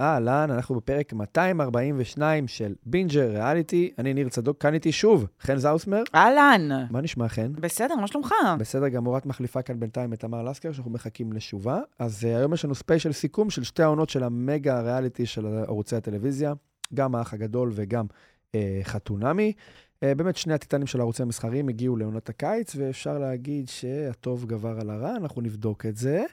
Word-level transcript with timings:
אהלן, 0.00 0.50
אנחנו 0.50 0.74
בפרק 0.74 1.12
242 1.12 2.48
של 2.48 2.74
בינג'ריאליטי. 2.86 3.90
אני 3.98 4.14
ניר 4.14 4.28
צדוק, 4.28 4.62
כאן 4.62 4.74
איתי 4.74 4.92
שוב, 4.92 5.26
חן 5.40 5.56
זאוסמר. 5.56 6.02
אהלן. 6.14 6.68
מה 6.90 7.00
נשמע, 7.00 7.28
חן? 7.28 7.52
בסדר, 7.52 7.94
מה 7.94 8.06
שלומך? 8.06 8.32
בסדר 8.58 8.88
גמור, 8.88 9.18
את 9.18 9.26
מחליפה 9.26 9.62
כאן 9.62 9.80
בינתיים 9.80 10.12
את 10.12 10.20
תמר 10.20 10.42
לסקר, 10.42 10.72
שאנחנו 10.72 10.90
מחכים 10.90 11.32
לשובה. 11.32 11.80
אז 11.98 12.24
אה, 12.24 12.26
היום 12.26 12.54
יש 12.54 12.64
לנו 12.64 12.74
ספיישל 12.74 13.12
סיכום 13.12 13.50
של 13.50 13.62
שתי 13.62 13.82
העונות 13.82 14.10
של 14.10 14.22
המגה 14.22 14.80
ריאליטי 14.80 15.26
של 15.26 15.46
ערוצי 15.46 15.96
הטלוויזיה, 15.96 16.52
גם 16.94 17.14
האח 17.14 17.34
הגדול 17.34 17.70
וגם 17.74 18.06
אה, 18.48 18.54
חתונמי. 18.82 19.52
אה, 19.56 20.14
באמת, 20.16 20.36
שני 20.36 20.54
הטיטנים 20.54 20.86
של 20.86 21.00
הערוצי 21.00 21.22
המסחריים 21.22 21.68
הגיעו 21.68 21.96
לעונת 21.96 22.28
הקיץ, 22.28 22.76
ואפשר 22.76 23.18
להגיד 23.18 23.68
שהטוב 23.68 24.44
גבר 24.44 24.80
על 24.80 24.90
הרע, 24.90 25.16
אנחנו 25.16 25.42
נבדוק 25.42 25.86
את 25.86 25.96
זה. 25.96 26.24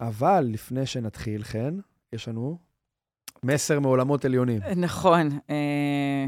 אבל 0.00 0.48
לפני 0.50 0.86
שנתחיל, 0.86 1.44
חן, 1.44 1.78
יש 2.12 2.28
לנו 2.28 2.58
מסר 3.42 3.80
מעולמות 3.80 4.24
עליונים. 4.24 4.60
נכון. 4.76 5.28
אה, 5.50 6.26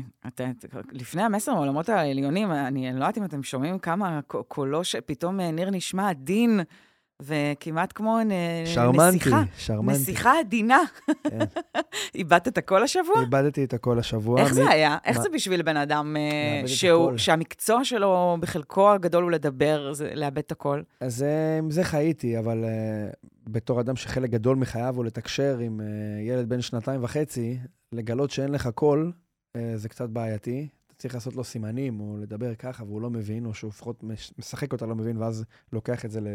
לפני 0.93 1.23
המסר 1.23 1.55
מעולמות 1.55 1.89
העליונים, 1.89 2.53
אני 2.53 2.93
לא 2.93 2.99
יודעת 2.99 3.19
אם 3.19 3.25
אתם 3.25 3.43
שומעים 3.43 3.79
כמה 3.79 4.21
קולו 4.27 4.85
שפתאום 4.85 5.41
אה, 5.41 5.51
ניר 5.51 5.71
נשמע 5.71 6.11
עדין. 6.11 6.61
וכמעט 7.21 7.93
כמו 7.95 8.19
שרמנטי, 8.65 9.17
נסיכה. 9.17 9.43
שרמנטי. 9.59 9.99
נסיכה 9.99 10.39
עדינה. 10.39 10.79
כן. 11.31 11.39
איבדת 12.15 12.49
את 12.49 12.59
הקול 12.59 12.83
השבוע? 12.83 13.21
איבדתי 13.21 13.65
את 13.65 13.75
הקול 13.75 13.99
השבוע. 13.99 14.41
איך 14.41 14.51
מ... 14.51 14.55
זה 14.55 14.71
היה? 14.71 14.99
איך 15.05 15.17
מה... 15.17 15.23
זה 15.23 15.29
בשביל 15.29 15.63
בן 15.63 15.77
אדם 15.77 16.17
אה, 16.17 16.69
שהוא, 16.69 17.17
שהמקצוע 17.17 17.85
שלו 17.85 18.37
בחלקו 18.41 18.91
הגדול 18.91 19.23
הוא 19.23 19.31
לדבר, 19.31 19.93
זה 19.93 20.13
לאבד 20.15 20.39
את 20.39 20.53
הקול? 20.53 20.83
אז 21.01 21.25
עם 21.59 21.71
זה 21.71 21.85
חייתי, 21.85 22.39
אבל 22.39 22.65
uh, 22.65 23.17
בתור 23.47 23.81
אדם 23.81 23.97
שחלק 23.97 24.31
גדול 24.31 24.57
מחייו 24.57 24.97
הוא 24.97 25.05
לתקשר 25.05 25.59
עם 25.59 25.81
uh, 25.81 25.85
ילד 26.29 26.49
בן 26.49 26.61
שנתיים 26.61 27.05
וחצי, 27.05 27.59
לגלות 27.93 28.31
שאין 28.31 28.51
לך 28.51 28.69
קול, 28.75 29.13
uh, 29.57 29.61
זה 29.77 29.89
קצת 29.89 30.09
בעייתי. 30.09 30.69
צריך 30.99 31.15
לעשות 31.15 31.37
לו 31.37 31.45
סימנים, 31.45 32.01
או 32.01 32.17
לדבר 32.23 32.55
ככה, 32.55 32.85
והוא 32.85 33.01
לא 33.01 33.11
מבין, 33.11 33.47
או 33.47 33.55
שהוא 33.55 33.69
לפחות 33.69 34.05
משחק 34.39 34.73
אותה 34.73 34.87
לא 34.87 34.95
מבין, 34.95 35.17
ואז 35.17 35.45
לוקח 35.73 36.05
את 36.05 36.11
זה 36.11 36.21
ל... 36.21 36.29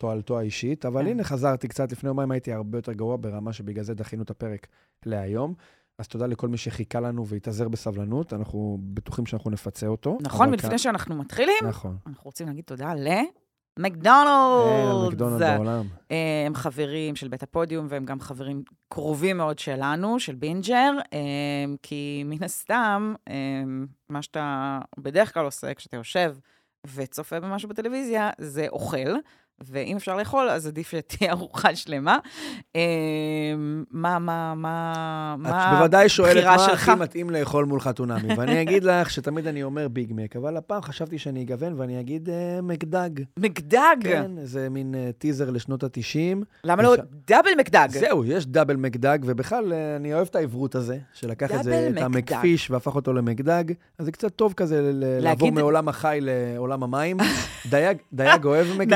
תועלתו 0.00 0.38
האישית, 0.38 0.86
אבל 0.86 1.02
כן. 1.02 1.08
הנה 1.08 1.24
חזרתי 1.24 1.68
קצת, 1.68 1.92
לפני 1.92 2.08
יומיים 2.08 2.30
הייתי 2.30 2.52
הרבה 2.52 2.78
יותר 2.78 2.92
גרוע 2.92 3.16
ברמה 3.20 3.52
שבגלל 3.52 3.84
זה 3.84 3.94
דחינו 3.94 4.22
את 4.22 4.30
הפרק 4.30 4.66
להיום. 5.06 5.54
אז 5.98 6.08
תודה 6.08 6.26
לכל 6.26 6.48
מי 6.48 6.56
שחיכה 6.56 7.00
לנו 7.00 7.26
והתאזר 7.26 7.68
בסבלנות, 7.68 8.32
אנחנו 8.32 8.78
בטוחים 8.82 9.26
שאנחנו 9.26 9.50
נפצה 9.50 9.86
אותו. 9.86 10.18
נכון, 10.20 10.48
ולפני 10.48 10.70
כאן... 10.70 10.78
שאנחנו 10.78 11.14
מתחילים, 11.16 11.64
נכון. 11.68 11.96
אנחנו 12.06 12.24
רוצים 12.24 12.46
להגיד 12.46 12.64
תודה 12.64 12.94
ל... 12.94 13.08
מקדונלדס. 13.78 15.08
מקדונלדס 15.12 15.42
בעולם. 15.56 15.86
אה, 16.10 16.44
הם 16.46 16.54
חברים 16.54 17.16
של 17.16 17.28
בית 17.28 17.42
הפודיום, 17.42 17.86
והם 17.88 18.04
גם 18.04 18.20
חברים 18.20 18.62
קרובים 18.88 19.36
מאוד 19.36 19.58
שלנו, 19.58 20.20
של 20.20 20.34
בינג'ר, 20.34 20.92
אה, 21.12 21.18
כי 21.82 22.22
מן 22.26 22.42
הסתם, 22.42 23.14
אה, 23.28 23.34
מה 24.08 24.22
שאתה 24.22 24.78
בדרך 24.98 25.34
כלל 25.34 25.44
עושה 25.44 25.74
כשאתה 25.74 25.96
יושב 25.96 26.36
וצופה 26.94 27.40
במשהו 27.40 27.68
בטלוויזיה, 27.68 28.30
זה 28.38 28.66
אוכל. 28.68 29.16
ואם 29.66 29.96
אפשר 29.96 30.16
לאכול, 30.16 30.48
אז 30.48 30.66
עדיף 30.66 30.90
שתהיה 30.90 31.32
ארוחה 31.36 31.76
שלמה. 31.76 32.18
אמ, 32.74 32.80
מה, 33.90 34.18
מה, 34.18 34.54
מה, 34.54 35.34
מה 35.38 35.48
שלך? 35.48 35.72
את 35.72 35.78
בוודאי 35.78 36.08
שואלת 36.08 36.44
מה 36.44 36.66
הכי 36.66 36.94
מתאים 36.94 37.30
לאכול 37.30 37.64
מול 37.64 37.80
חתונמי, 37.80 38.34
ואני 38.36 38.62
אגיד 38.62 38.84
לך 38.84 39.10
שתמיד 39.10 39.46
אני 39.46 39.62
אומר 39.62 39.88
ביג 39.88 40.12
מק, 40.14 40.36
אבל 40.36 40.56
הפעם 40.56 40.82
חשבתי 40.82 41.18
שאני 41.18 41.42
אגוון 41.42 41.80
ואני 41.80 42.00
אגיד 42.00 42.28
אה, 42.28 42.62
מקדג. 42.62 43.10
מקדג? 43.38 43.96
כן, 44.02 44.30
זה 44.42 44.68
מין 44.68 44.94
אה, 44.94 45.12
טיזר 45.18 45.50
לשנות 45.50 45.84
ה-90. 45.84 46.44
למה 46.64 46.82
לא 46.82 46.96
דאבל 47.26 47.50
מקדג? 47.58 47.88
זהו, 47.90 48.24
יש 48.24 48.46
דאבל 48.46 48.76
מקדג, 48.76 49.18
ובכלל, 49.24 49.72
אה, 49.72 50.00
אני 50.00 50.14
אוהב 50.14 50.26
את 50.30 50.36
העיברות 50.36 50.74
הזה, 50.74 50.98
שלקח 51.12 51.54
את 51.54 51.62
זה, 51.62 51.90
את 51.96 52.02
המקפיש 52.02 52.70
והפך 52.70 52.94
אותו 52.94 53.12
למקדג, 53.12 53.64
אז 53.98 54.04
זה 54.04 54.12
קצת 54.12 54.36
טוב 54.36 54.52
כזה 54.56 54.90
לעבור 54.94 55.52
מעולם 55.52 55.88
החי 55.88 56.18
לעולם 56.22 56.82
המים. 56.82 57.16
דייג 58.12 58.44
אוהב 58.44 58.66
מקדג. 58.78 58.92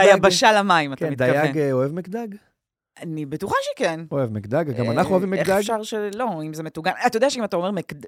על 0.55 0.61
המים, 0.61 0.93
אתה 0.93 1.11
מתכוון. 1.11 1.33
כן, 1.33 1.53
דייג 1.53 1.73
אוהב 1.73 1.93
מקדג? 1.93 2.29
אני 3.03 3.27
בטוחה 3.27 3.57
שכן. 3.63 4.01
אוהב 4.11 4.33
מקדג, 4.33 4.65
גם 4.79 4.91
אנחנו 4.91 5.11
אוהבים 5.13 5.31
מקדג. 5.31 5.51
איך 5.51 5.59
אפשר 5.59 5.83
שלא, 5.83 6.43
אם 6.43 6.55
זה 6.55 6.63
מטוגן. 6.63 6.93
אתה 7.07 7.17
יודע 7.17 7.31
שאם 7.31 7.45
אתה 7.45 7.57
אומר 7.57 7.71
מקדג... 7.71 8.07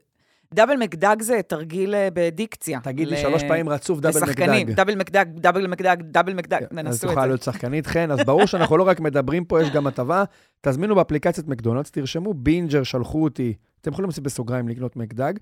דאבל 0.54 0.76
מקדג 0.76 1.22
זה 1.22 1.40
תרגיל 1.46 1.94
אה, 1.94 2.08
בדיקציה. 2.14 2.80
תגיד 2.82 3.08
לי 3.08 3.16
שלוש 3.16 3.42
פעמים 3.42 3.68
רצוף 3.68 4.00
דאבל 4.00 4.20
מקדג. 4.20 4.28
לשחקנים, 4.28 4.70
דאבל 4.70 4.94
מקדג, 4.94 5.24
דאבל 5.28 5.66
מקדג, 5.66 5.96
דאבל 6.00 6.34
מקדג, 6.34 6.60
ננסו 6.70 6.96
את 6.96 7.00
זה. 7.00 7.06
אז 7.06 7.14
תוכל 7.14 7.26
להיות 7.26 7.42
שחקנית 7.42 7.86
חן, 7.86 8.10
אז 8.10 8.18
ברור 8.26 8.46
שאנחנו 8.46 8.76
לא 8.76 8.82
רק 8.82 9.00
מדברים 9.00 9.44
פה, 9.44 9.62
יש 9.62 9.70
גם 9.70 9.86
הטבה. 9.86 10.24
תזמינו 10.60 10.94
באפליקציית 10.94 11.48
מקדונלדס, 11.48 11.90
תרשמו, 11.90 12.34
בינג'ר 12.34 12.82
שלחו 12.82 13.24
אותי, 13.24 13.54
אתם 13.80 13.90
יכולים 13.90 14.08
לעשות 14.08 14.24
בסוגריים 14.24 14.68
לקנות 14.68 14.96
מקדג, 14.96 15.32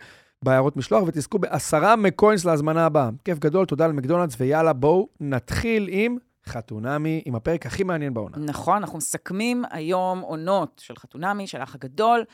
בעיירות 0.42 0.76
משלוח, 0.76 1.04
ותזכו 1.06 1.38
בעשרה 1.38 1.96
מקוינס 1.96 2.44
להזמנה 2.44 2.86
הבאה. 2.86 3.10
כיף 3.24 3.38
גדול, 3.38 3.66
תודה 3.66 3.86
למקדונלדס, 3.86 4.36
ויאללה, 4.40 4.72
בואו 4.72 5.08
נתחיל 5.20 5.88
עם... 5.90 6.16
חתונמי, 6.46 7.22
עם 7.24 7.34
הפרק 7.34 7.66
הכי 7.66 7.84
מעניין 7.84 8.14
בעונה. 8.14 8.36
נכון, 8.38 8.76
אנחנו 8.76 8.98
מסכמים 8.98 9.64
היום 9.70 10.20
עונות 10.20 10.82
של 10.84 10.96
חתונמי, 10.96 11.46
של 11.46 11.60
האח 11.60 11.74
הגדול. 11.74 12.24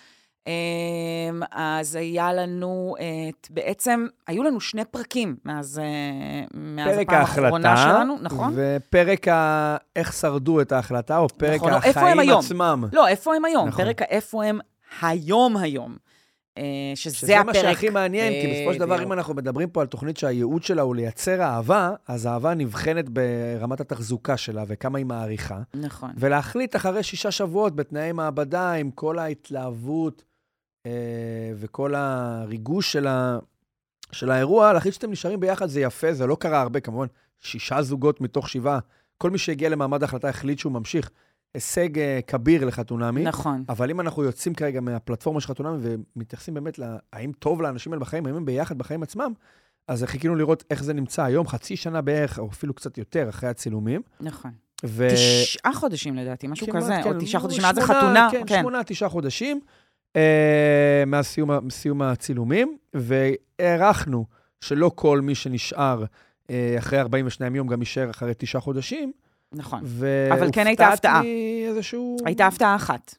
אמ, 0.47 1.43
אז 1.53 1.95
היה 1.95 2.33
לנו, 2.33 2.95
את, 2.99 3.49
בעצם, 3.51 4.07
היו 4.27 4.43
לנו 4.43 4.61
שני 4.61 4.85
פרקים 4.85 5.37
מאז, 5.45 5.79
אה, 5.79 6.47
מאז 6.55 6.99
הפעם 6.99 7.21
האחרונה 7.21 7.77
שלנו, 7.77 8.17
נכון? 8.23 8.55
ופרק 8.57 9.29
ה... 9.29 9.77
איך 9.97 10.13
שרדו 10.13 10.61
את 10.61 10.73
ההחלטה, 10.73 11.19
או 11.19 11.29
פרק 11.29 11.57
נכון, 11.57 11.73
החיים 11.73 12.31
עצמם. 12.31 12.85
לא, 12.93 13.09
איפה 13.09 13.35
הם 13.35 13.45
היום? 13.45 13.69
נכון. 13.69 13.85
פרק 13.85 14.03
האיפה 14.03 14.45
הם 14.45 14.59
היום 15.03 15.57
היום. 15.57 15.97
אה, 16.61 16.93
שזה, 16.95 17.17
שזה 17.17 17.41
הפרק. 17.41 17.55
שזה 17.55 17.63
מה 17.63 17.73
שהכי 17.75 17.91
מעניין, 17.91 18.33
כי 18.33 18.53
בסופו 18.53 18.75
של 18.75 18.81
דבר, 18.81 19.03
אם 19.03 19.13
אנחנו 19.13 19.35
מדברים 19.35 19.71
פה 19.71 19.81
על 19.81 19.87
תוכנית 19.87 20.17
שהייעוד 20.17 20.63
שלה 20.63 20.83
הוא 20.83 20.97
לייצר 20.97 21.43
אהבה, 21.43 21.91
אז 22.09 22.27
אהבה 22.27 22.55
נבחנת 22.55 23.09
ברמת 23.09 23.81
התחזוקה 23.81 24.37
שלה 24.37 24.65
וכמה 24.67 24.99
היא 24.99 25.07
מעריכה. 25.07 25.61
נכון. 25.75 26.11
ולהחליט 26.17 26.77
אחרי 26.77 27.03
שישה 27.03 27.31
שבועות 27.31 27.77
בתנאי 27.77 28.13
מעבדה, 28.13 28.73
עם 28.73 28.91
כל 28.91 29.19
ההתלהבות 29.19 30.25
אה, 30.87 30.93
וכל 31.57 31.95
הריגוש 31.95 32.93
של, 32.93 33.07
ה, 33.07 33.39
של 34.13 34.31
האירוע, 34.31 34.73
להחליט 34.73 34.95
שאתם 34.95 35.11
נשארים 35.11 35.41
ביחד 35.41 35.67
זה 35.67 35.81
יפה, 35.81 36.13
זה 36.13 36.27
לא 36.27 36.37
קרה 36.41 36.61
הרבה, 36.61 36.81
כמובן, 36.81 37.07
שישה 37.41 37.83
זוגות 37.83 38.21
מתוך 38.21 38.49
שבעה. 38.49 38.79
כל 39.19 39.31
מי 39.31 39.39
שהגיע 39.39 39.69
למעמד 39.69 40.03
ההחלטה 40.03 40.29
החליט 40.29 40.59
שהוא 40.59 40.73
ממשיך. 40.73 41.11
הישג 41.55 41.99
uh, 41.99 42.01
כביר 42.27 42.65
לחתונמי. 42.65 43.23
נכון. 43.23 43.65
אבל 43.69 43.91
אם 43.91 44.01
אנחנו 44.01 44.25
יוצאים 44.25 44.55
כרגע 44.55 44.81
מהפלטפורמה 44.81 45.41
של 45.41 45.49
חתונמי 45.49 45.79
ומתייחסים 46.17 46.55
באמת 46.55 46.79
להאם 46.79 47.33
טוב 47.39 47.63
לאנשים 47.63 47.93
האלה 47.93 48.01
בחיים, 48.01 48.27
האם 48.27 48.35
הם 48.35 48.45
ביחד 48.45 48.79
בחיים 48.79 49.03
עצמם, 49.03 49.33
אז 49.89 50.05
חיכינו 50.05 50.35
לראות 50.35 50.65
איך 50.71 50.85
זה 50.85 50.93
נמצא 50.93 51.23
היום, 51.25 51.49
חצי 51.49 51.77
שנה 51.77 52.01
בערך, 52.01 52.39
או 52.39 52.49
אפילו 52.49 52.75
קצת 52.75 52.99
יותר, 52.99 53.29
אחרי 53.29 53.49
הצילומים. 53.49 54.03
נכון. 54.21 54.51
ו... 54.85 55.09
תשעה 55.13 55.73
חודשים 55.75 56.17
לדעתי, 56.17 56.47
משהו 56.47 56.67
כמעט, 56.67 56.83
כזה, 56.83 57.01
כן, 57.05 57.15
או 57.15 57.21
תשעה 57.21 57.41
חודשים 57.41 57.63
מאז 57.63 57.79
החתונה. 57.79 58.29
כן, 58.31 58.43
כן, 58.47 58.61
שמונה, 58.61 58.85
תשעה 58.85 59.09
חודשים, 59.09 59.61
אה, 60.17 61.03
מאז 61.07 61.27
סיום, 61.27 61.71
סיום 61.71 62.03
הצילומים, 62.03 62.77
והערכנו 62.95 64.25
שלא 64.61 64.91
כל 64.95 65.21
מי 65.21 65.35
שנשאר 65.35 66.05
אה, 66.51 66.75
אחרי 66.79 67.01
42 67.01 67.55
יום 67.55 67.67
גם 67.67 67.81
יישאר 67.81 68.11
אחרי 68.11 68.33
תשעה 68.39 68.61
חודשים. 68.61 69.13
נכון. 69.55 69.85
אבל 70.33 70.49
כן 70.53 70.67
הייתה 70.67 70.89
הפתעה. 70.89 71.13
והופתעתי 71.13 71.65
איזשהו... 71.69 72.17
הייתה 72.25 72.47
הפתעה 72.47 72.77
אחת. 72.77 73.15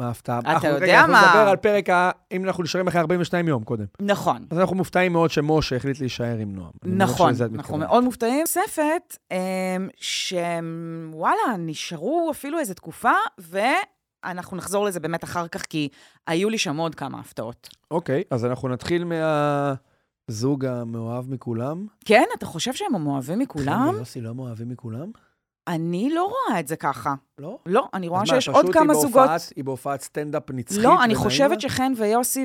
מה 0.00 0.06
ההפתעה? 0.06 0.38
אתה 0.38 0.68
יודע 0.68 1.06
מה... 1.06 1.20
אנחנו 1.20 1.38
נדבר 1.38 1.50
על 1.50 1.56
פרק 1.56 1.90
ה... 1.90 2.10
אם 2.32 2.44
אנחנו 2.44 2.62
נשארים 2.62 2.88
אחרי 2.88 3.00
42 3.00 3.48
יום 3.48 3.64
קודם. 3.64 3.84
נכון. 4.00 4.46
אז 4.50 4.58
אנחנו 4.58 4.76
מופתעים 4.76 5.12
מאוד 5.12 5.30
שמשה 5.30 5.76
החליט 5.76 6.00
להישאר 6.00 6.38
עם 6.38 6.56
נועם. 6.56 6.70
נכון, 6.84 7.32
אנחנו 7.54 7.76
מאוד 7.76 8.04
מופתעים. 8.04 8.40
נוספת, 8.40 9.16
אמ, 9.30 9.88
שוואלה, 9.96 11.56
נשארו 11.58 12.28
אפילו 12.30 12.58
איזו 12.58 12.74
תקופה, 12.74 13.12
ואנחנו 13.38 14.56
נחזור 14.56 14.84
לזה 14.84 15.00
באמת 15.00 15.24
אחר 15.24 15.48
כך, 15.48 15.62
כי 15.62 15.88
היו 16.26 16.50
לי 16.50 16.58
שם 16.58 16.76
עוד 16.76 16.94
כמה 16.94 17.20
הפתעות. 17.20 17.68
אוקיי, 17.90 18.22
אז 18.30 18.44
אנחנו 18.44 18.68
נתחיל 18.68 19.04
מהזוג 19.04 20.64
המאוהב 20.64 21.30
מכולם. 21.30 21.86
כן, 22.04 22.24
אתה 22.38 22.46
חושב 22.46 22.72
שהם 22.72 22.94
המאוהבים 22.94 23.38
מכולם? 23.38 23.88
חן 23.90 23.94
ויוסי 23.96 24.20
לא 24.20 24.34
מאוהבים 24.34 24.68
מכולם? 24.68 25.10
אני 25.68 26.10
לא 26.10 26.24
רואה 26.24 26.60
את 26.60 26.68
זה 26.68 26.76
ככה. 26.76 27.14
לא? 27.38 27.58
לא, 27.66 27.88
אני 27.94 28.08
רואה 28.08 28.26
שיש 28.26 28.48
עוד 28.48 28.66
כמה 28.72 28.94
זוגות. 28.94 29.30
היא 29.56 29.64
בהופעת 29.64 30.00
סטנדאפ 30.00 30.50
נצחית? 30.50 30.82
לא, 30.82 31.04
אני 31.04 31.14
חושבת 31.14 31.60
שחן 31.60 31.92
ויוסי 31.96 32.44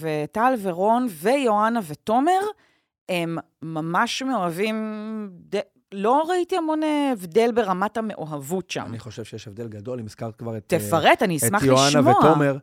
וטל 0.00 0.54
ורון 0.62 1.06
ויואנה 1.10 1.80
ותומר, 1.86 2.40
הם 3.08 3.38
ממש 3.62 4.22
מאוהבים... 4.22 4.76
לא 5.94 6.22
ראיתי 6.28 6.56
המון 6.56 6.80
הבדל 7.12 7.52
ברמת 7.52 7.96
המאוהבות 7.96 8.70
שם. 8.70 8.84
אני 8.86 8.98
חושב 8.98 9.24
שיש 9.24 9.46
הבדל 9.46 9.68
גדול, 9.68 9.98
אם 10.00 10.04
הזכרת 10.06 10.36
כבר 10.36 10.56
את... 10.56 10.64
תפרט, 10.66 11.22
אני 11.22 11.36
אשמח 11.36 11.62
לשמוע. 11.62 11.88
את 11.88 11.94
יואנה 11.94 12.10
ותומר. 12.10 12.58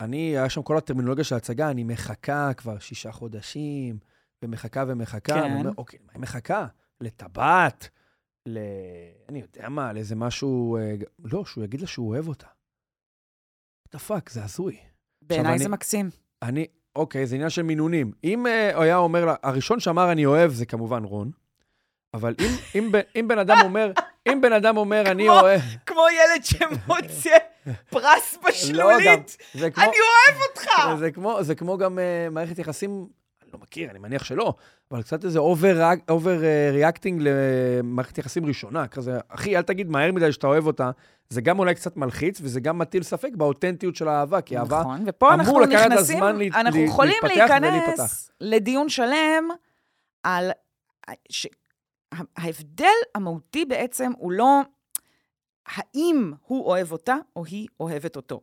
אני, 0.00 0.16
היה 0.16 0.48
שם 0.48 0.62
כל 0.62 0.76
הטרמינולוגיה 0.76 1.24
של 1.24 1.34
ההצגה, 1.34 1.70
אני 1.70 1.84
מחכה 1.84 2.52
כבר 2.52 2.78
שישה 2.78 3.12
חודשים, 3.12 3.98
ומחכה 4.42 4.84
ומחכה. 4.86 5.34
כן. 5.34 5.42
ואני 5.42 5.60
אומר, 5.60 5.70
אוקיי, 5.78 5.98
מה 6.06 6.12
היא 6.14 6.22
מחכה? 6.22 6.66
לטבעת? 7.00 7.88
ל... 8.48 8.58
אני 9.28 9.40
יודע 9.40 9.68
מה, 9.68 9.92
לאיזה 9.92 10.16
משהו... 10.16 10.76
אה, 10.76 10.94
לא, 11.24 11.44
שהוא 11.44 11.64
יגיד 11.64 11.80
לה 11.80 11.86
שהוא 11.86 12.08
אוהב 12.08 12.28
אותה. 12.28 12.46
the 13.96 14.00
fuck, 14.08 14.30
זה 14.30 14.44
הזוי. 14.44 14.76
בעיניי 15.22 15.50
אני- 15.52 15.58
זה 15.58 15.68
מקסים. 15.68 16.10
אני, 16.42 16.66
אוקיי, 16.96 17.26
זה 17.26 17.34
עניין 17.34 17.50
של 17.50 17.62
מינונים. 17.62 18.12
אם 18.24 18.46
אה, 18.46 18.74
הוא 18.74 18.82
היה 18.82 18.96
אומר 18.96 19.24
לה, 19.24 19.34
הראשון 19.42 19.80
שאמר 19.80 20.12
אני 20.12 20.26
אוהב 20.26 20.50
זה 20.52 20.66
כמובן 20.66 21.04
רון, 21.04 21.30
אבל 22.14 22.34
אם, 22.40 22.50
אם, 22.78 22.92
ב- 22.92 23.00
אם 23.20 23.28
בן 23.28 23.38
אדם 23.38 23.56
אומר, 23.64 23.92
אם 24.28 24.40
בן 24.42 24.52
אדם 24.52 24.76
אומר 24.76 25.02
אני 25.10 25.24
כמו- 25.24 25.40
אוהב... 25.40 25.60
כמו 25.86 26.00
ילד 26.10 26.44
שמוצא 26.44 27.36
פרס 27.90 28.38
לא, 28.72 28.88
זה 29.54 29.70
כמו... 29.70 29.84
אוהב 29.84 30.40
אותך! 30.50 30.70
זה 30.98 31.10
כמו, 31.10 31.42
זה 31.42 31.54
כמו 31.54 31.78
גם 31.78 31.98
אה, 31.98 32.30
מערכת 32.30 32.58
יחסים, 32.58 32.90
אני 32.90 33.06
לא 33.52 33.58
מכיר, 33.58 33.90
אני 33.90 33.98
מניח 33.98 34.24
שלא, 34.24 34.54
אבל 34.90 35.02
קצת 35.02 35.24
איזה 35.24 35.38
over, 35.38 35.90
overreacting 36.08 37.22
למערכת 37.24 38.18
יחסים 38.18 38.46
ראשונה. 38.46 38.88
כזה, 38.88 39.18
אחי, 39.28 39.56
אל 39.56 39.62
תגיד 39.62 39.88
מהר 39.90 40.12
מדי 40.12 40.32
שאתה 40.32 40.46
אוהב 40.46 40.66
אותה. 40.66 40.90
זה 41.28 41.40
גם 41.40 41.58
אולי 41.58 41.74
קצת 41.74 41.96
מלחיץ, 41.96 42.40
וזה 42.42 42.60
גם 42.60 42.78
מטיל 42.78 43.02
ספק 43.02 43.30
באותנטיות 43.36 43.96
של 43.96 44.08
האהבה, 44.08 44.40
כי 44.40 44.58
אהבה... 44.58 44.80
נכון, 44.80 45.04
ופה 45.06 45.34
אנחנו 45.34 45.52
אמור 45.52 45.62
לקחת 45.62 45.86
נכנסים, 45.90 46.18
זמן 46.18 46.36
להת- 46.36 46.54
אנחנו 46.54 46.80
לה- 46.80 46.86
יכולים 46.86 47.14
להתפתח 47.22 47.38
להיכנס 47.50 47.68
ולהיפתח. 47.68 48.30
לדיון 48.40 48.88
שלם 48.88 49.48
על... 50.22 50.50
ש... 51.30 51.46
ההבדל 52.36 52.86
המהותי 53.14 53.64
בעצם 53.64 54.12
הוא 54.18 54.32
לא 54.32 54.60
האם 55.66 56.32
הוא 56.46 56.64
אוהב 56.66 56.92
אותה 56.92 57.16
או 57.36 57.44
היא 57.44 57.66
אוהבת 57.80 58.16
אותו, 58.16 58.40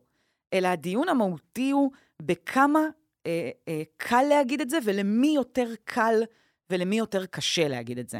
אלא 0.52 0.68
הדיון 0.68 1.08
המהותי 1.08 1.70
הוא 1.70 1.90
בכמה 2.22 2.80
אה, 3.26 3.50
אה, 3.68 3.82
קל 3.96 4.22
להגיד 4.28 4.60
את 4.60 4.70
זה 4.70 4.78
ולמי 4.84 5.32
יותר 5.34 5.68
קל 5.84 6.22
ולמי 6.70 6.98
יותר 6.98 7.26
קשה 7.26 7.68
להגיד 7.68 7.98
את 7.98 8.08
זה. 8.08 8.18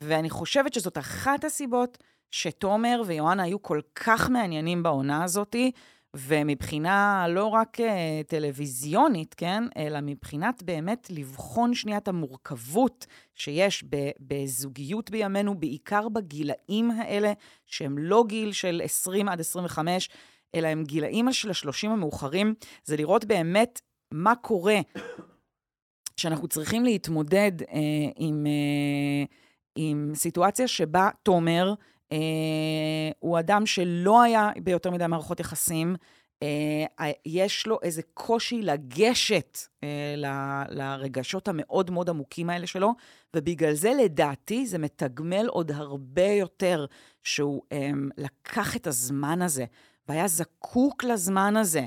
ואני 0.00 0.30
חושבת 0.30 0.74
שזאת 0.74 0.98
אחת 0.98 1.44
הסיבות 1.44 1.98
שתומר 2.30 3.02
ויוהנה 3.06 3.42
היו 3.42 3.62
כל 3.62 3.80
כך 3.94 4.30
מעניינים 4.30 4.82
בעונה 4.82 5.24
הזאתי, 5.24 5.70
ומבחינה 6.16 7.26
לא 7.28 7.46
רק 7.46 7.80
uh, 7.80 7.82
טלוויזיונית, 8.28 9.34
כן, 9.34 9.64
אלא 9.76 9.98
מבחינת 10.02 10.62
באמת 10.62 11.06
לבחון 11.10 11.74
שנייה 11.74 11.98
את 11.98 12.08
המורכבות 12.08 13.06
שיש 13.34 13.84
ב- 13.90 14.10
בזוגיות 14.20 15.10
בימינו, 15.10 15.60
בעיקר 15.60 16.08
בגילאים 16.08 16.90
האלה, 16.90 17.32
שהם 17.66 17.98
לא 17.98 18.24
גיל 18.28 18.52
של 18.52 18.80
20 18.84 19.28
עד 19.28 19.40
25, 19.40 20.10
אלא 20.54 20.68
הם 20.68 20.84
גילאים 20.84 21.32
של 21.32 21.48
ה-30 21.48 21.88
המאוחרים, 21.88 22.54
זה 22.84 22.96
לראות 22.96 23.24
באמת 23.24 23.80
מה 24.12 24.34
קורה 24.36 24.76
שאנחנו 26.16 26.48
צריכים 26.48 26.84
להתמודד 26.84 27.52
אה, 27.62 27.78
עם, 28.16 28.46
אה, 28.46 29.24
עם 29.76 30.12
סיטואציה 30.14 30.68
שבה 30.68 31.08
תומר 31.22 31.74
אה, 32.12 32.18
הוא 33.18 33.38
אדם 33.38 33.66
שלא 33.66 34.22
היה 34.22 34.50
ביותר 34.62 34.90
מדי 34.90 35.06
מערכות 35.06 35.40
יחסים, 35.40 35.96
אה, 36.42 37.10
יש 37.26 37.66
לו 37.66 37.78
איזה 37.82 38.02
קושי 38.14 38.62
לגשת 38.62 39.58
אה, 39.84 40.14
ל- 40.16 40.64
לרגשות 40.70 41.48
המאוד 41.48 41.90
מאוד 41.90 42.10
עמוקים 42.10 42.50
האלה 42.50 42.66
שלו, 42.66 42.94
ובגלל 43.36 43.74
זה 43.74 43.92
לדעתי 44.04 44.66
זה 44.66 44.78
מתגמל 44.78 45.46
עוד 45.46 45.70
הרבה 45.70 46.26
יותר 46.26 46.86
שהוא 47.22 47.62
אה, 47.72 47.90
לקח 48.18 48.76
את 48.76 48.86
הזמן 48.86 49.42
הזה, 49.42 49.64
והיה 50.08 50.28
זקוק 50.28 51.04
לזמן 51.04 51.56
הזה. 51.56 51.84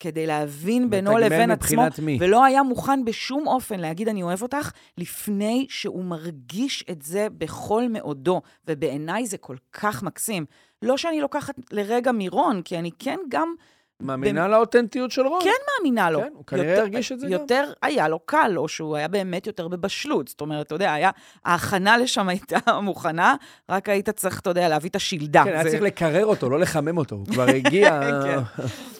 כדי 0.00 0.26
להבין 0.26 0.90
בינו 0.90 1.18
לבין 1.18 1.50
עצמו, 1.50 1.82
מי? 2.02 2.18
ולא 2.20 2.44
היה 2.44 2.62
מוכן 2.62 3.04
בשום 3.04 3.46
אופן 3.46 3.80
להגיד 3.80 4.08
אני 4.08 4.22
אוהב 4.22 4.42
אותך, 4.42 4.70
לפני 4.98 5.66
שהוא 5.68 6.04
מרגיש 6.04 6.84
את 6.90 7.02
זה 7.02 7.26
בכל 7.38 7.88
מאודו, 7.88 8.42
ובעיניי 8.68 9.26
זה 9.26 9.38
כל 9.38 9.56
כך 9.72 10.02
מקסים. 10.02 10.44
לא 10.82 10.96
שאני 10.96 11.20
לוקחת 11.20 11.54
לרגע 11.72 12.10
מרון, 12.14 12.62
כי 12.62 12.78
אני 12.78 12.90
כן 12.98 13.18
גם 13.28 13.54
מאמינה 14.00 14.48
לאותנטיות 14.48 15.10
של 15.10 15.26
רון? 15.26 15.40
כן 15.44 15.50
מאמינה 15.78 16.10
לו. 16.10 16.20
כן, 16.20 16.28
הוא 16.34 16.44
כנראה 16.46 16.70
יותר- 16.70 16.80
הרגיש 16.80 17.12
את 17.12 17.20
זה 17.20 17.26
גם. 17.26 17.32
יותר 17.32 17.72
היה 17.82 18.08
לו 18.08 18.18
קל, 18.18 18.52
או 18.56 18.68
שהוא 18.68 18.96
היה 18.96 19.08
באמת 19.08 19.46
יותר 19.46 19.68
בבשלות. 19.68 20.28
זאת 20.28 20.40
אומרת, 20.40 20.66
אתה 20.66 20.74
יודע, 20.74 20.92
היה, 20.92 21.10
ההכנה 21.44 21.98
לשם 21.98 22.28
הייתה 22.28 22.58
מוכנה, 22.82 23.34
רק 23.68 23.88
היית 23.88 24.10
צריך, 24.10 24.40
אתה 24.40 24.50
יודע, 24.50 24.68
להביא 24.68 24.90
את 24.90 24.96
השלדה. 24.96 25.44
כן, 25.44 25.50
היה 25.52 25.62
זה- 25.64 25.70
צריך 25.70 25.82
לקרר 25.82 26.26
אותו, 26.26 26.50
לא 26.50 26.58
לחמם 26.60 26.98
אותו. 26.98 27.16
הוא 27.16 27.26
כבר 27.26 27.42
הגיע, 27.48 28.00
כן. 28.24 28.34
הוא 28.34 28.42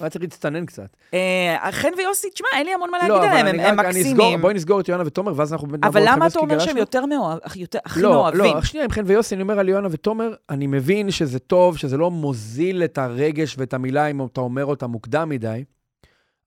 היה 0.00 0.10
צריך 0.10 0.22
להצטנן 0.24 0.66
קצת. 0.66 0.96
אה, 1.14 1.68
חן 1.72 1.88
ויוסי, 1.98 2.30
תשמע, 2.30 2.48
אין 2.54 2.66
לי 2.66 2.74
המון 2.74 2.90
מה 2.90 2.98
להגיד 2.98 3.10
לא, 3.12 3.18
אבל 3.18 3.26
עליהם, 3.26 3.60
הם 3.60 3.76
מקסימים. 3.86 4.40
בואי 4.40 4.54
נסגור 4.54 4.80
את 4.80 4.88
יונה 4.88 5.02
ותומר, 5.06 5.32
ואז 5.36 5.52
אנחנו 5.52 5.68
באמת 5.68 5.84
אבל 5.84 6.02
למה 6.06 6.26
אתה 6.26 6.38
אומר 6.38 6.58
שהם. 6.58 6.76
יותר 6.76 7.06
מאוהב, 7.06 7.38
יותר- 7.56 7.78
הכי 7.84 8.02
לא, 8.02 8.10
מאוהבים? 8.10 8.40
לא, 8.54 8.62
שנייה, 8.62 8.84
עם 8.84 8.90
חן 8.90 9.02
ויוסי, 9.06 9.34
אני 9.34 9.42
אומר 9.42 9.58
על 9.58 9.68
יונה 9.68 9.88
ותומר, 9.90 10.34
אני 10.50 10.66
מבין 10.66 11.10
שזה 11.10 11.38
טוב, 11.38 11.76
שזה 11.76 11.96
לא 11.96 12.10
מוזיל 12.10 12.84
את 12.84 12.98
הרגש 12.98 13.54
ואת 13.58 13.74
המילה 13.74 14.06
אם 14.06 14.26
אתה 14.26 14.40
אומר 14.40 14.64
אותה 14.64 14.86
מוקדם 14.90 15.28
מדי, 15.28 15.64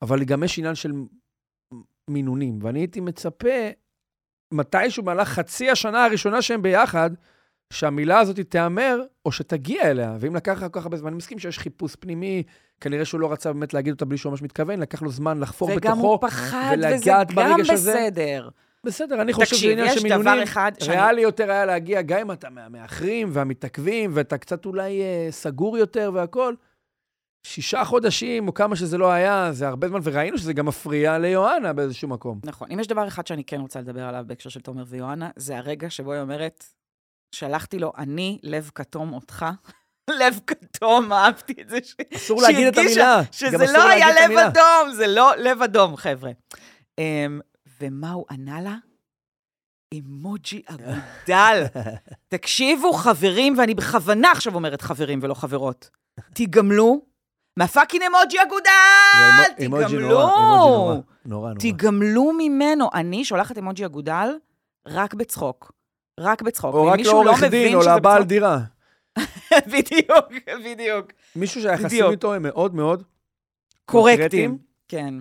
אבל 0.01 0.23
גם 0.23 0.43
יש 0.43 0.59
עניין 0.59 0.75
של 0.75 0.91
מינונים, 2.07 2.59
ואני 2.61 2.79
הייתי 2.79 2.99
מצפה, 2.99 3.69
מתישהו 4.51 5.03
במהלך 5.03 5.29
חצי 5.29 5.69
השנה 5.69 6.05
הראשונה 6.05 6.41
שהם 6.41 6.61
ביחד, 6.61 7.09
שהמילה 7.73 8.19
הזאת 8.19 8.39
תיאמר, 8.39 9.01
או 9.25 9.31
שתגיע 9.31 9.91
אליה. 9.91 10.17
ואם 10.19 10.35
לקח 10.35 10.51
לך 10.51 10.59
כל 10.59 10.79
כך 10.79 10.83
הרבה 10.85 10.97
זמן, 10.97 11.07
אני 11.07 11.17
מסכים 11.17 11.39
שיש 11.39 11.59
חיפוש 11.59 11.95
פנימי, 11.95 12.43
כנראה 12.81 13.05
שהוא 13.05 13.21
לא 13.21 13.31
רצה 13.31 13.53
באמת 13.53 13.73
להגיד 13.73 13.93
אותה 13.93 14.05
בלי 14.05 14.17
שהוא 14.17 14.29
ממש 14.31 14.41
מתכוון, 14.41 14.79
לקח 14.79 15.01
לו 15.01 15.11
זמן 15.11 15.39
לחפור 15.39 15.75
בתוכו. 15.75 15.87
וגם 15.87 15.97
הוא 15.97 16.17
פחד, 16.21 16.77
וזה 16.95 17.11
גם. 17.35 17.59
בסדר. 17.69 18.49
בסדר, 18.85 19.21
אני 19.21 19.33
חושב 19.33 19.45
שזה 19.45 19.55
תקשיב, 19.55 19.71
עניין 19.71 19.87
יש 19.87 19.93
של 19.93 20.03
מינונים. 20.03 20.23
דבר 20.23 20.43
אחד 20.43 20.71
שאני... 20.79 20.97
ריאלי 20.97 21.21
יותר 21.21 21.51
היה 21.51 21.65
להגיע, 21.65 22.01
גם 22.01 22.19
אם 22.19 22.31
אתה 22.31 22.49
מהמאחרים 22.49 23.29
והמתעכבים, 23.31 24.11
ואתה 24.13 24.37
קצת 24.37 24.65
אולי 24.65 25.01
אה, 25.01 25.27
סגור 25.31 25.77
יותר 25.77 26.11
והכול. 26.13 26.55
שישה 27.47 27.85
חודשים, 27.85 28.47
או 28.47 28.53
כמה 28.53 28.75
שזה 28.75 28.97
לא 28.97 29.11
היה, 29.11 29.49
זה 29.51 29.67
הרבה 29.67 29.87
זמן, 29.87 29.99
וראינו 30.03 30.37
שזה 30.37 30.53
גם 30.53 30.65
מפריע 30.65 31.17
ליוהנה 31.17 31.73
באיזשהו 31.73 32.07
מקום. 32.07 32.39
נכון. 32.45 32.71
אם 32.71 32.79
יש 32.79 32.87
דבר 32.87 33.07
אחד 33.07 33.27
שאני 33.27 33.43
כן 33.43 33.61
רוצה 33.61 33.79
לדבר 33.81 34.03
עליו 34.03 34.23
בהקשר 34.27 34.49
של 34.49 34.61
תומר 34.61 34.83
ויוהנה, 34.87 35.29
זה 35.35 35.57
הרגע 35.57 35.89
שבו 35.89 36.11
היא 36.11 36.21
אומרת, 36.21 36.65
שלחתי 37.35 37.79
לו, 37.79 37.91
אני 37.97 38.39
לב 38.43 38.71
כתום 38.75 39.13
אותך. 39.13 39.45
לב 40.19 40.39
כתום, 40.47 41.13
אהבתי 41.13 41.53
את 41.61 41.69
זה. 41.69 41.77
ש... 41.83 41.95
אסור 42.15 42.41
להגיד 42.41 42.67
את 42.67 42.77
המילה. 42.77 43.21
שזה 43.31 43.65
לא 43.73 43.83
היה 43.89 44.07
לב. 44.09 44.37
אדום, 44.37 44.93
זה 44.93 45.07
לא 45.07 45.35
לב 45.37 45.61
אדום, 45.61 45.95
חבר'ה. 45.95 46.31
Um, 46.99 47.03
ומה 47.81 48.11
הוא 48.11 48.25
ענה 48.31 48.61
לה? 48.61 48.75
אימוג'י 49.93 50.61
אגודל. 50.65 51.63
תקשיבו, 52.35 52.93
חברים, 52.93 53.57
ואני 53.57 53.73
בכוונה 53.75 54.31
עכשיו 54.31 54.55
אומרת 54.55 54.81
חברים 54.81 55.19
ולא 55.21 55.33
חברות. 55.33 55.89
תיגמלו 56.33 57.12
מהפאקינג 57.57 58.03
אימוג'י 58.03 58.37
זה 58.37 58.43
אגודל! 58.43 59.53
תיגמלו! 59.57 61.03
תיגמלו 61.59 62.31
ממנו. 62.37 62.89
אני 62.93 63.25
שולחת 63.25 63.57
אימוג'י 63.57 63.85
אגודל 63.85 64.29
רק 64.87 65.13
בצחוק. 65.13 65.71
רק 66.19 66.41
בצחוק. 66.41 66.75
או 66.75 66.85
רק 66.85 66.97
מישהו 66.97 67.13
לא 67.13 67.25
לעורך 67.25 67.43
דין, 67.43 67.75
או 67.75 67.81
לבעל 67.81 68.23
דירה. 68.23 68.59
בדיוק, 69.73 70.25
בדיוק. 70.65 71.11
מישהו 71.35 71.61
שהיחסים. 71.61 72.05
איתו 72.11 72.33
הם 72.33 72.41
מאוד 72.43 72.75
מאוד 72.75 73.03
קורקטים. 73.85 74.57
כן. 74.87 75.13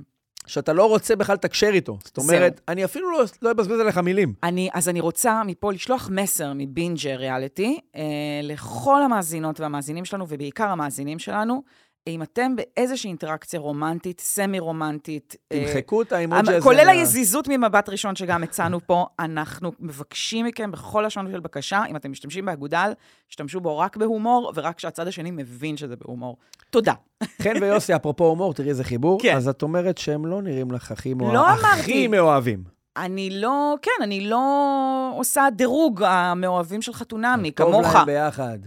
שאתה 0.46 0.72
לא 0.72 0.88
רוצה 0.88 1.16
בכלל 1.16 1.34
לתקשר 1.34 1.66
איתו. 1.72 1.98
זאת 2.04 2.18
אומרת, 2.18 2.60
אני 2.68 2.84
אפילו 2.84 3.10
לא- 3.10 3.24
לא 3.42 3.50
אבזבז 3.50 3.80
עליך 3.80 3.98
מילים. 3.98 4.34
אני, 4.42 4.70
אז 4.72 4.88
אני 4.88 5.00
רוצה 5.00 5.42
מפה 5.46 5.72
לשלוח 5.72 6.08
מסר 6.12 6.52
מבינג'ר 6.54 7.16
ריאליטי 7.16 7.80
אה, 7.96 8.02
לכל 8.42 9.02
המאזינות 9.02 9.60
והמאזינים 9.60 10.04
שלנו, 10.04 10.26
ובעיקר 10.28 10.68
המאזינים 10.68 11.18
שלנו, 11.18 11.62
אם 12.06 12.22
אתם 12.22 12.56
באיזושהי 12.56 13.08
אינטראקציה 13.08 13.60
רומנטית, 13.60 14.20
סמי-רומנטית, 14.20 15.36
אה, 15.52 15.64
תמחקו 15.66 16.02
את 16.02 16.12
האימוג'י 16.12 16.40
הזה. 16.40 16.60
כולל 16.60 16.88
היזיזות 16.88 17.48
ממבט 17.48 17.88
ראשון 17.88 18.16
שגם 18.16 18.42
הצענו 18.42 18.80
פה, 18.86 19.06
אנחנו 19.18 19.72
מבקשים 19.80 20.46
מכם 20.46 20.70
בכל 20.70 21.04
לשון 21.06 21.32
של 21.32 21.40
בקשה, 21.40 21.82
אם 21.90 21.96
אתם 21.96 22.10
משתמשים 22.10 22.44
באגודל, 22.44 22.92
השתמשו 23.30 23.60
בו 23.60 23.78
רק 23.78 23.96
בהומור, 23.96 24.52
ורק 24.54 24.76
כשהצד 24.76 25.08
השני 25.08 25.30
מבין 25.30 25.76
שזה 25.76 25.96
בהומור. 25.96 26.36
תודה. 26.70 26.92
חן 27.42 27.62
ויוסי, 27.62 27.96
אפרופו 27.96 28.24
הומור, 28.24 28.54
תראי 28.54 28.68
איזה 28.68 28.84
חיבור. 28.84 29.18
כן. 29.22 29.36
אז 29.36 29.48
את 29.48 29.62
אומרת 29.62 29.98
שהם 29.98 30.26
לא 30.26 30.42
נראים 30.42 30.70
לך 30.70 30.92
הכי 30.92 31.14
מאוהבים. 31.14 31.34
לא. 31.34 31.68
הכי 31.68 32.08
מאוהבים. 32.08 32.64
אני 32.96 33.30
לא, 33.30 33.74
כן, 33.82 34.02
אני 34.02 34.20
לא 34.20 35.12
עושה 35.16 35.48
דירוג 35.56 36.02
המאוהבים 36.02 36.82
של 36.82 36.92
חתונמי, 36.92 37.50
טוב 37.50 37.72
כמוך. 37.72 37.94
להם 37.94 38.06
ביחד. 38.06 38.58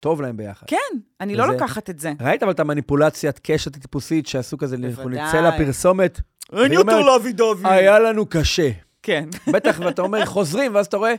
טוב 0.00 0.22
להם 0.22 0.36
ביחד. 0.36 0.66
כן, 0.66 0.76
אני 1.20 1.34
לא 1.36 1.42
וזה- 1.42 1.52
לוקחת 1.52 1.90
את 1.90 1.98
זה. 2.00 2.12
ראית 2.20 2.42
אבל 2.42 2.52
את 2.52 2.60
המניפולציית 2.60 3.40
קשת 3.42 3.76
הטיפוסית 3.76 4.26
שעשו 4.26 4.58
כזה, 4.58 4.76
אנחנו. 4.76 5.08
נצא 5.08 5.40
לפרסומת, 5.40 6.20
אין 6.52 6.76
אומרת, 6.76 7.04
לאבי 7.06 7.32
דובי. 7.32 7.68
היה 7.68 7.98
לנו 7.98 8.26
קשה. 8.26 8.70
כן. 9.02 9.28
בטח, 9.54 9.80
ואתה 9.84 10.02
אומר, 10.02 10.26
חוזרים, 10.26 10.74
ואז 10.74 10.86
אתה 10.86 10.96
רואה, 10.96 11.14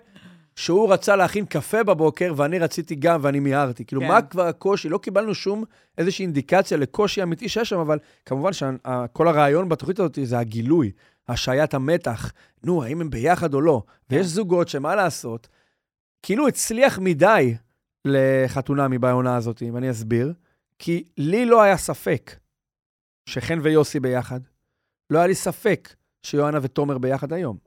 שהוא 0.55 0.93
רצה 0.93 1.15
להכין 1.15 1.45
קפה 1.45 1.83
בבוקר, 1.83 2.33
ואני 2.37 2.59
רציתי 2.59 2.95
גם, 2.95 3.19
ואני 3.23 3.39
מיהרתי. 3.39 3.85
כאילו, 3.85 4.01
כן. 4.01 4.07
מה 4.07 4.21
כבר 4.21 4.47
הקושי? 4.47 4.89
לא 4.89 4.97
קיבלנו 4.97 5.35
שום 5.35 5.63
איזושהי 5.97 6.23
אינדיקציה 6.23 6.77
לקושי 6.77 7.23
אמיתי 7.23 7.49
שיש 7.49 7.69
שם, 7.69 7.79
אבל 7.79 7.97
כמובן 8.25 8.51
שכל 8.53 9.27
הרעיון 9.27 9.69
בתוכנית 9.69 9.99
הזאת 9.99 10.17
זה 10.23 10.39
הגילוי, 10.39 10.91
השעיית 11.27 11.73
המתח. 11.73 12.31
נו, 12.63 12.83
האם 12.83 13.01
הם 13.01 13.09
ביחד 13.09 13.53
או 13.53 13.61
לא? 13.61 13.83
כן. 14.09 14.15
ויש 14.15 14.27
זוגות 14.27 14.67
שמה 14.69 14.95
לעשות, 14.95 15.47
כאילו 16.23 16.47
הצליח 16.47 16.99
מדי 16.99 17.55
לחתונמי 18.05 18.97
בעונה 18.97 19.35
הזאת, 19.35 19.63
ואני 19.73 19.91
אסביר, 19.91 20.33
כי 20.79 21.03
לי 21.17 21.45
לא 21.45 21.61
היה 21.61 21.77
ספק 21.77 22.35
שחן 23.25 23.59
ויוסי 23.61 23.99
ביחד, 23.99 24.39
לא 25.09 25.17
היה 25.17 25.27
לי 25.27 25.35
ספק 25.35 25.89
שיואנה 26.23 26.59
ותומר 26.61 26.97
ביחד 26.97 27.33
היום. 27.33 27.57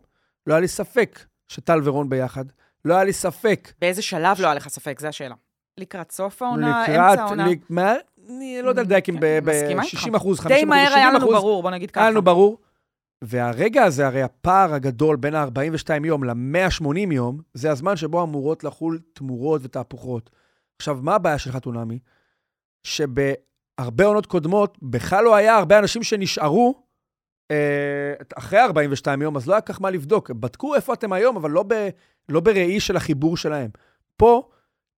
לא 0.47 0.55
היה 0.55 0.61
לי 0.61 0.69
ספק 0.69 1.19
שטל 1.49 1.81
ורון 1.85 2.09
ביחד. 2.09 2.45
לא 2.85 2.95
היה 2.95 3.05
לי 3.05 3.13
ספק. 3.13 3.73
באיזה 3.81 4.03
שלב 4.03 4.37
לא 4.41 4.47
היה 4.47 4.55
לך 4.55 4.69
ספק? 4.69 5.01
זו 5.01 5.09
השאלה. 5.09 5.35
לקראת 5.79 6.13
סוף 6.13 6.43
העונה, 6.43 6.83
לקראת, 6.83 6.99
אמצע 7.11 7.23
העונה? 7.23 7.47
לק- 7.49 7.71
מה- 7.71 7.95
אני 8.29 8.59
לא 8.63 8.69
יודע 8.69 8.83
לדייק 8.83 9.09
אם 9.09 9.19
כן, 9.21 9.39
מסכימה 9.45 9.83
איתך. 9.83 10.05
ב-60 10.09 10.17
אחוז, 10.17 10.41
50 10.41 10.49
די 10.57 10.63
אחוז, 10.63 10.69
מהר 10.69 10.85
70 10.87 10.99
היה 10.99 11.09
לנו 11.11 11.19
אחוז. 11.19 11.35
ברור, 11.35 11.63
בוא 11.63 11.71
נגיד 11.71 11.91
ככה. 11.91 12.01
היה 12.01 12.11
לנו 12.11 12.23
ברור. 12.23 12.59
והרגע 13.27 13.83
הזה, 13.83 14.07
הרי 14.07 14.23
הפער 14.23 14.75
הגדול 14.75 15.17
בין 15.17 15.35
ה-42 15.35 16.07
יום 16.07 16.25
ל-180 16.25 17.13
יום, 17.13 17.41
זה 17.55 17.71
הזמן 17.71 17.97
שבו 17.97 18.23
אמורות 18.23 18.65
לחול 18.65 19.01
תמורות 19.13 19.61
ותהפוכות. 19.65 20.31
עכשיו, 20.79 20.99
מה 21.03 21.15
הבעיה 21.15 21.39
של 21.39 21.53
חתונמי? 21.53 21.99
שבהרבה 22.85 24.05
עונות 24.05 24.27
קודמות, 24.27 24.79
בכלל 24.83 25.25
לא 25.25 25.35
היה 25.35 25.57
הרבה 25.57 25.79
אנשים 25.79 26.03
שנשארו 26.03 26.85
אה, 27.51 28.15
אחרי 28.35 28.61
42 28.61 29.23
יום, 29.23 29.37
אז 29.37 29.47
לא 29.47 29.55
היה 29.55 29.61
כך 29.61 29.81
מה 29.81 29.91
לבדוק. 29.91 30.31
בדקו 30.31 30.75
איפה 30.75 30.93
אתם 30.93 31.13
היום, 31.13 31.37
אבל 31.37 31.51
לא, 31.51 31.65
ב, 31.69 31.89
לא 32.29 32.41
בראי 32.41 32.81
של 32.81 32.97
החיבור 32.97 33.37
שלהם. 33.37 33.71
פה 34.17 34.49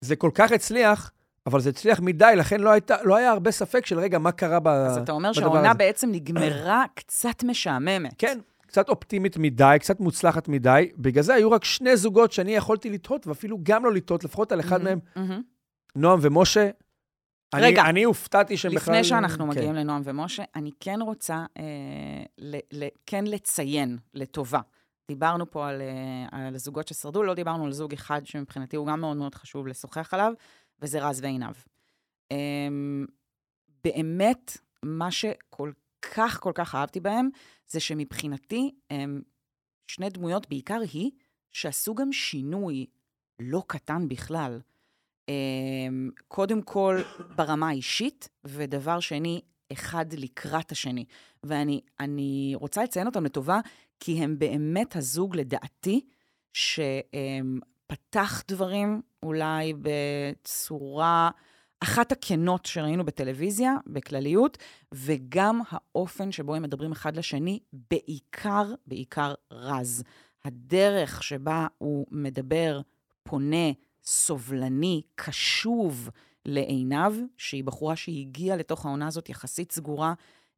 זה 0.00 0.16
כל 0.16 0.30
כך 0.34 0.52
הצליח, 0.52 1.12
אבל 1.46 1.60
זה 1.60 1.70
הצליח 1.70 2.00
מדי, 2.00 2.32
לכן 2.36 2.60
לא, 2.60 2.70
הייתה, 2.70 2.96
לא 3.02 3.16
היה 3.16 3.30
הרבה 3.30 3.50
ספק 3.50 3.86
של 3.86 3.98
רגע, 3.98 4.18
מה 4.18 4.32
קרה 4.32 4.60
ב, 4.60 4.68
אז 4.68 4.96
אתה 4.96 5.12
אומר 5.12 5.30
בדבר 5.30 5.40
שהעונה 5.40 5.70
הזה. 5.70 5.78
בעצם 5.78 6.10
נגמרה 6.12 6.84
קצת 6.94 7.44
משעממת. 7.44 8.14
כן, 8.18 8.38
קצת 8.66 8.88
אופטימית 8.88 9.36
מדי, 9.36 9.76
קצת 9.80 10.00
מוצלחת 10.00 10.48
מדי. 10.48 10.90
בגלל 10.96 11.22
זה 11.22 11.34
היו 11.34 11.50
רק 11.50 11.64
שני 11.64 11.96
זוגות 11.96 12.32
שאני 12.32 12.56
יכולתי 12.56 12.90
לתהות, 12.90 13.26
ואפילו 13.26 13.58
גם 13.62 13.84
לא 13.84 13.92
לתהות, 13.92 14.24
לפחות 14.24 14.52
על 14.52 14.60
אחד 14.60 14.82
מהם. 14.82 14.98
נועם 15.96 16.18
ומשה. 16.22 16.70
רגע, 17.54 17.82
אני, 17.82 17.90
אני 17.90 18.04
הופתעתי 18.04 18.56
שהם 18.56 18.74
בכלל... 18.74 18.94
לפני 18.94 19.04
שאנחנו 19.04 19.44
כן. 19.44 19.50
מגיעים 19.50 19.74
לנועם 19.74 20.02
ומשה, 20.04 20.42
אני 20.54 20.70
כן 20.80 21.02
רוצה 21.02 21.44
אה, 21.58 21.64
ל, 22.38 22.56
ל, 22.72 22.86
כן 23.06 23.24
לציין 23.24 23.98
לטובה. 24.14 24.60
דיברנו 25.08 25.50
פה 25.50 25.68
על, 25.68 25.82
אה, 25.82 26.46
על 26.46 26.54
הזוגות 26.54 26.88
ששרדו, 26.88 27.22
לא 27.22 27.34
דיברנו 27.34 27.64
על 27.64 27.72
זוג 27.72 27.92
אחד 27.92 28.26
שמבחינתי 28.26 28.76
הוא 28.76 28.86
גם 28.86 29.00
מאוד 29.00 29.16
מאוד 29.16 29.34
חשוב 29.34 29.66
לשוחח 29.66 30.14
עליו, 30.14 30.32
וזה 30.80 31.08
רז 31.08 31.20
ועינב. 31.22 31.54
אה, 32.32 32.68
באמת, 33.84 34.56
מה 34.82 35.10
שכל 35.10 35.72
כך 36.00 36.40
כל 36.40 36.52
כך 36.54 36.74
אהבתי 36.74 37.00
בהם, 37.00 37.28
זה 37.68 37.80
שמבחינתי, 37.80 38.74
הם 38.90 39.22
שני 39.86 40.10
דמויות, 40.10 40.48
בעיקר 40.48 40.80
היא, 40.92 41.10
שעשו 41.52 41.94
גם 41.94 42.12
שינוי 42.12 42.86
לא 43.40 43.62
קטן 43.66 44.08
בכלל. 44.08 44.60
אמ, 45.28 46.10
קודם 46.28 46.62
כל 46.62 47.00
ברמה 47.36 47.68
האישית, 47.68 48.28
ודבר 48.44 49.00
שני, 49.00 49.40
אחד 49.72 50.12
לקראת 50.12 50.72
השני. 50.72 51.04
ואני 51.44 51.80
אני 52.00 52.52
רוצה 52.54 52.84
לציין 52.84 53.06
אותם 53.06 53.24
לטובה, 53.24 53.60
כי 54.00 54.22
הם 54.22 54.38
באמת 54.38 54.96
הזוג, 54.96 55.36
לדעתי, 55.36 56.00
שפתח 57.92 58.42
דברים 58.48 59.02
אולי 59.22 59.72
בצורה, 59.82 61.30
אחת 61.80 62.12
הכנות 62.12 62.66
שראינו 62.66 63.04
בטלוויזיה, 63.04 63.74
בכלליות, 63.86 64.58
וגם 64.92 65.60
האופן 65.70 66.32
שבו 66.32 66.54
הם 66.54 66.62
מדברים 66.62 66.92
אחד 66.92 67.16
לשני, 67.16 67.60
בעיקר, 67.72 68.64
בעיקר 68.86 69.34
רז. 69.50 70.02
הדרך 70.44 71.22
שבה 71.22 71.66
הוא 71.78 72.06
מדבר, 72.10 72.80
פונה, 73.22 73.70
סובלני, 74.04 75.02
קשוב 75.14 76.10
לעינב, 76.44 77.12
שהיא 77.36 77.64
בחורה 77.64 77.96
שהגיעה 77.96 78.56
לתוך 78.56 78.86
העונה 78.86 79.06
הזאת 79.06 79.28
יחסית 79.28 79.72
סגורה, 79.72 80.14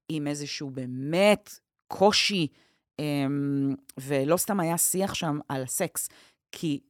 עם 0.08 0.26
איזשהו 0.26 0.70
באמת 0.70 1.58
קושי, 1.86 2.46
אמ, 2.98 3.74
ולא 4.00 4.36
סתם 4.36 4.60
היה 4.60 4.78
שיח 4.78 5.14
שם 5.14 5.38
על 5.48 5.66
סקס, 5.66 6.08
כי 6.52 6.80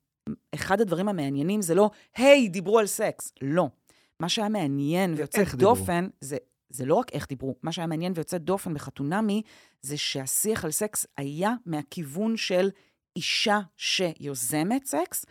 אחד 0.55 0.81
הדברים 0.81 1.09
המעניינים 1.09 1.63
זה 1.63 1.75
לא, 1.75 1.91
היי, 2.17 2.49
דיברו 2.49 2.79
על 2.79 2.87
סקס. 2.87 3.33
לא. 3.43 3.69
מה 4.21 4.29
שהיה 4.29 4.49
מעניין 4.49 5.15
ויוצא 5.17 5.45
דיברו. 5.45 5.59
דופן, 5.59 6.09
זה, 6.21 6.37
זה 6.71 6.85
לא 6.85 6.95
רק 6.95 7.13
איך 7.13 7.29
דיברו, 7.29 7.55
מה 7.63 7.73
שהיה 7.73 7.87
מעניין 7.87 8.13
ויוצא 8.17 8.39
דופן 8.39 8.75
בחתונמי, 8.75 9.43
זה 9.83 9.97
שהשיח 9.97 10.65
על 10.65 10.71
סקס 10.71 11.07
היה 11.17 11.55
מהכיוון 11.67 12.37
של 12.37 12.71
אישה 13.17 13.61
שיוזמת 13.77 14.85
סקס, 14.87 15.25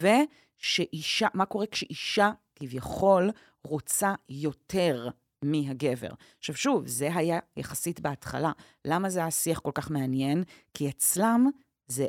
ושאישה, 0.00 1.28
מה 1.34 1.46
קורה 1.46 1.66
כשאישה 1.66 2.30
כביכול 2.56 3.30
רוצה 3.64 4.14
יותר 4.28 5.08
מהגבר. 5.42 6.10
עכשיו 6.38 6.54
שוב, 6.54 6.86
זה 6.86 7.14
היה 7.14 7.38
יחסית 7.56 8.00
בהתחלה. 8.00 8.52
למה 8.84 9.10
זה 9.10 9.18
היה 9.18 9.30
שיח 9.30 9.58
כל 9.58 9.70
כך 9.74 9.90
מעניין? 9.90 10.44
כי 10.74 10.88
אצלם 10.88 11.46
זה, 11.88 12.06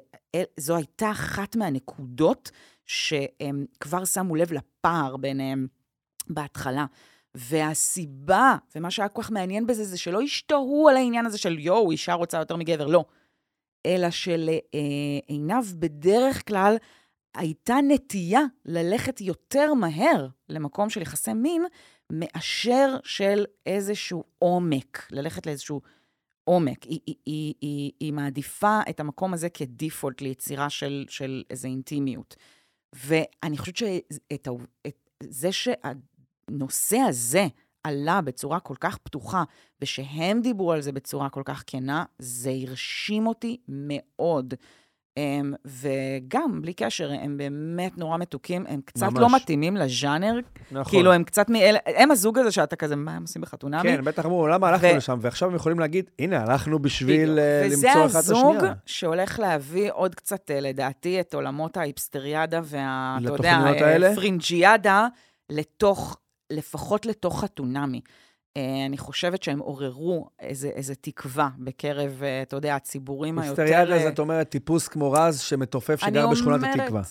זו 0.57 0.75
הייתה 0.75 1.11
אחת 1.11 1.55
מהנקודות 1.55 2.51
שהם 2.85 3.65
כבר 3.79 4.05
שמו 4.05 4.35
לב 4.35 4.53
לפער 4.53 5.17
ביניהם 5.17 5.67
בהתחלה. 6.27 6.85
והסיבה, 7.35 8.55
ומה 8.75 8.91
שהיה 8.91 9.09
כל 9.09 9.23
כך 9.23 9.31
מעניין 9.31 9.67
בזה, 9.67 9.83
זה 9.83 9.97
שלא 9.97 10.21
השתהו 10.21 10.87
על 10.89 10.97
העניין 10.97 11.25
הזה 11.25 11.37
של 11.37 11.59
יואו, 11.59 11.91
אישה 11.91 12.13
רוצה 12.13 12.37
יותר 12.37 12.55
מגבר, 12.55 12.87
לא. 12.87 13.05
אלא 13.85 14.07
שלעינב 14.09 15.63
בדרך 15.79 16.47
כלל 16.47 16.77
הייתה 17.35 17.75
נטייה 17.87 18.41
ללכת 18.65 19.21
יותר 19.21 19.73
מהר 19.73 20.27
למקום 20.49 20.89
של 20.89 21.01
יחסי 21.01 21.33
מין, 21.33 21.65
מאשר 22.11 22.97
של 23.03 23.45
איזשהו 23.65 24.23
עומק, 24.39 25.07
ללכת 25.11 25.45
לאיזשהו 25.45 25.81
עומק. 26.49 26.83
היא, 26.83 26.99
היא, 27.05 27.15
היא, 27.25 27.53
היא, 27.61 27.91
היא 27.99 28.13
מעדיפה 28.13 28.79
את 28.89 28.99
המקום 28.99 29.33
הזה 29.33 29.49
כדיפולט 29.49 30.21
ליצירה 30.21 30.69
של, 30.69 31.05
של 31.09 31.43
איזו 31.49 31.67
אינטימיות. 31.67 32.35
ואני 32.93 33.57
חושבת 33.57 33.77
שאת 33.77 34.47
ה- 34.47 34.87
את 34.87 34.95
זה 35.23 35.49
שהנושא 35.51 36.97
הזה 36.97 37.47
עלה 37.83 38.21
בצורה 38.21 38.59
כל 38.59 38.75
כך 38.79 38.97
פתוחה, 38.97 39.43
ושהם 39.81 40.41
דיברו 40.41 40.71
על 40.71 40.81
זה 40.81 40.91
בצורה 40.91 41.29
כל 41.29 41.41
כך 41.45 41.63
כנה, 41.67 42.03
זה 42.19 42.51
הרשים 42.67 43.27
אותי 43.27 43.57
מאוד. 43.67 44.53
אמ, 45.19 45.55
וגם, 45.65 46.61
בלי 46.61 46.73
קשר, 46.73 47.11
הם 47.11 47.37
באמת 47.37 47.97
נורא 47.97 48.17
מתוקים, 48.17 48.65
הם 48.67 48.81
קצת 48.85 49.03
ממש. 49.03 49.19
לא 49.19 49.35
מתאימים 49.35 49.77
לז'אנר, 49.77 50.39
נכון. 50.71 50.91
כאילו, 50.91 51.13
הם 51.13 51.23
קצת 51.23 51.49
מאלה, 51.49 51.79
הם 51.85 52.11
הזוג 52.11 52.39
הזה 52.39 52.51
שאתה 52.51 52.75
כזה, 52.75 52.95
מה 52.95 53.15
הם 53.15 53.21
עושים 53.21 53.41
בחתונמי? 53.41 53.83
כן, 53.83 54.05
בטח 54.05 54.25
אמרו, 54.25 54.47
למה 54.47 54.69
הלכנו 54.69 54.89
ו- 54.89 54.97
לשם? 54.97 55.17
ועכשיו 55.21 55.49
הם 55.49 55.55
יכולים 55.55 55.79
להגיד, 55.79 56.09
הנה, 56.19 56.41
הלכנו 56.41 56.79
בשביל 56.79 57.39
וזה 57.65 57.87
למצוא 57.87 58.05
אחת 58.05 58.11
את 58.11 58.15
הזוג 58.15 58.55
השנייה. 58.55 58.73
שהולך 58.85 59.39
להביא 59.39 59.91
עוד 59.91 60.15
קצת, 60.15 60.51
אה, 60.51 60.59
לדעתי, 60.59 61.19
את 61.19 61.33
עולמות 61.33 61.77
ההיפסטריאדה 61.77 62.61
וה... 62.63 63.17
אתה 63.23 63.29
יודע, 63.33 63.51
אה, 63.51 63.91
האלה? 63.91 64.15
פרינג'יאדה, 64.15 65.07
לתוך, 65.49 66.17
לפחות 66.49 67.05
לתוך 67.05 67.41
חתונמי. 67.41 68.01
אה, 68.59 68.85
אני 68.85 68.97
חושבת 68.97 69.43
שהם 69.43 69.59
עוררו 69.59 70.29
איזה, 70.39 70.67
איזה 70.67 70.95
תקווה 70.95 71.49
בקרב, 71.59 72.23
אה, 72.23 72.41
אתה 72.41 72.55
יודע, 72.55 72.75
הציבורים 72.75 73.39
היותר... 73.39 73.61
היפסטריאדה 73.61 73.93
אה, 73.93 73.99
זה, 73.99 74.09
את 74.09 74.19
אומרת, 74.19 74.49
טיפוס 74.49 74.87
כמו 74.87 75.11
רז 75.11 75.39
שמתופף 75.39 76.01
שגר 76.01 76.27
בשכונת 76.27 76.61
התקווה. 76.63 77.01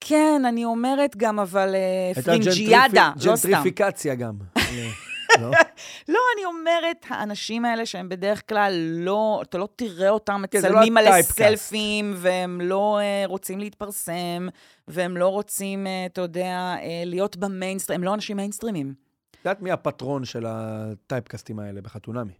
כן, 0.00 0.42
אני 0.48 0.64
אומרת 0.64 1.16
גם, 1.16 1.38
אבל 1.40 1.74
אה, 1.74 2.22
פרינג'יאדה, 2.22 3.12
לא 3.24 3.36
סתם. 3.36 3.48
ג'נטריפיקציה 3.48 4.14
גם. 4.14 4.34
לא? 5.40 5.50
לא, 6.08 6.20
אני 6.36 6.44
אומרת, 6.44 7.06
האנשים 7.08 7.64
האלה 7.64 7.86
שהם 7.86 8.08
בדרך 8.08 8.48
כלל 8.48 8.72
לא, 8.92 9.40
אתה 9.42 9.58
לא 9.58 9.68
תראה 9.76 10.10
אותם 10.10 10.42
כן, 10.50 10.58
לא 10.62 10.68
מצלמים 10.68 10.94
מלא 10.94 11.08
ה 11.08 11.11
typecast. 11.11 11.38
סלפים, 11.38 12.14
והם 12.16 12.60
לא 12.60 12.98
אה, 12.98 13.28
רוצים 13.28 13.60
להתפרסם, 13.60 14.48
והם 14.88 15.16
לא 15.16 15.28
רוצים, 15.28 15.86
uh, 15.86 16.12
אתה 16.12 16.20
יודע, 16.20 16.74
uh, 16.78 16.82
להיות 17.04 17.36
במיינסטרים, 17.36 18.00
הם 18.00 18.04
לא 18.04 18.14
אנשים 18.14 18.36
מיינסטרימים. 18.36 19.05
את 19.46 19.50
יודעת 19.50 19.62
מי 19.62 19.70
הפטרון 19.70 20.24
של 20.24 20.46
הטייפקאסטים 20.48 21.58
האלה 21.58 21.80
בחתונמי? 21.80 22.32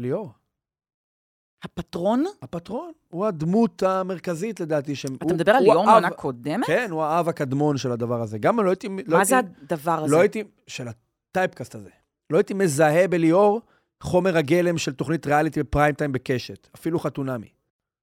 ליאור. 0.00 0.32
הפטרון? 1.64 2.24
הפטרון 2.42 2.92
הוא 3.08 3.26
הדמות 3.26 3.82
המרכזית, 3.82 4.60
לדעתי. 4.60 4.94
שהם- 4.96 5.14
אתה 5.14 5.24
הוא- 5.24 5.32
מדבר 5.34 5.52
על 5.52 5.62
ליאור 5.62 5.86
מעונה 5.86 6.10
קודמת? 6.10 6.66
כן, 6.66 6.88
הוא 6.90 7.02
האב 7.02 7.28
הקדמון 7.28 7.76
של 7.76 7.92
הדבר 7.92 8.20
הזה. 8.22 8.38
גם 8.38 8.60
לא 8.60 8.70
הייתי... 8.70 8.88
לא 9.06 9.18
מה 9.18 9.24
זה 9.24 9.36
הייתי- 9.36 9.50
הדבר 9.62 10.04
הזה? 10.04 10.12
לא 10.14 10.20
הייתי... 10.20 10.44
של 10.66 10.86
ה 10.88 10.98
typecast 10.98 11.74
הזה. 11.74 11.90
לא 12.32 12.36
הייתי 12.38 12.54
מזהה 12.54 13.08
בליאור 13.08 13.60
חומר 14.02 14.36
הגלם 14.36 14.78
של 14.78 14.92
תוכנית 14.92 15.26
ריאליטי 15.26 15.62
בפריים 15.62 15.94
טיים 15.94 16.12
בקשת. 16.12 16.68
אפילו 16.74 16.98
חתונמי. 16.98 17.48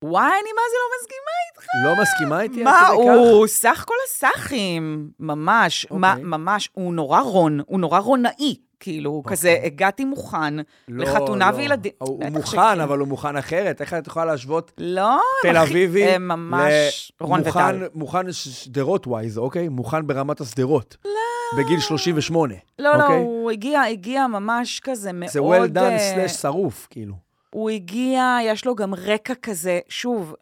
וואי, 0.04 0.24
אני 0.24 0.50
מה 0.56 0.62
זה 0.72 0.76
לא 0.82 0.90
מסכימה 1.02 1.32
איתך. 1.50 1.66
לא 1.86 2.02
מסכימה 2.02 2.42
איתי? 2.42 2.64
מה, 2.64 2.80
עד 2.80 2.94
כדי 2.94 3.08
כך? 3.08 3.14
הוא 3.16 3.48
סך 3.48 3.84
כל 3.88 3.94
הסאחים, 4.08 5.10
ממש, 5.20 5.88
מה, 5.92 6.12
אוקיי. 6.12 6.24
ממש, 6.26 6.70
הוא 6.74 6.94
נורא 6.94 7.22
רון, 7.22 7.62
הוא 7.66 7.80
נורא 7.80 8.00
רונאי. 8.00 8.56
כאילו, 8.80 9.12
אוקיי. 9.12 9.38
כזה, 9.38 9.58
הגעתי 9.64 10.06
מוכן 10.06 10.56
לא, 10.58 10.64
לחתונה 10.88 11.52
לא. 11.52 11.56
וילדים. 11.56 11.92
הוא 11.98 12.24
הוא 12.24 12.32
מוכן, 12.32 12.58
שכן. 12.58 12.80
אבל 12.80 13.00
הוא 13.00 13.08
מוכן 13.08 13.36
אחרת. 13.36 13.82
איך 13.82 13.94
את 13.94 14.08
יכולה 14.08 14.26
להשוות 14.26 14.72
לא, 14.78 15.22
תל 15.42 15.58
אביבי 15.58 16.04
הם 16.04 16.28
ממש 16.28 17.12
רון 17.22 17.40
מוכן, 17.40 17.50
וטל. 17.50 17.88
מוכן 17.94 18.32
שדרות 18.32 19.08
ווייז, 19.08 19.38
אוקיי? 19.38 19.70
מוכן 19.70 20.08
ברמת 20.08 20.42
השדרות. 20.42 20.98
לא. 21.06 21.12
בגיל 21.58 21.80
38. 21.80 22.54
לא, 22.80 22.98
לא, 22.98 23.04
אוקיי? 23.04 23.18
הוא 23.18 23.52
הגיע, 23.52 23.82
הגיע 23.82 24.28
ממש 24.28 24.80
כזה 24.84 25.14
מאוד... 25.14 25.32
זה 25.32 25.40
well 25.40 25.76
done 25.76 25.80
אה, 25.80 26.00
סלאש 26.00 26.32
שרוף, 26.32 26.88
כאילו. 26.90 27.29
הוא 27.50 27.70
הגיע, 27.70 28.38
יש 28.44 28.66
לו 28.66 28.76
גם 28.76 28.94
רקע 28.94 29.36
כזה, 29.36 29.80
שוב, 29.90 30.36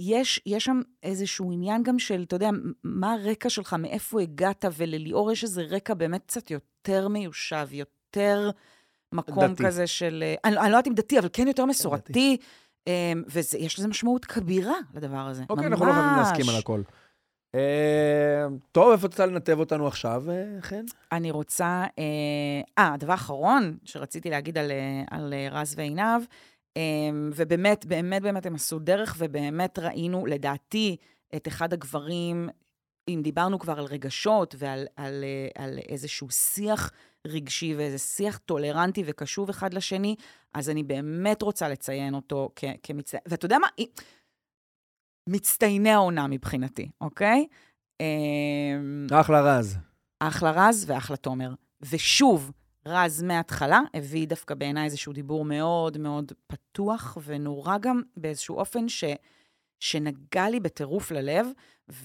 יש, 0.00 0.40
יש 0.46 0.64
שם 0.64 0.80
איזשהו 1.02 1.52
עניין 1.52 1.82
גם 1.82 1.98
של, 1.98 2.22
אתה 2.22 2.36
יודע, 2.36 2.50
מה 2.84 3.12
הרקע 3.12 3.50
שלך, 3.50 3.76
מאיפה 3.78 4.20
הגעת, 4.20 4.64
ולליאור 4.76 5.32
יש 5.32 5.44
איזה 5.44 5.62
רקע 5.62 5.94
באמת 5.94 6.22
קצת 6.26 6.50
יותר 6.50 7.08
מיושב, 7.08 7.68
יותר 7.70 8.50
מקום 9.12 9.46
דתי. 9.46 9.64
כזה 9.64 9.86
של... 9.86 10.24
אה, 10.26 10.34
אני, 10.44 10.58
אני 10.58 10.70
לא 10.70 10.76
יודעת 10.76 10.86
אם 10.86 10.94
דתי, 10.94 11.18
אבל 11.18 11.28
כן 11.32 11.48
יותר 11.48 11.64
מסורתי, 11.64 12.36
ויש 13.26 13.78
לזה 13.78 13.88
משמעות 13.88 14.24
כבירה 14.24 14.76
לדבר 14.94 15.18
הזה. 15.18 15.44
אוקיי, 15.50 15.66
אנחנו 15.66 15.86
לא 15.86 15.92
חייבים 15.92 16.16
להסכים 16.16 16.48
על 16.48 16.54
ממש. 16.54 16.62
הכל. 16.62 16.82
אה, 17.54 18.46
טוב, 18.72 18.92
איפה 18.92 19.06
את 19.06 19.12
רוצה 19.12 19.26
לנתב 19.26 19.58
אותנו 19.58 19.86
עכשיו, 19.86 20.30
אה, 20.30 20.44
חן? 20.60 20.84
אני 21.12 21.30
רוצה... 21.30 21.84
אה, 21.98 22.04
אה, 22.78 22.94
הדבר 22.94 23.12
האחרון 23.12 23.76
שרציתי 23.84 24.30
להגיד 24.30 24.58
על, 24.58 24.70
אה, 25.32 25.48
רז 25.50 25.74
ועינב, 25.76 26.22
אה, 26.76 26.82
ובאמת, 27.34 27.86
באמת, 27.86 28.22
באמת 28.22 28.46
הם 28.46 28.54
עשו 28.54 28.78
דרך, 28.78 29.16
ובאמת 29.18 29.78
ראינו, 29.78 30.26
לדעתי, 30.26 30.96
את 31.36 31.48
אחד 31.48 31.72
הגברים, 31.72 32.48
אם 33.08 33.20
דיברנו 33.22 33.58
כבר 33.58 33.78
על 33.78 33.84
רגשות 33.84 34.54
ועל 34.58 34.86
על, 34.96 35.24
על 35.58 35.78
איזשהו 35.88 36.30
שיח 36.30 36.90
רגשי 37.26 37.74
ואיזה 37.74 37.98
שיח 37.98 38.38
טולרנטי 38.38 39.02
וקשוב 39.06 39.48
אחד 39.48 39.74
לשני, 39.74 40.14
אז 40.54 40.70
אני 40.70 40.82
באמת 40.82 41.42
רוצה 41.42 41.68
לציין 41.68 42.14
אותו 42.14 42.48
כמצטיין. 42.82 43.22
ואתה 43.28 43.46
יודע 43.46 43.58
מה? 43.58 43.66
מצטייני 45.30 45.90
העונה 45.90 46.26
מבחינתי, 46.26 46.90
אוקיי? 47.00 47.46
אה, 48.00 49.20
אחלה 49.20 49.40
רז. 49.40 49.78
אחלה 50.20 50.50
רז 50.50 50.84
ואחלה 50.88 51.16
תומר. 51.16 51.54
ושוב, 51.82 52.50
רז 52.86 53.22
מההתחלה 53.22 53.80
הביא 53.94 54.28
דווקא 54.28 54.54
בעיניי 54.54 54.84
איזשהו 54.84 55.12
דיבור 55.12 55.44
מאוד 55.44 55.98
מאוד 55.98 56.32
פתוח, 56.46 57.18
ונורא 57.26 57.78
גם 57.78 58.02
באיזשהו 58.16 58.56
אופן 58.56 58.88
ש, 58.88 59.04
שנגע 59.80 60.50
לי 60.50 60.60
בטירוף 60.60 61.10
ללב, 61.10 61.46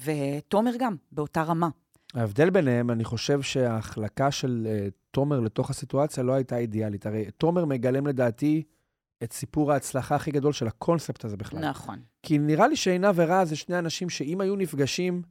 ותומר 0.03 0.71
גם, 0.79 0.95
באותה 1.11 1.43
רמה. 1.43 1.69
ההבדל 2.13 2.49
ביניהם, 2.49 2.91
אני 2.91 3.03
חושב 3.03 3.41
שההחלקה 3.41 4.31
של 4.31 4.67
uh, 4.67 4.91
תומר 5.11 5.39
לתוך 5.39 5.69
הסיטואציה 5.69 6.23
לא 6.23 6.33
הייתה 6.33 6.57
אידיאלית. 6.57 7.05
הרי 7.05 7.31
תומר 7.37 7.65
מגלם 7.65 8.07
לדעתי 8.07 8.63
את 9.23 9.33
סיפור 9.33 9.71
ההצלחה 9.71 10.15
הכי 10.15 10.31
גדול 10.31 10.53
של 10.53 10.67
הקונספט 10.67 11.25
הזה 11.25 11.37
בכלל. 11.37 11.69
נכון. 11.69 11.99
כי 12.23 12.37
נראה 12.37 12.67
לי 12.67 12.75
שעינב 12.75 13.13
ורז 13.15 13.49
זה 13.49 13.55
שני 13.55 13.79
אנשים 13.79 14.09
שאם 14.09 14.41
היו 14.41 14.55
נפגשים, 14.55 15.21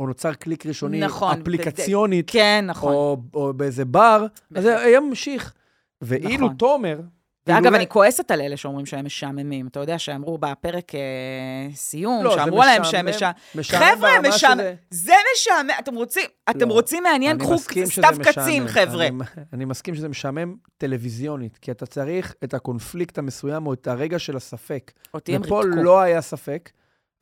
או 0.00 0.06
נוצר 0.06 0.34
קליק 0.34 0.66
ראשוני, 0.66 1.00
נכון, 1.00 1.40
אפליקציונית, 1.40 2.30
כן, 2.30 2.64
נכון. 2.68 2.92
או, 2.94 3.22
או 3.34 3.52
באיזה 3.54 3.84
בר, 3.84 4.26
אז 4.54 4.62
זה 4.62 4.80
היה 4.80 5.00
ממשיך. 5.00 5.54
ואילו 6.00 6.46
נכון. 6.46 6.56
תומר... 6.56 7.00
ואגב, 7.46 7.64
אילולא- 7.66 7.76
אני 7.76 7.86
כועסת 7.88 8.30
על 8.30 8.40
אלה 8.40 8.56
שאומרים 8.56 8.86
שהם 8.86 9.04
משעממים. 9.04 9.66
אתה 9.66 9.80
יודע, 9.80 9.98
שאמרו 9.98 10.38
בפרק 10.38 10.94
אה, 10.94 11.00
סיום, 11.74 12.24
לא, 12.24 12.34
שאמרו 12.36 12.62
להם 12.62 12.84
שהם. 12.84 13.08
משעממים. 13.08 13.36
חבר'ה, 13.62 14.10
משעמם. 14.28 14.60
זה 14.90 15.12
משעמם. 15.34 15.70
אתם 15.78 15.94
רוצים, 15.94 16.24
אתם 16.50 16.68
לא. 16.68 16.72
רוצים 16.74 17.02
מעניין, 17.02 17.38
קחו 17.38 17.58
סתיו. 17.58 18.14
קצין, 18.22 18.68
חבר'ה. 18.68 19.08
אני, 19.52 19.64
מסכים 19.64 19.94
שזה 19.94 20.08
משעמם 20.08 20.54
טלוויזיונית, 20.78 21.58
כי 21.58 21.70
אתה 21.70 21.86
צריך 21.86 22.34
את 22.44 22.54
הקונפליקט 22.54 23.18
המסוים 23.18 23.66
או 23.66 23.72
את 23.72 23.86
הרגע 23.86 24.18
של 24.18 24.36
הספק. 24.36 24.92
אותי 25.14 25.34
הם 25.34 25.42
ופה 25.44 25.60
ריתקו. 25.64 25.82
לא 25.82 26.00
היה 26.00 26.20
ספק. 26.20 26.70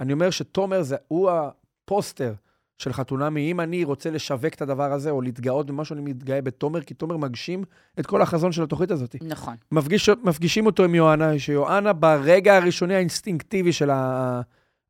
אני 0.00 0.12
אומר 0.12 0.30
שתומר 0.30 0.82
זה, 0.82 0.96
הוא 1.08 1.30
הפוסטר 1.30 2.32
של 2.80 2.92
חתונמי. 2.92 3.50
אם 3.50 3.60
אני 3.60 3.84
רוצה 3.84 4.10
לשווק 4.10 4.54
את 4.54 4.62
הדבר 4.62 4.92
הזה 4.92 5.10
או 5.10 5.20
להתגאות 5.20 5.66
במשהו, 5.66 5.94
אני 5.94 6.02
מתגאה 6.02 6.40
בתומר, 6.42 6.80
כי 6.80 6.94
תומר 6.94 7.16
מגשים 7.16 7.64
את 8.00 8.06
כל 8.06 8.22
החזון 8.22 8.52
של 8.52 8.62
התוכנית 8.62 8.90
הזאת. 8.90 9.16
נכון. 9.22 9.54
מפגיש, 9.72 10.10
מפגישים 10.24 10.66
אותו 10.66 10.84
עם 10.84 10.94
יואנה, 10.94 11.38
שיואנה 11.38 11.92
ברגע 11.92 12.56
הראשוני 12.56 12.94
האינסטינקטיבי 12.94 13.72
של 13.72 13.90
ה... 13.90 14.40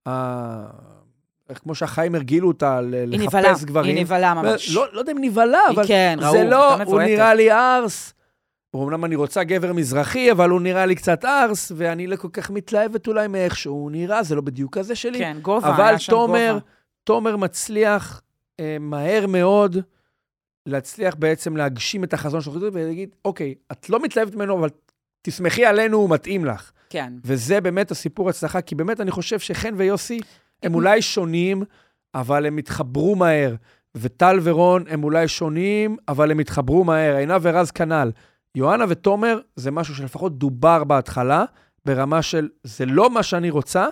ה... 0.09 0.67
איך 1.51 1.59
כמו 1.59 1.75
שהחיים 1.75 2.15
הרגילו 2.15 2.49
אותה, 2.49 2.81
ל- 2.81 2.95
היא 2.95 3.21
נבהלה, 3.21 3.51
לחפש 3.51 3.65
גברים. 3.65 3.97
היא 3.97 4.05
נבהלה 4.05 4.35
ממש. 4.35 4.75
לא, 4.75 4.87
לא 4.93 4.99
יודע 4.99 5.13
אם 5.13 5.19
נבהלה, 5.21 5.61
אבל 5.75 5.87
כן, 5.87 6.19
ראו, 6.23 6.33
זה 6.33 6.45
לא, 6.45 6.69
הייתה 6.69 6.85
הוא 6.85 6.93
מבועטת. 6.93 7.11
נראה 7.11 7.35
לי 7.35 7.53
ארס. 7.53 8.15
אמנם 8.77 9.05
אני 9.05 9.17
רוצה 9.17 9.45
גבר 9.45 9.73
מזרחי, 9.73 10.33
אבל 10.33 10.51
הוא 10.51 10.61
נראה 10.61 10.87
לי 10.87 10.95
קצת 10.95 11.25
ארס, 11.25 11.73
ואני 11.77 12.07
לא 12.07 12.17
כל 12.17 12.29
כך 12.33 12.51
מתלהבת 12.51 13.07
אולי 13.09 13.29
מאיך 13.29 13.57
שהוא 13.57 13.91
נראה, 13.91 14.23
זה 14.23 14.35
לא 14.35 14.41
בדיוק 14.41 14.79
כזה 14.79 14.95
שלי. 14.95 15.19
כן, 15.19 15.37
גובה, 15.43 15.69
אבל 15.69 15.85
היה 15.85 15.99
שם 15.99 16.13
תומר, 16.13 16.27
גובה. 16.27 16.49
תומר 16.49 16.59
מצליח 17.37 18.23
אה, 18.61 18.77
מהר 18.81 19.27
מאוד 19.27 19.77
להצליח 20.67 21.15
בעצם 21.15 21.57
להגשים 21.57 22.05
את 22.05 22.15
החזון 22.15 22.41
של 22.41 22.51
החזון 22.51 22.71
ולהגיד, 22.73 23.15
אוקיי, 23.25 23.55
את 23.73 23.91
לא 23.91 24.03
מתלהבת 24.03 24.35
ממנו, 24.35 24.59
אבל 24.59 24.69
תסמכי 25.23 25.65
עלינו, 25.65 25.97
הוא 25.97 26.11
מתאים 26.11 26.45
לך. 26.45 26.73
כן. 26.91 27.13
וזה 27.25 27.61
באמת 27.61 27.91
הסיפור 27.91 28.29
הצלחה, 28.29 28.61
כי 28.61 28.75
באמת 28.75 29.01
אני 29.01 29.11
חושב 29.11 29.39
שחן 29.39 29.75
ויוסי 29.77 30.21
הם 30.63 30.75
אולי 30.75 31.03
שונים, 31.03 31.63
אבל 32.15 32.47
הם 32.47 32.57
התחברו 32.57 33.17
מהר. 33.17 33.55
וטל 33.95 34.39
ורון 34.43 34.85
הם 34.89 35.05
אולי 35.05 35.29
שונים, 35.29 35.97
אבל 36.09 36.31
הם 36.31 36.39
התחברו 36.39 36.85
מהר. 36.85 37.17
עינב 37.17 37.41
ורז 37.43 37.71
כנ"ל. 37.71 38.11
יואנה 38.55 38.85
ותומר 38.89 39.41
זה 39.57 39.71
משהו 39.71 39.95
שלפחות 39.95 40.39
דובר 40.39 40.85
בהתחלה, 40.85 41.45
ברמה 41.85 42.23
של 42.23 42.49
זה 42.65 42.87
לא 42.87 43.11
מה 43.11 43.23
שאני 43.23 43.51
רוצה, 43.51 43.87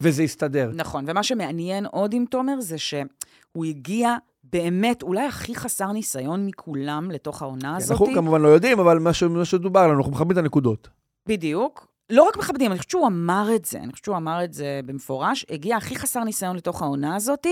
וזה 0.00 0.22
יסתדר. 0.22 0.70
נכון, 0.74 1.04
ומה 1.08 1.22
שמעניין 1.22 1.86
עוד 1.86 2.12
עם 2.14 2.24
תומר 2.30 2.60
זה 2.60 2.78
שהוא 2.78 3.64
הגיע 3.68 4.16
באמת, 4.44 5.02
אולי 5.02 5.26
הכי 5.26 5.54
חסר 5.54 5.92
ניסיון 5.92 6.46
מכולם 6.46 7.10
לתוך 7.10 7.42
העונה 7.42 7.76
הזאת. 7.76 7.90
אנחנו 7.90 8.06
כמובן 8.14 8.42
לא 8.42 8.48
יודעים, 8.48 8.80
אבל 8.80 8.98
מה 8.98 9.12
ש- 9.12 9.22
מה 9.22 9.44
שדובר 9.44 9.86
לנו, 9.86 9.96
אנחנו 9.98 10.12
מכבדים 10.12 10.32
את 10.32 10.36
הנקודות. 10.36 10.88
בדיוק. 11.28 11.86
לא 12.10 12.22
רק 12.22 12.36
מכבדים, 12.36 12.70
אני 12.70 12.78
חושבת 12.78 12.90
שהוא 12.90 13.06
אמר 13.06 13.48
את 13.56 13.64
זה, 13.64 13.78
אני 13.78 13.92
חושבת 13.92 14.04
שהוא 14.04 14.16
אמר 14.16 14.44
את 14.44 14.52
זה 14.52 14.80
במפורש, 14.86 15.46
הגיע 15.50 15.76
הכי 15.76 15.96
חסר 15.96 16.24
ניסיון 16.24 16.56
לתוך 16.56 16.82
העונה 16.82 17.16
הזאת, 17.16 17.46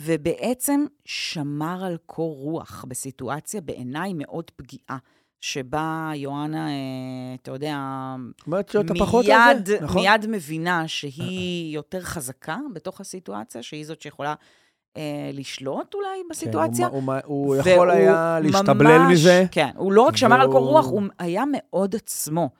ובעצם 0.00 0.84
שמר 1.04 1.84
על 1.84 1.96
קור 2.06 2.36
רוח 2.36 2.84
בסיטואציה 2.88 3.60
בעיניי 3.60 4.12
מאוד 4.14 4.50
פגיעה, 4.56 4.98
שבה 5.44 6.10
יואנה, 6.14 6.68
אה, 6.68 6.72
אתה 7.42 7.50
יודע, 7.50 7.78
מיד, 9.56 9.66
זה, 9.66 9.78
נכון? 9.80 10.02
מיד 10.02 10.26
מבינה 10.28 10.88
שהיא 10.88 11.74
יותר 11.74 12.00
חזקה 12.00 12.56
בתוך 12.72 13.00
הסיטואציה, 13.00 13.62
שהיא 13.62 13.86
זאת 13.86 14.02
שיכולה 14.02 14.34
אה, 14.96 15.02
לשלוט 15.32 15.94
אולי 15.94 16.08
בסיטואציה. 16.30 16.88
כן, 16.88 16.94
הוא, 16.94 17.02
הוא, 17.06 17.16
הוא 17.24 17.56
יכול 17.56 17.90
היה 17.90 18.38
והוא 18.42 18.52
להשתבלל 18.52 18.98
ממש- 18.98 19.12
מזה. 19.12 19.44
כן, 19.50 19.70
הוא 19.76 19.92
לא 19.92 20.02
רק 20.02 20.16
שמר 20.16 20.40
על 20.40 20.46
קור 20.46 20.54
והוא- 20.62 20.70
רוח, 20.70 20.86
הוא 20.86 21.02
היה 21.18 21.44
מאוד 21.52 21.94
עצמו. 21.94 22.50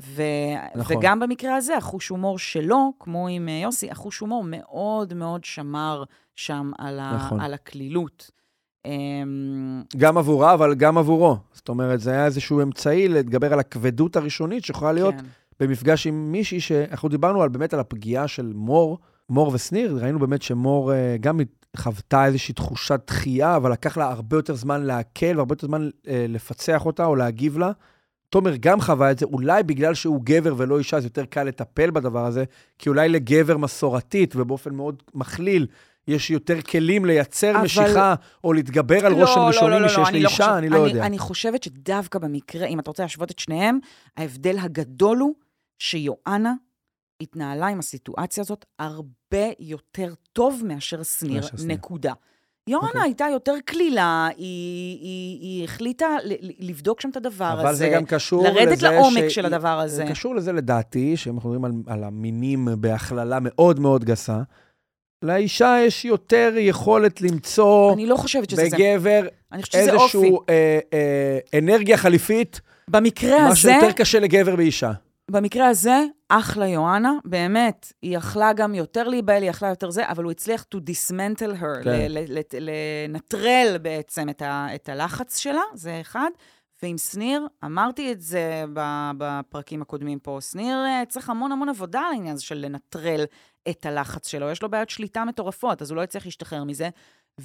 ו... 0.00 0.22
נכון. 0.74 0.96
וגם 0.96 1.20
במקרה 1.20 1.56
הזה, 1.56 1.76
החוש 1.76 2.08
הומור 2.08 2.38
שלו, 2.38 2.92
כמו 3.00 3.28
עם 3.28 3.48
אה, 3.48 3.60
יוסי, 3.62 3.90
החוש 3.90 4.18
הומור 4.18 4.44
מאוד 4.46 5.14
מאוד 5.14 5.44
שמר 5.44 6.04
שם 6.34 6.70
על, 6.78 7.00
ה... 7.00 7.12
נכון. 7.16 7.40
על 7.40 7.54
הקלילות. 7.54 8.30
אמ, 8.86 9.82
גם 9.96 10.18
עבורה, 10.18 10.54
אבל 10.54 10.74
גם 10.74 10.98
עבורו. 10.98 11.36
זאת 11.52 11.68
אומרת, 11.68 12.00
זה 12.00 12.10
היה 12.10 12.26
איזשהו 12.26 12.62
אמצעי 12.62 13.08
להתגבר 13.08 13.52
על 13.52 13.60
הכבדות 13.60 14.16
הראשונית 14.16 14.64
שיכולה 14.64 14.92
להיות 14.92 15.14
כן. 15.14 15.24
במפגש 15.60 16.06
עם 16.06 16.32
מישהי 16.32 16.60
שאנחנו 16.60 17.08
דיברנו 17.08 17.42
על, 17.42 17.48
באמת 17.48 17.74
על 17.74 17.80
הפגיעה 17.80 18.28
של 18.28 18.52
מור, 18.54 18.98
מור 19.28 19.50
ושניר, 19.54 19.98
ראינו 20.00 20.18
באמת 20.18 20.42
שמור 20.42 20.92
אה, 20.92 21.16
גם 21.20 21.40
חוותה 21.76 22.26
איזושהי 22.26 22.54
תחושת 22.54 23.00
דחייה, 23.06 23.56
אבל 23.56 23.72
לקח 23.72 23.96
לה 23.96 24.10
הרבה 24.10 24.36
יותר 24.36 24.54
זמן 24.54 24.82
לעכל 24.82 25.36
והרבה 25.36 25.52
יותר 25.52 25.66
זמן 25.66 25.88
אה, 26.08 26.26
לפצח 26.28 26.86
אותה 26.86 27.04
או 27.04 27.16
להגיב 27.16 27.58
לה. 27.58 27.72
תומר 28.28 28.52
גם 28.60 28.80
חווה 28.80 29.10
את 29.10 29.18
זה, 29.18 29.26
אולי 29.26 29.62
בגלל 29.62 29.94
שהוא 29.94 30.20
גבר 30.24 30.54
ולא 30.56 30.78
אישה, 30.78 30.96
אז 30.96 31.04
יותר 31.04 31.24
קל 31.24 31.44
לטפל 31.44 31.90
בדבר 31.90 32.26
הזה, 32.26 32.44
כי 32.78 32.88
אולי 32.88 33.08
לגבר 33.08 33.56
מסורתית 33.56 34.36
ובאופן 34.36 34.74
מאוד 34.74 35.02
מכליל, 35.14 35.66
יש 36.08 36.30
יותר 36.30 36.62
כלים 36.62 37.04
לייצר 37.04 37.50
אבל- 37.50 37.64
משיכה 37.64 38.14
או 38.44 38.52
להתגבר 38.52 39.06
על 39.06 39.12
רושם 39.12 39.40
ראשוני 39.40 39.84
משיש 39.86 39.98
אני 40.08 40.20
לאישה, 40.22 40.28
חושב- 40.28 40.52
אני 40.58 40.68
לא 40.68 40.76
אני, 40.84 40.88
יודע. 40.88 41.06
אני 41.06 41.18
חושבת 41.18 41.62
שדווקא 41.62 42.18
במקרה, 42.18 42.66
אם 42.66 42.80
אתה 42.80 42.90
רוצה 42.90 43.02
להשוות 43.02 43.30
את 43.30 43.38
שניהם, 43.38 43.78
ההבדל 44.16 44.58
הגדול 44.58 45.18
הוא 45.18 45.34
שיואנה 45.78 46.52
התנהלה 47.20 47.66
עם 47.66 47.78
הסיטואציה 47.78 48.40
הזאת 48.40 48.64
הרבה 48.78 49.46
יותר 49.60 50.14
טוב 50.32 50.62
מאשר 50.64 51.02
שניר. 51.02 51.42
נקודה. 51.66 52.12
יונה 52.68 52.86
אוקיי. 52.86 53.00
הייתה 53.02 53.26
יותר 53.32 53.54
קלילה, 53.64 54.28
היא, 54.36 54.98
היא, 55.00 55.40
היא 55.40 55.64
החליטה 55.64 56.06
לבדוק 56.58 57.00
שם 57.00 57.08
את 57.10 57.16
הדבר 57.16 57.52
אבל 57.52 57.66
הזה. 57.66 57.78
זה 57.78 57.88
גם 57.94 58.04
קשור 58.04 58.44
לזה 58.44 58.50
לרדת 58.64 58.82
לעומק 58.82 59.28
ש- 59.28 59.34
של 59.34 59.46
הדבר 59.46 59.78
הזה. 59.80 59.96
זה 59.96 60.04
קשור 60.10 60.34
לזה, 60.34 60.52
לדעתי, 60.52 61.16
שאם 61.16 61.34
אנחנו 61.34 61.50
מדברים 61.50 61.64
על, 61.86 61.94
על 61.94 62.04
המינים 62.04 62.68
בהכללה 62.78 63.38
מאוד 63.42 63.80
מאוד 63.80 64.04
גסה, 64.04 64.42
לאישה 65.22 65.76
יש 65.86 66.04
יותר 66.04 66.52
יכולת 66.58 67.20
למצוא 67.20 67.92
אני 67.92 68.06
לא 68.06 68.16
חושבת 68.16 68.50
שזה 68.50 68.62
זה. 68.70 68.76
בגבר 68.76 69.26
אני 69.52 69.62
חושבת 69.62 69.82
שזה 69.82 69.92
אופי. 69.92 70.16
איזושהי 70.18 70.36
אה, 70.48 70.78
אה, 70.92 71.58
אנרגיה 71.58 71.96
חליפית, 71.96 72.60
במקרה 72.88 73.38
מה 73.38 73.48
הזה, 73.48 73.56
שיותר 73.60 73.92
קשה 73.92 74.18
לגבר 74.20 74.56
באישה. 74.56 74.92
במקרה 75.30 75.68
הזה, 75.68 75.96
אחלה 76.28 76.66
יואנה, 76.66 77.12
באמת, 77.24 77.92
היא 78.02 78.16
יכלה 78.16 78.52
גם 78.52 78.74
יותר 78.74 79.08
להיבהל, 79.08 79.42
היא 79.42 79.50
יכלה 79.50 79.68
יותר 79.68 79.90
זה, 79.90 80.08
אבל 80.08 80.24
הוא 80.24 80.30
הצליח 80.32 80.64
to 80.74 80.78
dismantle 80.78 81.62
her, 81.62 81.84
כן. 81.84 82.08
לנטרל 82.60 83.76
בעצם 83.82 84.28
את, 84.28 84.42
ה- 84.42 84.66
את 84.74 84.88
הלחץ 84.88 85.38
שלה, 85.38 85.60
זה 85.74 85.98
אחד. 86.00 86.30
ועם 86.82 86.98
שניר, 86.98 87.46
אמרתי 87.64 88.12
את 88.12 88.20
זה 88.20 88.64
בפרקים 89.18 89.82
הקודמים 89.82 90.18
פה, 90.18 90.38
שניר 90.40 90.84
אה, 90.86 91.02
צריך 91.08 91.30
המון 91.30 91.52
המון 91.52 91.68
עבודה 91.68 92.00
על 92.00 92.12
העניין 92.12 92.34
הזה 92.34 92.44
של 92.44 92.54
לנטרל 92.54 93.24
את 93.68 93.86
הלחץ 93.86 94.28
שלו. 94.28 94.50
יש 94.50 94.62
לו 94.62 94.70
בעיות 94.70 94.90
שליטה 94.90 95.24
מטורפות, 95.24 95.82
אז 95.82 95.90
הוא 95.90 95.96
לא 95.96 96.02
יצליח 96.02 96.24
להשתחרר 96.24 96.64
מזה. 96.64 96.88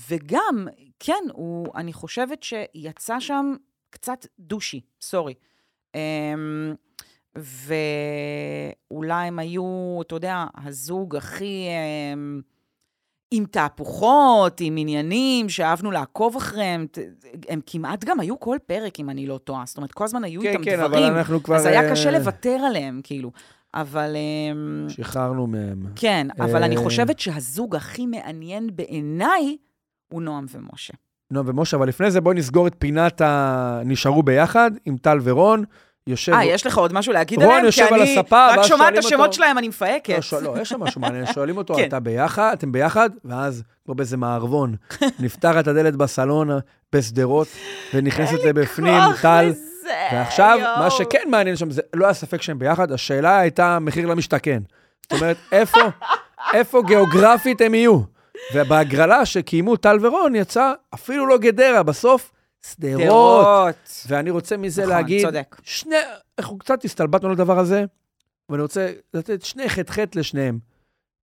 וגם, 0.09 0.67
כן, 0.99 1.23
הוא, 1.33 1.67
אני 1.75 1.93
חושבת 1.93 2.43
שיצא 2.43 3.19
שם 3.19 3.53
קצת 3.89 4.25
דושי, 4.39 4.81
סורי. 5.01 5.33
אמ, 5.95 6.75
ואולי 7.35 9.27
הם 9.27 9.39
היו, 9.39 9.99
אתה 10.01 10.15
יודע, 10.15 10.45
הזוג 10.55 11.15
הכי... 11.15 11.67
עם 13.31 13.45
תהפוכות, 13.45 14.61
עם 14.61 14.77
עניינים 14.77 15.49
שאהבנו 15.49 15.91
לעקוב 15.91 16.35
אחריהם. 16.35 16.85
הם 17.49 17.59
כמעט 17.65 18.03
גם 18.03 18.19
היו 18.19 18.39
כל 18.39 18.57
פרק, 18.65 18.99
אם 18.99 19.09
אני 19.09 19.27
לא 19.27 19.37
טועה. 19.37 19.63
זאת 19.65 19.77
אומרת, 19.77 19.91
כל 19.91 20.03
הזמן 20.03 20.23
היו 20.23 20.41
כן, 20.41 20.47
איתם 20.47 20.63
כן, 20.63 20.79
אבל 20.79 20.87
דברים. 20.87 21.13
אנחנו 21.13 21.43
כבר... 21.43 21.55
אז 21.55 21.65
היה 21.65 21.83
אה, 21.83 21.91
קשה 21.91 22.11
לוותר 22.11 22.57
עליהם, 22.67 23.01
כאילו. 23.03 23.31
אבל... 23.73 24.15
אמ, 24.15 24.89
שחררנו 24.89 25.47
מהם. 25.47 25.85
כן, 25.95 26.27
אבל 26.39 26.63
אני 26.63 26.77
אה, 26.77 26.81
חושבת 26.83 27.19
שהזוג 27.19 27.75
הכי 27.75 28.05
מעניין 28.05 28.69
בעיניי 28.75 29.57
הוא 30.11 30.21
נועם 30.21 30.45
ומשה. 30.51 30.93
נועה 31.31 31.49
ומשה, 31.49 31.77
אבל 31.77 31.87
לפני 31.87 32.11
זה 32.11 32.21
בואי 32.21 32.35
נסגור 32.35 32.67
את 32.67 32.75
פינת 32.79 33.21
ה... 33.21 33.81
נשארו 33.85 34.23
ביחד 34.23 34.71
עם 34.85 34.97
טל 34.97 35.17
ורון. 35.23 35.63
יושב... 36.07 36.33
אה, 36.33 36.45
יש 36.45 36.65
לך 36.65 36.77
עוד 36.77 36.93
משהו 36.93 37.13
להגיד 37.13 37.39
רון 37.39 37.49
עליהם? 37.49 37.65
יושב 37.65 37.85
כי 37.87 37.93
על 37.93 38.01
הספה, 38.01 38.47
רק 38.47 38.57
ואז 38.57 38.67
שומעת 38.67 38.87
את 38.87 38.93
שואלים 38.93 38.99
השמות 38.99 39.19
אותו- 39.25 39.33
שלהם, 39.33 39.57
אני 39.57 39.67
מפהקת. 39.67 40.19
לא, 40.33 40.41
לא, 40.41 40.55
יש 40.61 40.69
שם 40.69 40.79
משהו 40.83 41.01
מעניין, 41.01 41.25
שואלים 41.33 41.57
אותו, 41.57 41.75
כן. 41.75 41.87
אתה 41.87 41.99
ביחד? 41.99 42.51
אתם 42.53 42.71
ביחד? 42.71 43.09
ואז, 43.25 43.63
כמו 43.85 43.95
באיזה 43.95 44.17
מערבון, 44.17 44.75
נפתחת 45.19 45.67
הדלת 45.67 45.95
בסלון 45.95 46.49
בשדרות, 46.95 47.47
ונכנסת 47.93 48.43
לבפנים, 48.45 49.01
טל. 49.21 49.51
ועכשיו. 50.13 50.59
מה 50.79 50.89
שכן 50.89 51.23
מעניין 51.27 51.55
שם, 51.55 51.71
זה 51.71 51.81
לא 51.93 52.05
היה 52.05 52.13
ספק 52.13 52.41
שהם 52.41 52.59
ביחד, 52.59 52.91
השאלה 52.91 53.39
הייתה 53.39 53.79
מחיר 53.79 54.07
למשתכן. 54.07 54.59
זאת 55.03 55.21
אומרת, 55.21 55.37
איפה, 55.51 55.79
איפה 56.53 56.81
גיאוגרפית 56.87 57.61
הם 57.61 57.73
יהיו? 57.75 57.99
ובהגרלה 58.55 59.25
שקיימו 59.25 59.75
טל 59.75 59.97
ורון, 60.01 60.35
יצא 60.35 60.73
אפילו 60.93 61.27
לא 61.27 61.37
גדרה, 61.37 61.83
בסוף 61.83 62.31
שדרות. 62.65 63.75
ואני 64.07 64.29
רוצה 64.29 64.57
מזה 64.57 64.81
נכון, 64.81 64.93
להגיד, 64.95 65.25
צודק. 65.25 65.55
שני, 65.63 65.95
אנחנו 66.39 66.57
קצת 66.57 66.85
הסתלבטנו 66.85 67.27
על 67.27 67.33
הדבר 67.33 67.59
הזה, 67.59 67.85
ואני 68.49 68.61
רוצה 68.61 68.87
לתת 69.13 69.41
שני 69.45 69.69
חטא-חטא 69.69 70.19
לשניהם. 70.19 70.59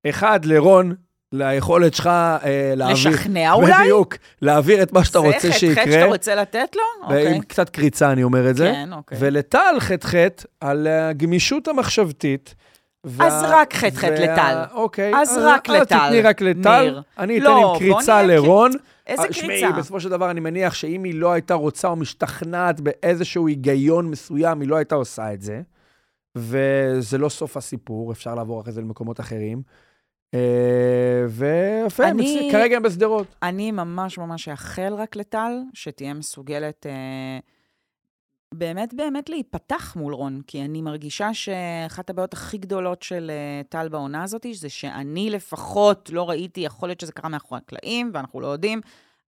אחד, 0.09 0.45
לרון, 0.45 0.95
ליכולת 1.33 1.95
שלך 1.95 2.07
אה, 2.07 2.41
להעביר... 2.77 2.95
לשכנע 3.11 3.53
אולי? 3.53 3.73
בדיוק, 3.83 4.15
להעביר 4.43 4.83
את 4.83 4.93
מה 4.93 5.05
שאתה 5.05 5.19
רוצה 5.19 5.39
זה 5.41 5.49
חטא 5.49 5.59
שיקרה. 5.59 5.85
שאתה 5.85 6.05
רוצה 6.05 6.35
לתת 6.35 6.77
לו? 6.77 6.83
ועם 7.09 7.27
אוקיי. 7.27 7.41
קצת 7.49 7.69
קריצה 7.71 8.13
אני 8.13 8.23
אומר 8.23 8.51
את 8.51 8.57
זה. 8.57 8.71
כן, 8.75 8.93
אוקיי. 8.93 9.19
ולטל 9.21 9.75
חטא-חטא 9.81 10.45
על 10.61 10.87
הגמישות 10.87 11.69
המחשבתית. 11.69 12.55
וה- 13.05 13.27
אז 13.27 13.45
רק 13.49 13.75
חטא-חטא 13.75 14.07
וה- 14.21 14.33
לטל. 14.33 14.63
אוקיי. 14.73 15.13
אז 15.17 15.39
רק 15.43 15.71
אז 15.71 15.77
לטל, 15.77 16.07
תתני 16.07 16.21
רק 16.23 16.41
לטל. 16.41 16.81
ניר. 16.83 17.03
אני 17.19 17.37
אתן 17.39 17.45
לא, 17.45 17.73
עם 17.75 17.79
קריצה 17.79 18.23
לרון. 18.23 18.71
איזה 19.09 19.23
אה, 19.23 19.33
שמעי, 19.33 19.61
קריצה? 19.61 19.77
בסופו 19.79 20.01
של 20.01 20.09
דבר 20.09 20.31
אני 20.31 20.41
מניח 20.41 20.75
שאם 20.75 21.05
היא 21.05 21.15
לא 21.15 21.33
הייתה 21.33 21.55
רוצה 21.55 21.89
או 21.89 21.97
משתכנעת 21.97 22.81
באיזשהו 22.81 23.47
היגיון 23.49 24.11
מסוים, 24.11 24.61
היא 24.61 24.69
לא 24.69 24.77
הייתה 24.77 24.95
עושה 24.95 25.33
את 25.35 25.43
זה. 25.43 25.61
וזה 26.37 27.19
לא 27.19 27.29
סוף 27.29 27.57
הסיפור, 27.57 28.13
אפשר 28.13 28.35
לעבור 28.35 28.61
אחרי 28.61 28.73
זה 28.73 28.81
למקומות 28.81 29.21
אחרים. 29.21 29.63
אה, 30.35 31.25
ויפה, 31.29 32.09
אני- 32.09 32.49
כרגע 32.53 32.77
הם 32.77 32.83
בשדרות. 32.83 33.27
אני 33.43 33.71
ממש 33.73 34.19
ממש 34.19 34.49
אאחל 34.49 34.95
רק 34.95 35.17
לטל, 35.17 35.53
שתהיה 35.75 36.15
מסוגלת 36.15 36.87
אה, 36.87 37.39
באמת 38.59 38.95
באמת 38.95 39.29
להיפתח 39.29 39.97
מול 39.97 40.15
רון, 40.15 40.41
כי 40.47 40.63
אני 40.63 40.83
מרגישה 40.83 41.35
שאחת 41.35 42.11
הבעיות 42.11 42.33
הכי 42.33 42.59
גדולות 42.59 43.03
של 43.03 43.31
אה, 43.31 43.63
טל 43.69 43.89
בעונה 43.89 44.23
הזאת, 44.23 44.47
זה 44.53 44.69
שאני 44.69 45.31
לפחות 45.31 46.11
לא 46.13 46.29
ראיתי, 46.29 46.61
יכול 46.61 46.89
להיות 46.89 47.01
שזה 47.01 47.13
קרה 47.13 47.29
מאחורי 47.29 47.61
הקלעים, 47.65 48.11
ואנחנו 48.15 48.41
לא 48.41 48.47
יודעים, 48.47 48.81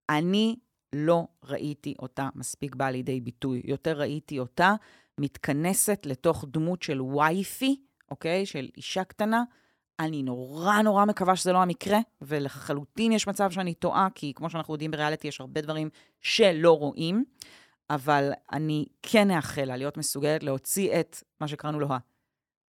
אני 0.08 0.56
לא 0.92 1.26
ראיתי 1.44 1.94
אותה 1.98 2.28
מספיק 2.34 2.74
באה 2.74 2.90
לידי 2.90 3.20
ביטוי. 3.20 3.62
יותר 3.64 3.98
ראיתי 4.00 4.38
אותה 4.38 4.74
מתכנסת 5.20 6.06
לתוך 6.06 6.44
דמות 6.48 6.82
של 6.82 7.00
וייפי, 7.02 7.76
אוקיי? 8.10 8.46
של 8.46 8.68
אישה 8.76 9.04
קטנה. 9.04 9.42
אני 10.00 10.22
נורא 10.22 10.82
נורא 10.82 11.04
מקווה 11.04 11.36
שזה 11.36 11.52
לא 11.52 11.58
המקרה, 11.58 11.98
ולחלוטין 12.22 13.12
יש 13.12 13.26
מצב 13.26 13.50
שאני 13.50 13.74
טועה, 13.74 14.08
כי 14.14 14.32
כמו 14.34 14.50
שאנחנו 14.50 14.74
יודעים 14.74 14.90
בריאליטי, 14.90 15.28
יש 15.28 15.40
הרבה 15.40 15.60
דברים 15.60 15.88
שלא 16.20 16.78
רואים, 16.78 17.24
אבל 17.90 18.30
אני 18.52 18.84
כן 19.02 19.30
אאחל 19.30 19.64
לה 19.64 19.76
להיות 19.76 19.96
מסוגלת 19.96 20.42
להוציא 20.42 21.00
את 21.00 21.22
מה 21.40 21.48
שקראנו 21.48 21.80
לו 21.80 21.88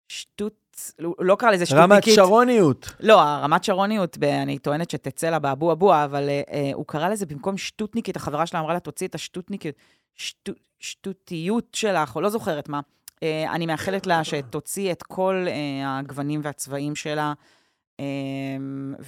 השטות, 0.10 0.91
לא, 0.99 1.13
לא 1.19 1.36
קרא 1.36 1.51
לזה 1.51 1.65
רמת 1.71 2.04
שטותניקית. 2.04 2.15
שרוניות. 2.15 2.93
לא, 2.99 3.21
הרמת 3.21 3.63
שרוניות, 3.63 4.17
אני 4.23 4.60
טוענת 4.60 4.89
שתצא 4.89 5.30
לה 5.30 5.39
באבו 5.39 5.71
אבו, 5.71 5.93
אבל 5.93 6.30
אה, 6.30 6.41
אה, 6.51 6.71
הוא 6.73 6.86
קרא 6.88 7.10
לזה 7.10 7.25
במקום 7.25 7.58
שטותניקית, 7.58 8.15
החברה 8.15 8.45
שלה 8.45 8.60
אמרה 8.60 8.73
לה, 8.73 8.80
תוציא 8.80 9.08
את 9.08 9.15
השטותניקית, 9.15 9.75
שטו, 10.15 10.51
שטותיות 10.80 11.67
שלך, 11.73 12.15
או 12.15 12.21
לא 12.21 12.30
זוכרת 12.30 12.69
מה. 12.69 12.80
אה, 13.23 13.51
אני 13.51 13.65
מאחלת 13.65 14.08
לה 14.08 14.23
שתוציא 14.23 14.91
את 14.91 15.04
כל 15.04 15.45
אה, 15.47 15.99
הגוונים 15.99 16.41
והצבעים 16.43 16.95
שלה, 16.95 17.28
אה, 17.28 17.34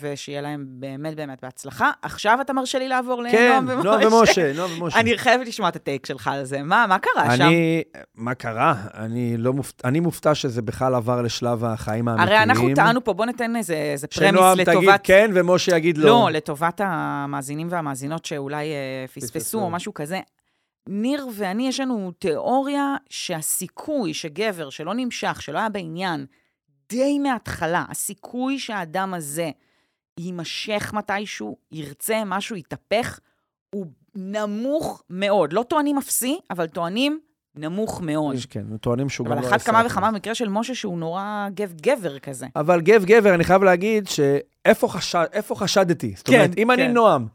ושיהיה 0.02 0.42
להם 0.42 0.66
באמת 0.70 1.16
באמת 1.16 1.44
בהצלחה. 1.44 1.92
עכשיו 2.02 2.38
אתה 2.42 2.54
מרשה 2.54 2.80
לי 2.80 2.88
לעבור 2.88 3.24
כן, 3.32 3.62
לנועם 3.64 3.84
נועה 3.84 3.98
ומשה. 3.98 4.18
ומשה, 4.18 4.54
נועה 4.54 4.68
ומשה. 4.78 5.00
אני 5.00 5.18
חייבת 5.18 5.48
לשמוע 5.48 5.70
את 5.70 5.76
הטייק 5.76 6.06
שלך 6.06 6.28
על 6.28 6.44
זה. 6.44 6.64
מה, 6.64 6.86
מה 6.90 7.00
קרה 7.00 7.38
שם? 7.38 7.44
אני, 7.44 7.84
מה 8.16 8.34
קרה? 8.34 8.76
אני 8.94 9.38
לא 9.38 9.54
מופתע, 9.54 9.88
אני 9.88 10.00
מופתע 10.00 10.36
שזה 10.36 10.62
בכלל 10.62 10.96
עבר 10.96 11.22
לשלב 11.22 11.66
החיים 11.66 12.08
האמיתיים. 12.08 12.30
הרי 12.30 12.44
אנחנו 12.44 12.70
טענו 12.76 13.04
פה, 13.04 13.14
בוא 13.14 13.26
ניתן 13.26 13.56
איזה, 13.56 13.76
איזה 13.76 14.08
פרמיס 14.08 14.30
שנועם 14.30 14.58
לטובת... 14.58 14.78
תגיד 14.78 14.90
כן 15.04 15.32
ומשה 15.34 15.78
יגיד 15.78 15.98
לא. 15.98 16.06
לא, 16.06 16.30
לטובת 16.32 16.82
המאזינים 16.84 17.68
והמאזינות 17.72 18.26
שאולי 18.26 18.66
אה, 18.66 19.06
פספסו. 19.08 19.60
או 19.60 19.70
משהו 19.70 19.94
כזה. 19.94 20.20
ניר 20.90 21.28
ואני, 21.36 21.68
יש 21.68 21.80
לנו 21.80 22.12
תיאוריה 22.20 22.96
שהסיכוי 23.10 24.14
שגבר 24.14 24.70
שלא 24.70 24.94
נמשך, 24.94 25.42
שלא 25.42 25.60
היה 25.60 25.70
בעניין, 25.70 26.26
די 26.90 27.20
מההתחלה, 27.20 27.86
הסיכוי 27.90 28.60
שהאדם 28.60 29.14
הזה 29.14 29.52
יימשך 30.20 30.92
מתישהו, 30.94 31.58
ירצה, 31.72 32.24
משהו 32.26 32.56
יתהפך, 32.56 33.20
הוא 33.70 33.86
נמוך 34.16 35.04
מאוד. 35.10 35.54
לא 35.54 35.64
טוענים 35.64 35.98
אפסי, 35.98 36.40
אבל 36.52 36.68
טוענים 36.68 37.20
נמוך 37.56 38.02
מאוד. 38.02 38.36
כן, 38.50 38.78
טוענים 38.78 39.10
שהוא 39.10 39.26
גם 39.26 39.32
אבל 39.32 39.42
לא... 39.42 39.48
אחת 39.48 39.62
כמה. 39.62 39.84
וכמה 39.86 40.12
במקרה 40.12 40.36
של 40.36 40.50
משה, 40.50 40.76
שהוא 40.76 40.98
נורא 40.98 41.48
גב-גבר 41.54 42.20
כזה. 42.20 42.48
אבל 42.56 42.82
גב 42.82 43.06
גבר, 43.06 43.36
אני 43.36 43.44
חייב 43.44 43.64
להגיד 43.64 44.08
שאיפה 44.08 44.88
חשד, 44.88 45.26
חשדתי? 45.54 46.14
זאת 46.18 46.28
כן, 46.28 46.34
אומרת, 46.34 46.58
אם 46.58 46.72
אני 46.72 46.84
כן. 46.84 46.94
נועם, 46.94 47.28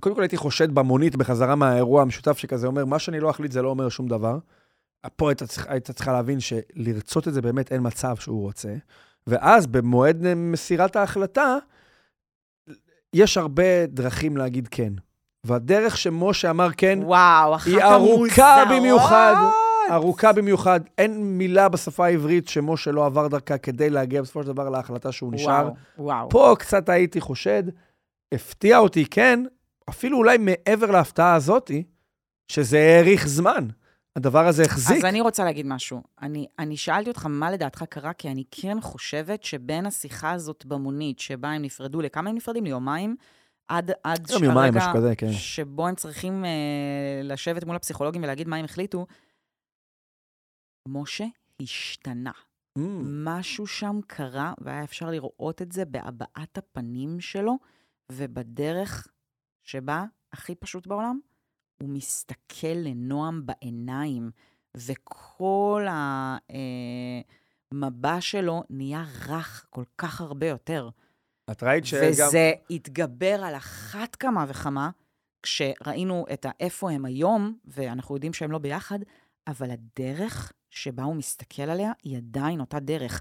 קודם 0.00 0.14
כל 0.14 0.22
הייתי 0.22 0.36
חושד 0.36 0.74
במונית 0.74 1.16
בחזרה 1.16 1.54
מהאירוע 1.54 2.02
המשותף 2.02 2.38
שכזה 2.38 2.66
אומר, 2.66 2.84
מה 2.84 2.98
שאני 2.98 3.20
לא 3.20 3.30
אחליט 3.30 3.52
זה 3.52 3.62
לא 3.62 3.68
אומר 3.68 3.88
שום 3.88 4.08
דבר. 4.08 4.38
פה 5.16 5.30
היית 5.30 5.42
צריכה, 5.42 5.72
היית 5.72 5.90
צריכה 5.90 6.12
להבין 6.12 6.38
שלרצות 6.40 7.28
את 7.28 7.34
זה 7.34 7.42
באמת 7.42 7.72
אין 7.72 7.86
מצב 7.86 8.16
שהוא 8.16 8.42
רוצה. 8.42 8.74
ואז 9.26 9.66
במועד 9.66 10.34
מסירת 10.36 10.96
ההחלטה, 10.96 11.56
יש 13.12 13.36
הרבה 13.36 13.86
דרכים 13.86 14.36
להגיד 14.36 14.68
כן. 14.68 14.92
והדרך 15.44 15.96
שמשה 15.96 16.50
אמר 16.50 16.68
כן, 16.76 16.98
וואו, 17.02 17.54
אחת 17.54 17.66
היא 17.66 17.82
המוזרות. 17.82 18.20
ארוכה 18.20 18.64
במיוחד. 18.70 19.34
ארוכה 19.90 20.32
במיוחד. 20.32 20.80
אין 20.98 21.38
מילה 21.38 21.68
בשפה 21.68 22.06
העברית 22.06 22.48
שמשה 22.48 22.92
לא 22.92 23.06
עבר 23.06 23.28
דרכה 23.28 23.58
כדי 23.58 23.90
להגיע 23.90 24.22
בסופו 24.22 24.42
של 24.42 24.48
דבר 24.48 24.68
להחלטה 24.68 25.12
שהוא 25.12 25.32
נשאר. 25.32 25.64
וואו, 25.64 25.74
וואו. 25.98 26.28
פה 26.28 26.54
קצת 26.58 26.88
הייתי 26.88 27.20
חושד, 27.20 27.62
הפתיע 28.34 28.78
אותי, 28.78 29.06
כן, 29.06 29.44
אפילו 29.88 30.18
אולי 30.18 30.38
מעבר 30.38 30.90
להפתעה 30.90 31.34
הזאתי, 31.34 31.84
שזה 32.48 32.78
האריך 32.78 33.28
זמן. 33.28 33.68
הדבר 34.18 34.46
הזה 34.46 34.62
החזיק. 34.62 34.96
אז 34.96 35.04
אני 35.04 35.20
רוצה 35.20 35.44
להגיד 35.44 35.66
משהו. 35.66 36.02
אני, 36.22 36.46
אני 36.58 36.76
שאלתי 36.76 37.08
אותך 37.10 37.26
מה 37.26 37.50
לדעתך 37.50 37.82
קרה, 37.82 38.12
כי 38.12 38.28
אני 38.28 38.44
כן 38.50 38.80
חושבת 38.80 39.44
שבין 39.44 39.86
השיחה 39.86 40.32
הזאת 40.32 40.66
במונית, 40.66 41.18
שבה 41.18 41.50
הם 41.50 41.62
נפרדו, 41.62 42.00
לכמה 42.00 42.30
הם 42.30 42.36
נפרדים? 42.36 42.64
ליומיים? 42.64 43.16
עד, 43.68 43.90
עד 44.04 44.30
יום, 44.30 44.44
יומיים, 44.44 44.74
משהו 44.74 44.92
כזה, 44.94 45.16
כן. 45.16 45.32
שבו 45.32 45.86
הם 45.86 45.94
צריכים 45.94 46.44
אה, 46.44 47.20
לשבת 47.24 47.64
מול 47.64 47.76
הפסיכולוגים 47.76 48.22
ולהגיד 48.22 48.48
מה 48.48 48.56
הם 48.56 48.64
החליטו, 48.64 49.06
משה 50.88 51.24
השתנה. 51.62 52.32
Mm, 52.78 52.80
משהו 53.04 53.66
שם 53.66 54.00
קרה, 54.06 54.52
והיה 54.60 54.84
אפשר 54.84 55.10
לראות 55.10 55.62
את 55.62 55.72
זה 55.72 55.84
בהבעת 55.84 56.58
הפנים 56.58 57.20
שלו, 57.20 57.58
ובדרך 58.12 59.08
שבה, 59.64 60.04
הכי 60.32 60.54
פשוט 60.54 60.86
בעולם, 60.86 61.18
הוא 61.82 61.88
מסתכל 61.88 62.66
לנועם 62.66 63.46
בעיניים, 63.46 64.30
וכל 64.76 65.86
המבע 67.72 68.20
שלו 68.20 68.62
נהיה 68.70 69.04
רך 69.28 69.66
כל 69.70 69.84
כך 69.98 70.20
הרבה 70.20 70.46
יותר. 70.48 70.88
את 71.50 71.62
ראית 71.62 71.86
שגם... 71.86 72.00
וזה 72.10 72.52
התגבר 72.70 73.44
על 73.44 73.54
אחת 73.54 74.16
כמה 74.16 74.44
וכמה, 74.48 74.90
כשראינו 75.42 76.24
את 76.32 76.46
האיפה 76.48 76.90
הם 76.90 77.04
היום, 77.04 77.58
ואנחנו 77.64 78.14
יודעים 78.14 78.32
שהם 78.32 78.52
לא 78.52 78.58
ביחד, 78.58 78.98
אבל 79.46 79.70
הדרך 79.70 80.52
שבה 80.70 81.02
הוא 81.02 81.16
מסתכל 81.16 81.62
עליה 81.62 81.92
היא 82.02 82.16
עדיין 82.16 82.60
אותה 82.60 82.80
דרך. 82.80 83.20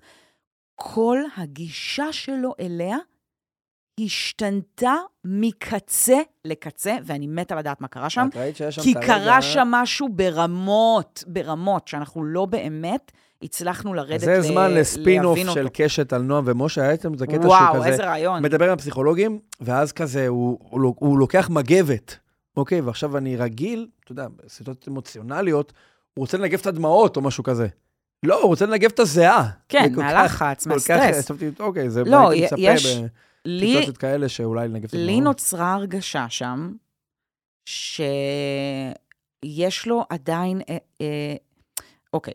כל 0.76 1.20
הגישה 1.38 2.13
שלו 2.13 2.54
אליה 2.60 2.98
השתנתה 4.00 4.94
מקצה 5.26 6.18
לקצה, 6.46 6.98
ואני 7.06 7.28
מתה 7.28 7.56
לדעת 7.56 7.82
מה 7.82 7.88
קרה 7.88 8.10
שם, 8.10 8.28
את 8.32 8.38
ראית 8.38 8.56
שיש 8.56 8.76
שם 8.76 8.82
כי 8.82 8.94
קרה 8.94 9.42
שם 9.42 9.68
משהו 9.72 10.08
ברמות, 10.10 11.24
ברמות, 11.28 11.88
שאנחנו 11.88 12.24
לא 12.24 12.46
באמת 12.46 13.12
הצלחנו 13.42 13.94
לרדת 13.94 14.14
אז 14.14 14.22
זה 14.22 14.38
ל- 14.38 14.42
זמן 14.42 14.72
לספין-אוף 14.74 15.38
להבין 15.38 15.54
של 15.54 15.64
אותו. 15.66 15.74
קשת 15.84 16.14
על 16.14 16.22
נועם 16.22 16.44
ומשה, 16.48 16.88
הייתם, 16.88 17.18
זה 17.18 17.28
קטע 17.28 17.36
שהוא 17.42 17.46
וואו, 17.48 17.74
כזה... 17.76 17.88
איזה 17.88 18.06
רעיון. 18.06 18.44
מדבר 18.44 18.66
עם 18.66 18.72
הפסיכולוגים, 18.72 19.40
ואז 19.62 19.92
כזה, 19.92 20.28
הוא, 20.28 20.58
הוא, 20.62 20.96
הוא 21.00 21.20
לוקח 21.20 21.50
מגבת, 21.50 22.18
אוקיי? 22.58 22.82
ועכשיו 22.82 23.18
אני 23.18 23.36
רגיל, 23.36 23.88
אתה 24.04 24.12
יודע, 24.12 24.28
בסיטואציות 24.46 24.88
אמוציונליות, 24.88 25.74
הוא 26.14 26.24
רוצה 26.24 26.38
לנגב 26.38 26.60
את 26.60 26.68
הדמעות 26.68 27.16
או 27.18 27.22
משהו 27.22 27.44
כזה. 27.44 27.68
לא, 28.24 28.36
הוא 28.42 28.48
רוצה 28.48 28.66
לנגב 28.66 28.90
את 28.94 29.00
הזיעה. 29.00 29.50
כן, 29.70 29.90
זה 29.96 30.02
מהלחץ, 30.02 30.68
מהסטרס. 30.68 31.32
אוקיי, 31.60 31.90
זה 31.90 32.04
לא, 32.04 32.32
יש- 32.58 33.00
לי, 33.48 33.66
בסיטואציות 33.66 33.98
כאלה 33.98 34.30
שאולי 34.30 34.66
הדמעות. 34.66 34.94
לי 34.94 35.22
נוצרה 35.22 35.74
הרגשה 35.74 36.30
שם, 36.30 36.74
שיש 37.66 38.98
לו 39.88 40.06
עדיין, 40.10 40.62
אה, 40.70 40.78
אה, 41.02 41.36
אוקיי, 42.14 42.34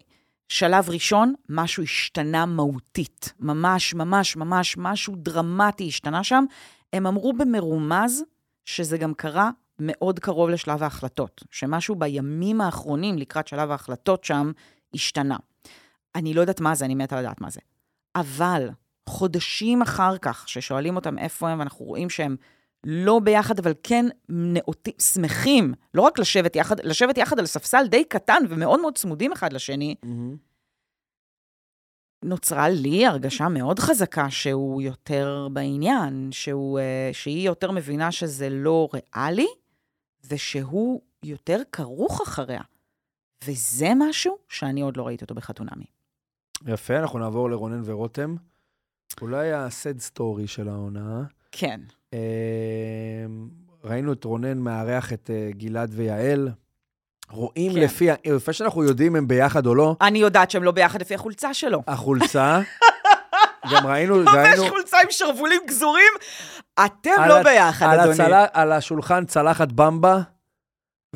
שלב 0.48 0.90
ראשון, 0.90 1.34
משהו 1.48 1.82
השתנה 1.82 2.46
מהותית. 2.46 3.32
ממש, 3.40 3.94
ממש, 3.94 4.36
ממש, 4.36 4.76
משהו 4.78 5.14
דרמטי 5.16 5.88
השתנה 5.88 6.24
שם. 6.24 6.44
הם 6.92 7.06
אמרו 7.06 7.32
במרומז 7.32 8.22
שזה 8.64 8.98
גם 8.98 9.14
קרה 9.14 9.50
מאוד 9.78 10.18
קרוב 10.18 10.48
לשלב 10.50 10.82
ההחלטות, 10.82 11.44
שמשהו 11.50 11.94
בימים 11.94 12.60
האחרונים 12.60 13.18
לקראת 13.18 13.46
שלב 13.48 13.70
ההחלטות 13.70 14.24
שם 14.24 14.52
השתנה. 14.94 15.36
אני 16.14 16.34
לא 16.34 16.40
יודעת 16.40 16.60
מה 16.60 16.74
זה, 16.74 16.84
אני 16.84 16.94
מתה 16.94 17.20
לדעת 17.20 17.40
מה 17.40 17.50
זה. 17.50 17.60
אבל 18.16 18.68
חודשים 19.08 19.82
אחר 19.82 20.18
כך, 20.18 20.48
ששואלים 20.48 20.96
אותם 20.96 21.18
איפה 21.18 21.48
הם, 21.48 21.58
ואנחנו 21.58 21.84
רואים 21.84 22.10
שהם 22.10 22.36
לא 22.84 23.18
ביחד, 23.18 23.58
אבל 23.58 23.72
כן 23.82 24.06
נאותים, 24.28 24.94
שמחים, 24.98 25.74
לא 25.94 26.02
רק 26.02 26.18
לשבת 26.18 26.56
יחד, 26.56 26.80
לשבת 26.80 27.18
יחד 27.18 27.38
על 27.38 27.46
ספסל 27.46 27.86
די 27.86 28.04
קטן 28.04 28.42
ומאוד 28.48 28.80
מאוד 28.80 28.98
צמודים 28.98 29.32
אחד 29.32 29.52
לשני, 29.52 29.94
מהמם. 30.02 30.36
נוצרה 32.24 32.68
לי 32.68 33.06
הרגשה 33.06 33.48
מאוד 33.48 33.78
חזקה 33.78 34.30
שהוא 34.30 34.82
יותר 34.82 35.48
בעניין, 35.52 36.28
שהוא, 36.32 36.78
אה, 36.78 37.10
שהיא 37.12 37.46
יותר 37.46 37.70
מבינה 37.70 38.12
שזה 38.12 38.48
לא 38.50 38.88
ריאלי, 38.94 39.48
ושהוא 40.28 41.00
יותר 41.22 41.60
כרוך 41.72 42.20
אחריה. 42.20 42.60
וזה 43.44 43.92
משהו 43.96 44.38
שאני 44.48 44.80
עוד 44.80 44.96
לא 44.96 45.06
ראיתי 45.06 45.24
אותו 45.24 45.34
בחתונמי. 45.34 45.84
יפה, 46.66 46.98
אנחנו 46.98 47.18
נעבור 47.18 47.50
לרונן 47.50 47.82
ורותם. 47.84 48.36
אולי 49.20 49.52
הסד 49.52 50.00
סטורי 50.00 50.46
של 50.46 50.68
העונה. 50.68 51.22
כן. 51.52 51.80
אה, 52.14 52.18
ראינו 53.84 54.12
את 54.12 54.24
רונן 54.24 54.58
מארח 54.58 55.12
את 55.12 55.30
אה, 55.34 55.50
גלעד 55.52 55.90
ויעל. 55.94 56.48
רואים 57.30 57.72
כן. 57.72 57.78
לפי, 57.80 58.08
לפני 58.26 58.54
שאנחנו 58.54 58.84
יודעים 58.84 59.16
אם 59.16 59.28
ביחד 59.28 59.66
או 59.66 59.74
לא, 59.74 59.96
אני 60.00 60.18
יודעת 60.18 60.50
שהם 60.50 60.62
לא 60.62 60.70
ביחד 60.70 61.00
לפי 61.00 61.14
החולצה 61.14 61.54
שלו. 61.54 61.82
החולצה, 61.86 62.60
גם 63.72 63.86
ראינו, 63.86 64.16
ממש 64.16 64.28
ראינו 64.34 64.68
חולצה 64.68 64.96
עם 65.02 65.10
שרוולים 65.10 65.60
גזורים? 65.66 66.12
אתם 66.84 67.10
על 67.18 67.28
לא 67.28 67.38
ה- 67.38 67.42
ביחד, 67.42 67.86
על, 67.86 68.00
אדוני. 68.00 68.12
הצלה, 68.14 68.46
על 68.52 68.72
השולחן 68.72 69.24
צלחת 69.26 69.72
במבה, 69.72 70.20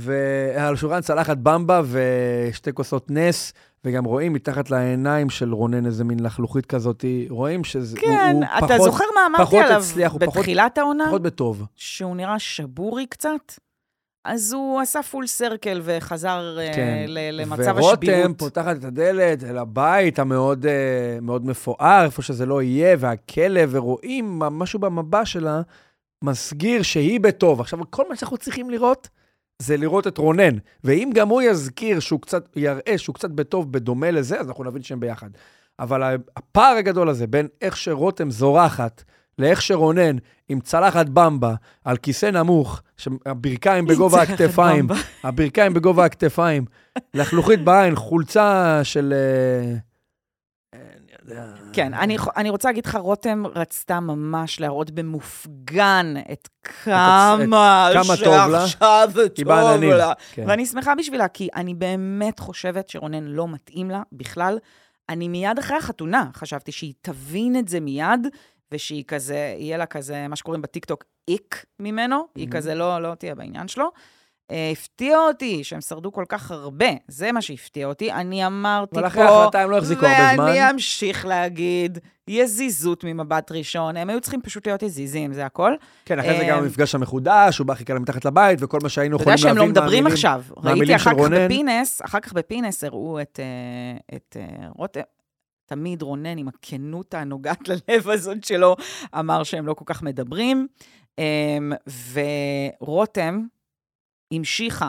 ועל 0.01 0.75
השולחן 0.75 1.01
צלחת 1.01 1.37
במבה 1.37 1.81
ושתי 1.91 2.73
כוסות 2.73 3.07
נס, 3.11 3.53
וגם 3.87 4.05
רואים 4.05 4.33
מתחת 4.33 4.71
לעיניים 4.71 5.31
של 5.31 5.53
רונן 5.53 5.87
איזה 5.87 6.05
מין 6.05 6.21
לחלוכית 6.21 6.67
כזאת, 6.67 7.05
רואים 7.29 7.65
שזה, 7.65 7.97
כן, 8.01 8.09
הוא, 8.35 8.45
הוא 8.45 8.59
אתה 8.59 8.67
פחות, 8.75 8.81
זוכר 8.93 9.05
מה 9.15 9.21
אמרתי 9.39 9.59
עליו 9.59 9.79
הצליח, 9.81 10.13
הוא 10.13 10.21
פחות- 10.21 10.37
בתחילת 10.37 10.79
העונה? 10.79 11.05
פחות 11.07 11.23
בטוב. 11.23 11.63
שהוא 11.77 12.17
נראה 12.17 12.39
שבורי 12.39 13.07
קצת? 13.07 13.53
אז 14.25 14.53
הוא 14.53 14.81
עשה 14.81 15.03
פול 15.03 15.27
סרקל 15.27 15.81
וחזר 15.85 16.57
אה, 16.61 16.73
כן. 16.75 17.05
ל- 17.09 17.41
למצב 17.41 17.75
ורותם 17.77 18.07
השביעות. 18.09 18.39
פותחת 18.39 18.77
את 18.77 18.85
הדלת 18.85 19.45
אל 19.45 19.59
הבית 19.59 20.19
המאוד 20.19 20.67
אה, 20.67 20.73
מאוד 21.23 21.47
מפואר, 21.47 22.03
איפה 22.05 22.23
שזה 22.23 22.47
לא 22.47 22.63
יהיה, 22.63 22.97
והכלב, 23.01 23.69
ורואים 23.73 24.39
משהו 24.39 24.79
במבע 24.79 25.25
שלה, 25.25 25.61
מסגיר 26.25 26.83
שהיא 26.83 27.21
בטוב. 27.21 27.61
עכשיו, 27.61 27.79
כל 27.91 28.05
מה 28.09 28.17
שאנחנו 28.17 28.37
צריכים 28.39 28.71
לראות, 28.71 29.09
זה 29.59 29.77
לראות 29.77 30.07
את 30.07 30.19
רונן. 30.19 30.59
ואם 30.85 31.11
גם 31.15 31.29
הוא 31.29 31.43
יזכיר 31.43 32.01
שהוא 32.01 32.21
קצת, 32.21 32.49
יראה 32.57 32.99
שהוא 32.99 33.15
קצת 33.15 33.31
בטוב 33.31 33.73
בדומה 33.73 34.11
לזה, 34.11 34.41
אז 34.41 34.49
אנחנו 34.49 34.65
נבין 34.65 34.83
שהם 34.83 35.01
ביחד. 35.01 35.31
אבל 35.79 36.17
הפער 36.37 36.77
הגדול 36.77 37.09
הזה 37.09 37.27
בין 37.27 37.49
איך 37.63 37.77
שרותם 37.77 38.31
זורחת, 38.31 39.05
לאיך 39.39 39.63
שרונן 39.63 40.17
עם 40.49 40.61
צלחת 40.61 41.09
במבה 41.09 41.55
על 41.85 41.97
כיסא 41.97 42.27
נמוך, 42.27 42.83
שהברכיים 42.97 43.87
בגובה 43.87 44.23
הכתפיים. 44.23 44.87
הברכיים 45.25 45.75
בגובה 45.75 46.05
הכתפיים, 46.05 46.65
לחלוכית 47.15 47.65
בעין, 47.65 47.97
חולצה 47.97 48.81
של... 48.83 49.15
אה. 49.17 49.79
כן, 51.73 51.95
אני, 51.95 52.17
אני 52.37 52.51
רוצה 52.51 52.69
להגיד 52.69 52.87
לך, 52.87 52.95
רותם 52.95 53.43
רצתה 53.55 54.01
ממש 54.01 54.61
להראות 54.61 54.91
במופגן 54.91 56.15
את 56.33 56.49
כמה 56.63 57.37
לה. 58.49 58.67
שעכשיו 58.67 59.11
היא 59.17 59.29
טוב 59.29 59.45
בעננים. 59.45 59.91
לה. 59.91 60.13
כן. 60.33 60.45
ואני 60.49 60.67
שמחה 60.67 60.95
בשבילה, 60.95 61.29
כי 61.29 61.49
אני 61.57 61.75
באמת 61.75 62.39
חושבת 62.39 62.89
שרונן 62.89 63.25
לא 63.25 63.49
מתאים 63.49 63.91
לה 63.91 64.03
בכלל. 64.13 64.59
אני 65.09 65.29
מיד 65.29 65.59
אחרי 65.59 65.77
החתונה 65.77 66.31
חשבתי 66.35 66.73
שהיא 66.73 66.95
תבין 67.01 67.59
את 67.59 67.69
זה 67.69 67.81
מיד, 67.81 68.27
ושהיא 68.73 69.05
כזה, 69.09 69.55
יהיה 69.59 69.77
לה 69.77 69.87
כזה, 69.87 70.29
מה 70.29 70.37
שקוראים 70.37 70.63
בטיקטוק, 70.63 71.05
איק 71.29 71.65
ממנו, 71.81 72.27
היא 72.35 72.49
Mhm. 72.49 72.53
כזה 72.53 72.75
לא, 72.75 72.99
לא 73.03 73.15
תהיה 73.15 73.35
בעניין 73.35 73.69
שלו. 73.69 73.91
אה, 74.51 74.71
הפתיע 74.73 75.19
אותי 75.19 75.65
שהם 75.65 75.81
שרדו 75.81 76.13
כל 76.13 76.25
כך 76.29 76.51
הרבה, 76.51 76.87
זה 77.09 77.33
מה 77.33 77.43
שהפתיע 77.43 77.87
אותי. 77.87 78.13
אני 78.13 78.47
אמרתי 78.47 78.95
פה... 78.95 79.01
אבל 79.01 79.07
אחרי 79.09 79.23
ההחלטה 79.23 79.61
הם 79.63 79.71
לא 79.71 79.79
החזיקו 79.79 80.07
הרבה 80.07 80.35
זמן. 80.35 80.45
ואני 80.45 80.71
אמשיך 80.71 81.27
להגיד, 81.27 81.99
יזיזות 82.29 83.05
ממבט 83.05 83.53
ראשון, 83.53 83.97
הם 83.97 84.11
היו 84.11 84.21
צריכים 84.21 84.41
פשוט 84.43 84.67
להיות 84.67 84.83
יזיזים, 84.83 85.33
זה 85.33 85.47
הכל. 85.47 85.73
כן, 86.05 86.19
אחרי 86.19 86.37
זה 86.37 86.43
אה, 86.43 86.49
גם 86.51 86.59
המפגש 86.59 86.95
המחודש, 86.95 87.59
הוא 87.59 87.67
בא 87.67 87.75
חיכה 87.75 87.95
לה 87.95 88.01
מתחת 88.01 88.25
לבית, 88.25 88.59
וכל 88.63 88.79
מה 88.83 88.89
שהיינו 88.89 89.17
אתה 89.17 89.23
יודע 89.23 89.33
יכולים 89.35 89.39
שהם 89.39 89.57
להבין 89.57 89.75
לא 89.75 89.81
מדברים 89.83 90.05
מהמילים- 90.05 90.13
עכשיו. 90.13 90.43
ראיתי 90.57 90.69
מהמילים 90.69 90.97
אחר 90.97 91.11
של 91.11 91.17
כך 91.17 91.23
רונן. 91.23 91.45
בפינס, 91.47 92.03
אחר 92.05 92.21
כך 92.21 92.33
בפינס 92.33 92.85
הראו 92.85 93.21
את, 93.21 93.41
אה, 93.43 94.17
את 94.17 94.37
אה, 94.41 94.69
רותם. 94.77 95.01
תמיד 95.69 96.03
רונן, 96.03 96.39
עם 96.39 96.49
הכנות 96.49 97.15
הנוגעת 97.15 97.69
ללב 97.89 98.09
הזאת 98.09 98.45
שלו, 98.45 98.77
אמר 99.19 99.43
שהם 99.43 99.67
לא 99.67 99.75
כל 99.75 99.85
כך 99.87 100.03
מדברים. 100.03 100.67
אמ, 101.19 101.73
ורותם 102.81 103.43
המשיכה 104.33 104.89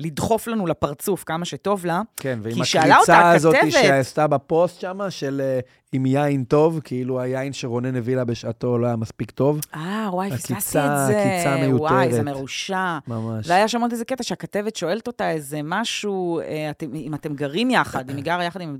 לדחוף 0.00 0.46
לנו 0.46 0.66
לפרצוף 0.66 1.24
כמה 1.24 1.44
שטוב 1.44 1.86
לה. 1.86 2.02
כן, 2.16 2.38
ועם 2.42 2.54
כי 2.54 2.64
שאלה 2.64 2.98
אותה 2.98 3.12
הקריצה 3.18 3.30
הזאת 3.32 3.54
הכתבת- 3.54 3.72
שעשתה 3.72 4.26
בפוסט 4.26 4.80
שם, 4.80 4.98
של 5.10 5.40
אה, 5.44 5.60
עם 5.92 6.06
יין 6.06 6.44
טוב, 6.44 6.80
כאילו 6.84 7.20
היין 7.20 7.52
שרונן 7.52 7.96
הביא 7.96 8.16
לה 8.16 8.24
בשעתו 8.24 8.78
לא 8.78 8.86
היה 8.86 8.96
מספיק 8.96 9.30
טוב, 9.30 9.60
אה, 9.74 10.08
וואי, 10.12 10.30
פספסתי 10.30 10.78
את 10.78 11.06
זה. 11.06 11.18
עקיצה 11.18 11.76
וואי, 11.76 12.12
זה 12.12 12.22
מיותרת. 12.22 12.36
מרושע. 12.36 12.98
ממש. 13.08 13.46
והיה 13.48 13.68
שם 13.68 13.80
עוד 13.80 13.92
איזה 13.92 14.04
קטע 14.04 14.22
שהכתבת 14.22 14.76
שואלת 14.76 15.06
אותה 15.06 15.30
איזה 15.30 15.60
משהו, 15.64 16.40
אה, 16.40 16.70
אתם, 16.70 16.94
אם 16.94 17.14
אתם 17.14 17.34
גרים 17.34 17.70
יחד, 17.70 18.10
אם 18.10 18.16
היא 18.16 18.24
גרה 18.24 18.44
יחד 18.44 18.60
עם 18.60 18.76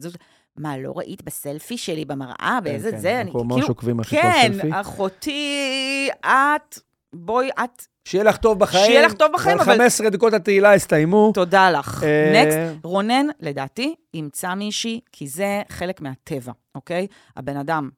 מה, 0.57 0.79
לא 0.79 0.93
ראית 0.97 1.23
בסלפי 1.23 1.79
שלי 1.79 2.05
במראה, 2.05 2.59
באיזה 2.65 2.91
כן, 2.91 2.99
זה? 2.99 3.09
כן, 3.09 3.15
אני 3.17 3.25
אנחנו 3.25 3.45
ממש 3.45 3.55
כאילו, 3.55 3.69
עוקבים 3.69 4.01
אחרי 4.01 4.23
כל 4.23 4.29
כן, 4.33 4.53
סלפי. 4.53 4.69
אחותי, 4.81 6.09
את, 6.25 6.79
בואי, 7.15 7.49
את, 7.65 7.83
שיהיה 8.05 8.25
לך 8.25 8.37
טוב 8.37 8.59
בחיים. 8.59 8.85
שיהיה 8.87 9.07
לך 9.07 9.13
טוב 9.13 9.33
בחיים, 9.33 9.59
אבל- 9.61 9.73
15 9.73 10.11
דקות 10.11 10.33
התהילה 10.33 10.75
הסתיימו. 10.75 11.31
תודה 11.35 11.71
לך. 11.71 12.05
אה, 12.05 12.33
נקסט, 12.43 12.85
רונן, 12.85 13.27
לדעתי, 13.41 13.95
ימצא 14.15 14.55
מישהי, 14.55 15.01
כי 15.13 15.29
זה 15.29 15.63
חלק 15.69 16.01
מהטבע, 16.01 16.53
אוקיי? 16.75 17.07
הבן 17.37 17.57
אדם 17.57 17.91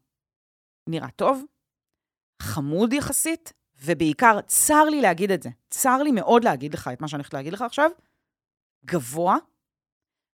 נראה 0.88 1.08
טוב, 1.16 1.44
חמוד 2.42 2.92
יחסית, 2.92 3.52
ובעיקר, 3.84 4.40
צר 4.46 4.84
לי 4.84 5.00
להגיד 5.00 5.30
את 5.30 5.42
זה, 5.42 5.50
צר 5.70 6.02
לי 6.02 6.10
מאוד 6.12 6.44
להגיד 6.44 6.74
לך 6.74 6.90
את 6.92 7.00
מה 7.00 7.08
שאני 7.08 7.18
הולכת 7.18 7.34
להגיד 7.34 7.52
לך 7.52 7.62
עכשיו, 7.62 7.90
גבוה, 8.86 9.36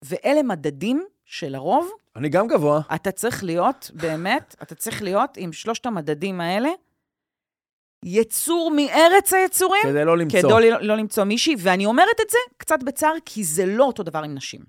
ואלה 0.06 0.44
מדדים 0.44 1.06
שלרוב, 1.26 1.90
אני 2.16 2.30
גם 2.30 2.48
גבוה. 2.48 2.82
אתה 2.96 3.12
צריך 3.12 3.44
להיות, 3.44 3.92
באמת, 3.94 4.56
אתה 4.64 4.76
צריך 4.76 5.02
להיות 5.02 5.38
עם 5.38 5.54
שלושת 5.54 5.86
המדדים 5.86 6.42
האלה, 6.42 6.70
יצור 8.06 8.72
מארץ 8.76 9.34
היצורים, 9.34 9.84
כדי 9.84 10.06
לא 10.06 10.18
למצוא. 10.18 10.40
כדי 10.40 10.70
לא, 10.72 10.82
לא 10.82 10.96
למצוא 10.96 11.24
מישהי, 11.24 11.56
ואני 11.60 11.86
אומרת 11.86 12.20
את 12.26 12.30
זה 12.30 12.38
קצת 12.58 12.84
בצער, 12.84 13.14
כי 13.26 13.44
זה 13.44 13.66
לא 13.66 13.84
אותו 13.84 14.04
דבר 14.04 14.24
עם 14.24 14.36
נשים. 14.36 14.62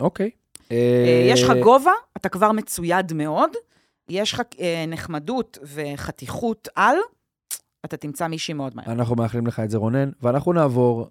אוקיי. 0.00 0.30
אה, 0.72 1.26
יש 1.30 1.42
לך 1.42 1.52
גובה, 1.62 1.92
אתה 2.16 2.28
כבר 2.28 2.52
מצויד 2.52 3.12
מאוד, 3.12 3.50
יש 4.08 4.32
לך 4.32 4.42
אה, 4.60 4.84
נחמדות 4.88 5.58
וחתיכות 5.62 6.68
על, 6.74 6.96
אתה 7.84 7.96
תמצא 7.96 8.26
מישהי 8.26 8.54
מאוד 8.54 8.76
מהר. 8.76 8.92
אנחנו 8.92 9.16
מאחלים 9.16 9.46
לך 9.46 9.60
את 9.60 9.70
זה, 9.70 9.78
רונן, 9.78 10.10
ואנחנו 10.22 10.52
נעבור... 10.52 11.08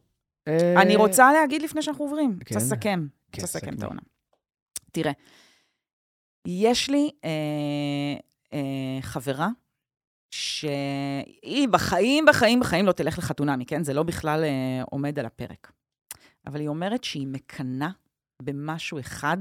אה, 0.47 0.81
אני 0.81 0.95
רוצה 0.95 1.33
להגיד 1.33 1.61
לפני 1.61 1.81
שאנחנו 1.81 2.05
עוברים, 2.05 2.39
כן. 2.45 2.55
לסכם, 2.55 3.07
כן, 3.31 3.43
לסכם 3.43 3.73
את. 3.73 3.83
העונה. 3.83 4.01
תראה, 4.91 5.11
יש 6.47 6.89
לי 6.89 7.11
אה, 7.23 7.29
אה, 8.53 9.01
חברה 9.01 9.49
שהיא 10.33 11.67
בחיים, 11.67 12.25
בחיים, 12.25 12.59
בחיים 12.59 12.85
לא 12.85 12.91
תלך 12.91 13.17
לחתונמי, 13.17 13.65
כן? 13.65 13.83
זה 13.83 13.93
לא 13.93 14.03
בכלל 14.03 14.43
אה, 14.43 14.49
עומד 14.91 15.19
על 15.19 15.25
הפרק. 15.25 15.71
אבל 16.47 16.59
היא 16.59 16.67
אומרת 16.67 17.03
שהיא 17.03 17.27
מקנאה 17.27 17.89
במשהו 18.41 18.99
אחד 18.99 19.37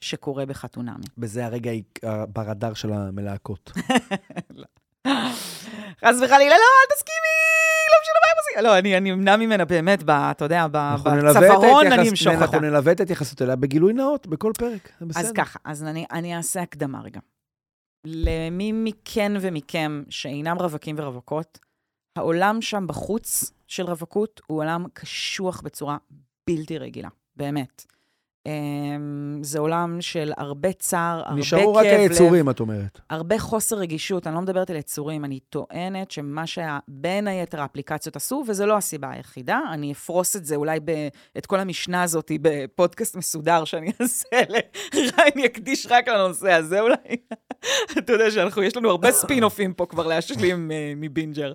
שקורה 0.00 0.46
בחתונמי. 0.46 1.04
בזה 1.18 1.46
הרגע 1.46 1.70
היא 1.70 1.82
אה, 2.04 2.26
ברדאר 2.26 2.74
של 2.74 2.92
המלהקות. 2.92 3.70
חס 6.04 6.16
וחלילה, 6.16 6.54
לא, 6.56 6.70
אל 6.80 6.88
תסכימי, 6.94 7.36
לא 7.90 7.96
משנה 8.02 8.18
מה 8.24 8.30
הם 8.30 8.36
עושים. 8.38 8.64
לא, 8.64 8.78
אני 8.78 8.96
אני 8.96 9.12
אמנע 9.12 9.36
ממנה 9.36 9.64
באמת, 9.64 10.02
ב- 10.02 10.10
אתה 10.10 10.44
יודע, 10.44 10.66
ב- 10.72 10.94
בצווארון 11.04 11.92
אני 11.92 12.10
אמשוך 12.10 12.32
אותה. 12.34 12.44
אנחנו 12.44 12.60
נלווה 12.60 12.92
את 12.92 13.00
ההתייחסות 13.00 13.42
אליה 13.42 13.56
בגילוי 13.56 13.92
נאות, 13.92 14.26
בכל 14.26 14.52
פרק. 14.58 14.88
זה 15.00 15.06
בסדר. 15.06 15.20
אז 15.20 15.32
ככה, 15.32 15.58
אז 15.64 15.84
אני, 15.84 16.04
אני 16.12 16.36
אעשה 16.36 16.62
הקדמה 16.62 17.00
רגע. 17.00 17.20
למי 18.04 18.72
מכן 18.72 19.32
ומכם 19.40 20.02
שאינם 20.10 20.56
רווקים 20.58 20.96
ורווקות, 20.98 21.58
העולם 22.16 22.62
שם 22.62 22.86
בחוץ 22.86 23.52
של 23.66 23.84
רווקות 23.84 24.40
הוא 24.46 24.58
עולם 24.58 24.84
קשוח 24.92 25.60
בצורה 25.60 25.96
בלתי 26.46 26.78
רגילה, 26.78 27.08
באמת. 27.36 27.86
אמ, 28.46 29.38
זה 29.42 29.58
עולם 29.58 30.00
של 30.00 30.32
הרבה 30.36 30.72
צער, 30.72 31.22
הרבה 31.26 31.40
נשארו 31.40 31.74
רק 31.74 31.84
כאב 31.84 31.94
לב, 31.94 32.10
היצורים, 32.10 32.50
את 32.50 32.60
אומרת. 32.60 33.00
הרבה 33.10 33.38
חוסר 33.38 33.76
רגישות. 33.76 34.26
אני 34.26 34.34
לא 34.34 34.40
מדברת 34.40 34.70
על 34.70 34.76
יצורים, 34.76 35.24
אני 35.24 35.40
טוענת 35.40 36.10
שמה 36.10 36.44
שבין 36.46 37.28
היתר 37.28 37.60
האפליקציות 37.60 38.16
עשו, 38.16 38.44
וזו 38.46 38.66
לא 38.66 38.76
הסיבה 38.76 39.10
היחידה, 39.10 39.60
אני 39.72 39.92
אפרוס 39.92 40.36
את 40.36 40.44
זה 40.44 40.56
אולי, 40.56 40.80
ב, 40.84 41.08
את 41.38 41.46
כל 41.46 41.60
המשנה 41.60 42.02
הזאת 42.02 42.32
בפודקאסט 42.42 43.16
מסודר 43.16 43.64
שאני 43.64 43.92
אעשה, 44.00 44.28
אני 45.34 45.46
אקדיש 45.46 45.86
רק 45.90 46.08
לנושא 46.08 46.52
הזה 46.52 46.80
אולי. 46.80 47.16
אתה 47.98 48.12
יודע 48.12 48.30
שאנחנו, 48.30 48.62
יש 48.62 48.76
לנו 48.76 48.90
הרבה 48.90 49.12
ספין-אופים 49.12 49.74
פה 49.74 49.86
כבר 49.86 50.06
להשלים 50.06 50.70
אה, 50.70 50.92
מבינג'ר. 50.96 51.52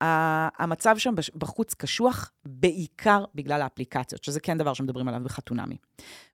המצב 0.00 0.98
שם 0.98 1.14
בחוץ 1.34 1.74
קשוח, 1.74 2.30
בעיקר 2.44 3.24
בגלל 3.34 3.62
האפליקציות, 3.62 4.24
שזה 4.24 4.40
כן 4.40 4.58
דבר 4.58 4.74
שמדברים 4.74 5.08
עליו 5.08 5.20
בחתונמי. 5.24 5.76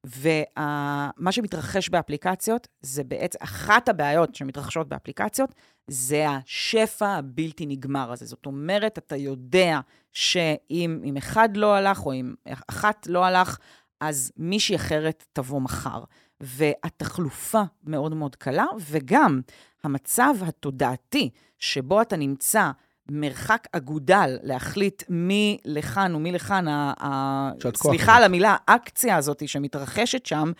ומה 0.04 1.32
שמתרחש 1.32 1.88
באפליקציות, 1.88 2.68
זה 2.80 3.04
בעצם, 3.04 3.38
אחת 3.42 3.88
הבעיות 3.88 4.34
שמתרחשות 4.34 4.88
באפליקציות, 4.88 5.54
זה 5.88 6.28
השפע 6.28 7.08
הבלתי 7.08 7.66
נגמר 7.66 8.12
הזה. 8.12 8.26
זאת 8.26 8.46
אומרת, 8.46 8.98
אתה 8.98 9.16
יודע 9.16 9.80
שאם 10.12 11.00
אם 11.04 11.16
אחד 11.16 11.56
לא 11.56 11.74
הלך, 11.74 12.06
או 12.06 12.12
אם 12.12 12.34
אחת 12.68 13.06
לא 13.06 13.24
הלך, 13.24 13.58
אז 14.00 14.32
מישהי 14.36 14.76
אחרת 14.76 15.24
תבוא 15.32 15.60
מחר. 15.60 16.04
והתחלופה 16.40 17.62
מאוד 17.84 18.14
מאוד 18.14 18.36
קלה, 18.36 18.66
וגם 18.80 19.40
המצב 19.84 20.34
התודעתי 20.40 21.30
שבו 21.58 22.02
אתה 22.02 22.16
נמצא 22.16 22.70
מרחק 23.08 23.66
אגודל 23.72 24.38
להחליט 24.42 25.02
מי 25.08 25.58
לכאן 25.64 26.14
ומי 26.14 26.32
לכאן, 26.32 26.68
ה- 26.68 26.92
ה- 27.00 27.50
סליחה. 27.76 28.16
על 28.16 28.24
המילה, 28.24 28.56
האקציה 28.68 29.16
הזאת 29.16 29.48
שמתרחשת 29.48 30.26
שם, 30.26 30.52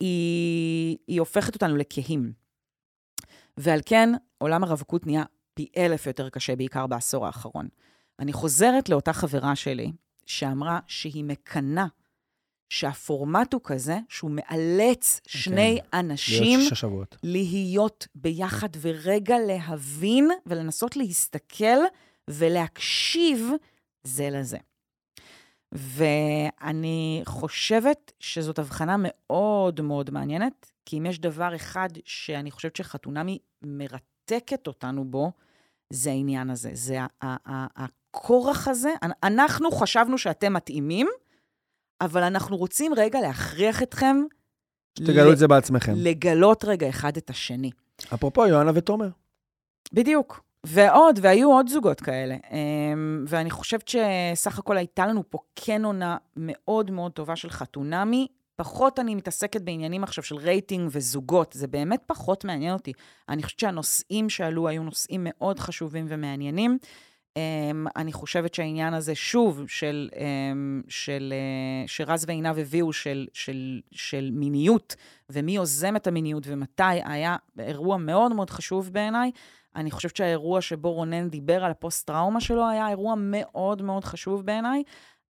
היא, 0.00 0.96
היא 1.06 1.20
הופכת 1.20 1.54
אותנו 1.54 1.76
לכהים. 1.76 2.32
ועל 3.56 3.80
כן, 3.86 4.12
עולם 4.38 4.64
הרווקות 4.64 5.06
נהיה 5.06 5.24
פי 5.54 5.68
אלף 5.76 6.06
יותר 6.06 6.28
קשה, 6.28 6.56
בעיקר 6.56 6.86
בעשור 6.86 7.26
האחרון. 7.26 7.68
אני 8.18 8.32
חוזרת 8.32 8.88
לאותה 8.88 9.12
חברה 9.12 9.56
שלי, 9.56 9.92
שאמרה 10.26 10.78
שהיא 10.86 11.24
מקנאה 11.24 11.86
שהפורמט 12.68 13.52
הוא 13.52 13.60
כזה, 13.64 13.98
שהוא 14.08 14.30
מאלץ 14.34 15.20
שני 15.26 15.78
אנשים 15.92 16.60
להיות. 16.60 16.68
להיות 17.22 18.06
ביחד 18.14 18.68
ורגע 18.80 19.36
להבין 19.46 20.30
ולנסות 20.46 20.96
להסתכל 20.96 21.78
ולהקשיב 22.30 23.50
זה 24.04 24.30
לזה. 24.30 24.58
ואני 25.72 27.22
חושבת 27.26 28.12
שזאת 28.20 28.58
הבחנה 28.58 28.96
מאוד 28.98 29.80
מאוד 29.80 30.10
מעניינת, 30.10 30.72
כי 30.86 30.98
אם 30.98 31.06
יש 31.06 31.18
דבר 31.18 31.54
אחד 31.56 31.88
שאני 32.04 32.50
חושבת 32.50 32.76
שחתונמי 32.76 33.38
מרתקת 33.62 34.66
אותנו 34.66 35.04
בו, 35.04 35.32
זה 35.92 36.10
העניין 36.10 36.50
הזה. 36.50 36.70
זה 36.72 36.98
הכורח 37.76 38.68
הזה. 38.68 38.90
אנ- 39.02 39.12
אנחנו 39.22 39.70
חשבנו 39.70 40.18
שאתם 40.18 40.52
מתאימים, 40.52 41.08
אבל 42.00 42.22
אנחנו 42.22 42.56
רוצים 42.56 42.92
רגע 42.96 43.20
להכריח 43.20 43.82
אתכם 43.82 44.16
שתגלו 44.98 45.32
את 45.32 45.38
זה 45.38 45.48
בעצמכם. 45.48 45.92
לגלות 45.96 46.64
רגע 46.64 46.88
אחד 46.88 47.16
את 47.16 47.30
השני. 47.30 47.70
אפרופו, 48.14 48.46
יואנה 48.46 48.70
ותומר. 48.74 49.08
בדיוק. 49.92 50.40
ועוד, 50.66 51.18
והיו 51.22 51.50
עוד 51.52 51.68
זוגות 51.68 52.00
כאלה. 52.00 52.36
אמ, 52.50 53.24
ואני 53.28 53.50
חושבת 53.50 53.88
שסך 53.88 54.58
הכל 54.58 54.76
הייתה 54.76 55.06
לנו 55.06 55.22
פה 55.30 55.38
כן 55.56 55.84
עונה 55.84 56.16
מאוד 56.36 56.90
מאוד 56.90 57.12
טובה 57.12 57.36
של 57.36 57.50
חתונמי. 57.50 58.26
פחות 58.56 58.98
אני 58.98 59.14
מתעסקת 59.14 59.60
בעניינים 59.60 60.04
עכשיו 60.04 60.24
של 60.24 60.36
רייטינג 60.36 60.90
וזוגות, 60.92 61.52
זה 61.52 61.66
באמת 61.66 62.02
פחות 62.06 62.44
מעניין 62.44 62.72
אותי. 62.72 62.92
אני 63.28 63.42
חושבת 63.42 63.60
שהנושאים 63.60 64.30
שעלו 64.30 64.68
היו 64.68 64.82
נושאים 64.82 65.26
מאוד 65.30 65.60
חשובים 65.60 66.06
ומעניינים. 66.08 66.78
אמ, 67.36 67.86
אני 67.96 68.12
חושבת 68.12 68.54
שהעניין 68.54 68.94
הזה, 68.94 69.14
שוב, 69.14 69.64
של, 69.68 70.08
אמ, 70.16 70.82
של, 70.88 71.32
אה, 71.36 71.88
שרז 71.88 72.24
ועינב 72.28 72.58
הביאו 72.58 72.92
של, 72.92 73.26
של, 73.32 73.80
של 73.92 74.30
מיניות, 74.32 74.96
ומי 75.30 75.52
יוזם 75.52 75.96
את 75.96 76.06
המיניות 76.06 76.42
ומתי, 76.46 76.82
היה 76.82 77.36
אירוע 77.58 77.96
מאוד 77.96 78.32
מאוד 78.32 78.50
חשוב 78.50 78.92
בעיניי. 78.92 79.30
אני 79.76 79.90
חושבת 79.90 80.16
שהאירוע 80.16 80.60
שבו 80.60 80.92
רונן 80.92 81.28
דיבר 81.28 81.64
על 81.64 81.70
הפוסט-טראומה 81.70 82.40
שלו 82.40 82.68
היה 82.68 82.88
אירוע 82.88 83.14
מאוד 83.18 83.82
מאוד 83.82 84.04
חשוב 84.04 84.46
בעיניי. 84.46 84.82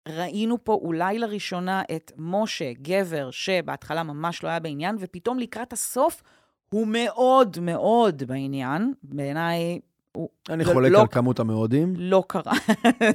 ראינו 0.07 0.63
פה 0.63 0.73
אולי 0.73 1.19
לראשונה 1.19 1.81
את 1.95 2.11
משה, 2.17 2.73
גבר, 2.73 3.31
שבהתחלה 3.31 4.03
ממש 4.03 4.43
לא 4.43 4.49
היה 4.49 4.59
בעניין, 4.59 4.95
ופתאום 4.99 5.39
לקראת 5.39 5.73
הסוף 5.73 6.23
הוא 6.69 6.87
מאוד 6.87 7.57
מאוד 7.61 8.23
בעניין. 8.23 8.93
בעיניי 9.03 9.79
הוא 10.17 10.29
אני 10.49 10.63
לא- 10.63 10.73
חולק 10.73 10.91
לא- 10.91 11.01
על 11.01 11.07
כמות 11.07 11.39
המאודים. 11.39 11.93
לא 11.97 12.23
קרה. 12.27 12.53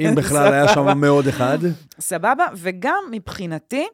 אם 0.01 0.15
בכלל 0.15 0.53
היה 0.53 0.69
שם 0.69 0.99
מאוד 0.99 1.27
אחד. 1.27 1.59
סבבה, 2.01 2.45
וגם 2.57 3.05
מבחינתי, 3.11 3.87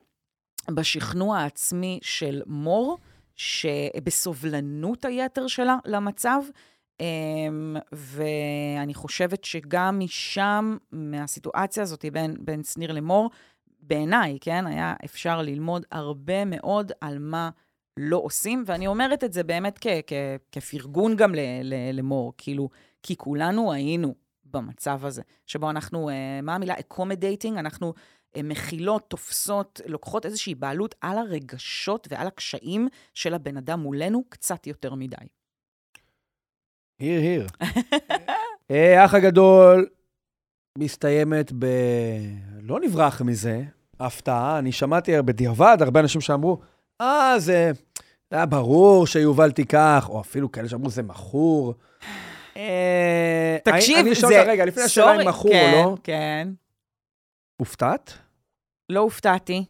בשכנוע 0.71 1.38
העצמי 1.38 1.99
של 2.03 2.43
מור, 2.47 2.99
שבסובלנות 3.37 5.05
היתר 5.05 5.47
שלה 5.47 5.77
למצב, 5.87 6.38
אמ, 7.01 7.77
ואני 7.93 8.95
חושבת 8.95 9.45
שגם 9.45 9.99
משם, 10.01 10.77
מהסיטואציה 10.93 11.83
הזאת 11.83 12.05
בין, 12.12 12.37
בין 12.40 12.62
שניר 12.62 12.93
למור, 12.93 13.31
בעיניי, 13.81 14.38
כן, 14.40 14.67
היה 14.67 14.95
אפשר 15.05 15.43
ללמוד 15.43 15.85
הרבה 15.93 16.45
מאוד 16.45 16.93
על 17.01 17.19
מה 17.19 17.51
לא 17.97 18.17
עושים, 18.25 18.64
ואני 18.67 18.87
אומרת 18.87 19.25
את 19.25 19.33
זה 19.33 19.43
באמת 19.43 19.79
כ- 19.81 19.87
כ- 20.07 20.12
כפרגון 20.53 21.17
גם 21.17 21.35
ל- 21.35 21.38
ל- 21.62 21.90
למור, 21.99 22.33
כאילו, 22.38 22.69
כי 23.07 23.17
כולנו 23.17 23.73
היינו 23.73 24.14
במצב 24.45 25.05
הזה, 25.05 25.23
שבו 25.47 25.71
אנחנו, 25.71 26.09
אה, 26.09 26.41
מה 26.43 26.55
המילה? 26.55 26.74
accommodating, 26.74 27.59
אנחנו 27.59 27.95
אה, 28.37 28.43
מכילות, 28.43 29.11
תופסות, 29.11 29.81
לוקחות 29.87 30.26
איזושהי 30.26 30.55
בעלות 30.55 30.95
על 31.01 31.18
הרגשות 31.18 32.09
ועל 32.11 32.26
הקשיים 32.26 32.89
של 33.14 33.35
הבן 33.35 33.57
אדם 33.57 33.81
מולנו 33.81 34.24
קצת 34.28 34.66
יותר 34.66 34.95
מדי. 34.95 35.16
היר, 36.99 37.20
היר. 37.20 37.47
אה, 38.70 39.03
האח 39.03 39.14
הגדול 39.14 39.87
מסתיימת 40.78 41.53
ב... 41.59 41.66
לא 42.61 42.81
נברח 42.81 43.22
מזה, 43.22 43.62
הפתעה. 44.01 44.59
אני 44.59 44.72
שמעתי 44.72 45.22
בדיעבד 45.22 45.76
הרבה 45.81 46.01
אנשים 46.01 46.20
שאמרו, 46.20 46.61
אה, 47.01 47.35
זה... 47.39 47.72
זה 48.31 48.37
היה 48.37 48.47
ברור 48.47 49.07
שיובל 49.07 49.51
תיקח, 49.51 50.07
או 50.09 50.20
אפילו 50.20 50.53
כאלה 50.53 50.68
שאמרו, 50.68 50.91
זה 50.91 51.03
מכור. 51.03 51.74
אה, 52.57 53.57
תקשיב, 53.64 53.98
אני 53.98 54.14
זה- 54.14 54.26
אותך 54.26 54.48
רגע, 54.48 54.64
לפני 54.64 54.82
השאלה 54.82 55.22
אם 55.22 55.28
מכור 55.28 55.50
כן, 55.52 55.72
או 55.84 55.90
לא, 55.90 55.96
כן. 56.05 56.48
הופתעת? 57.57 58.12
לא 58.90 59.00
הופתעתי. 59.00 59.64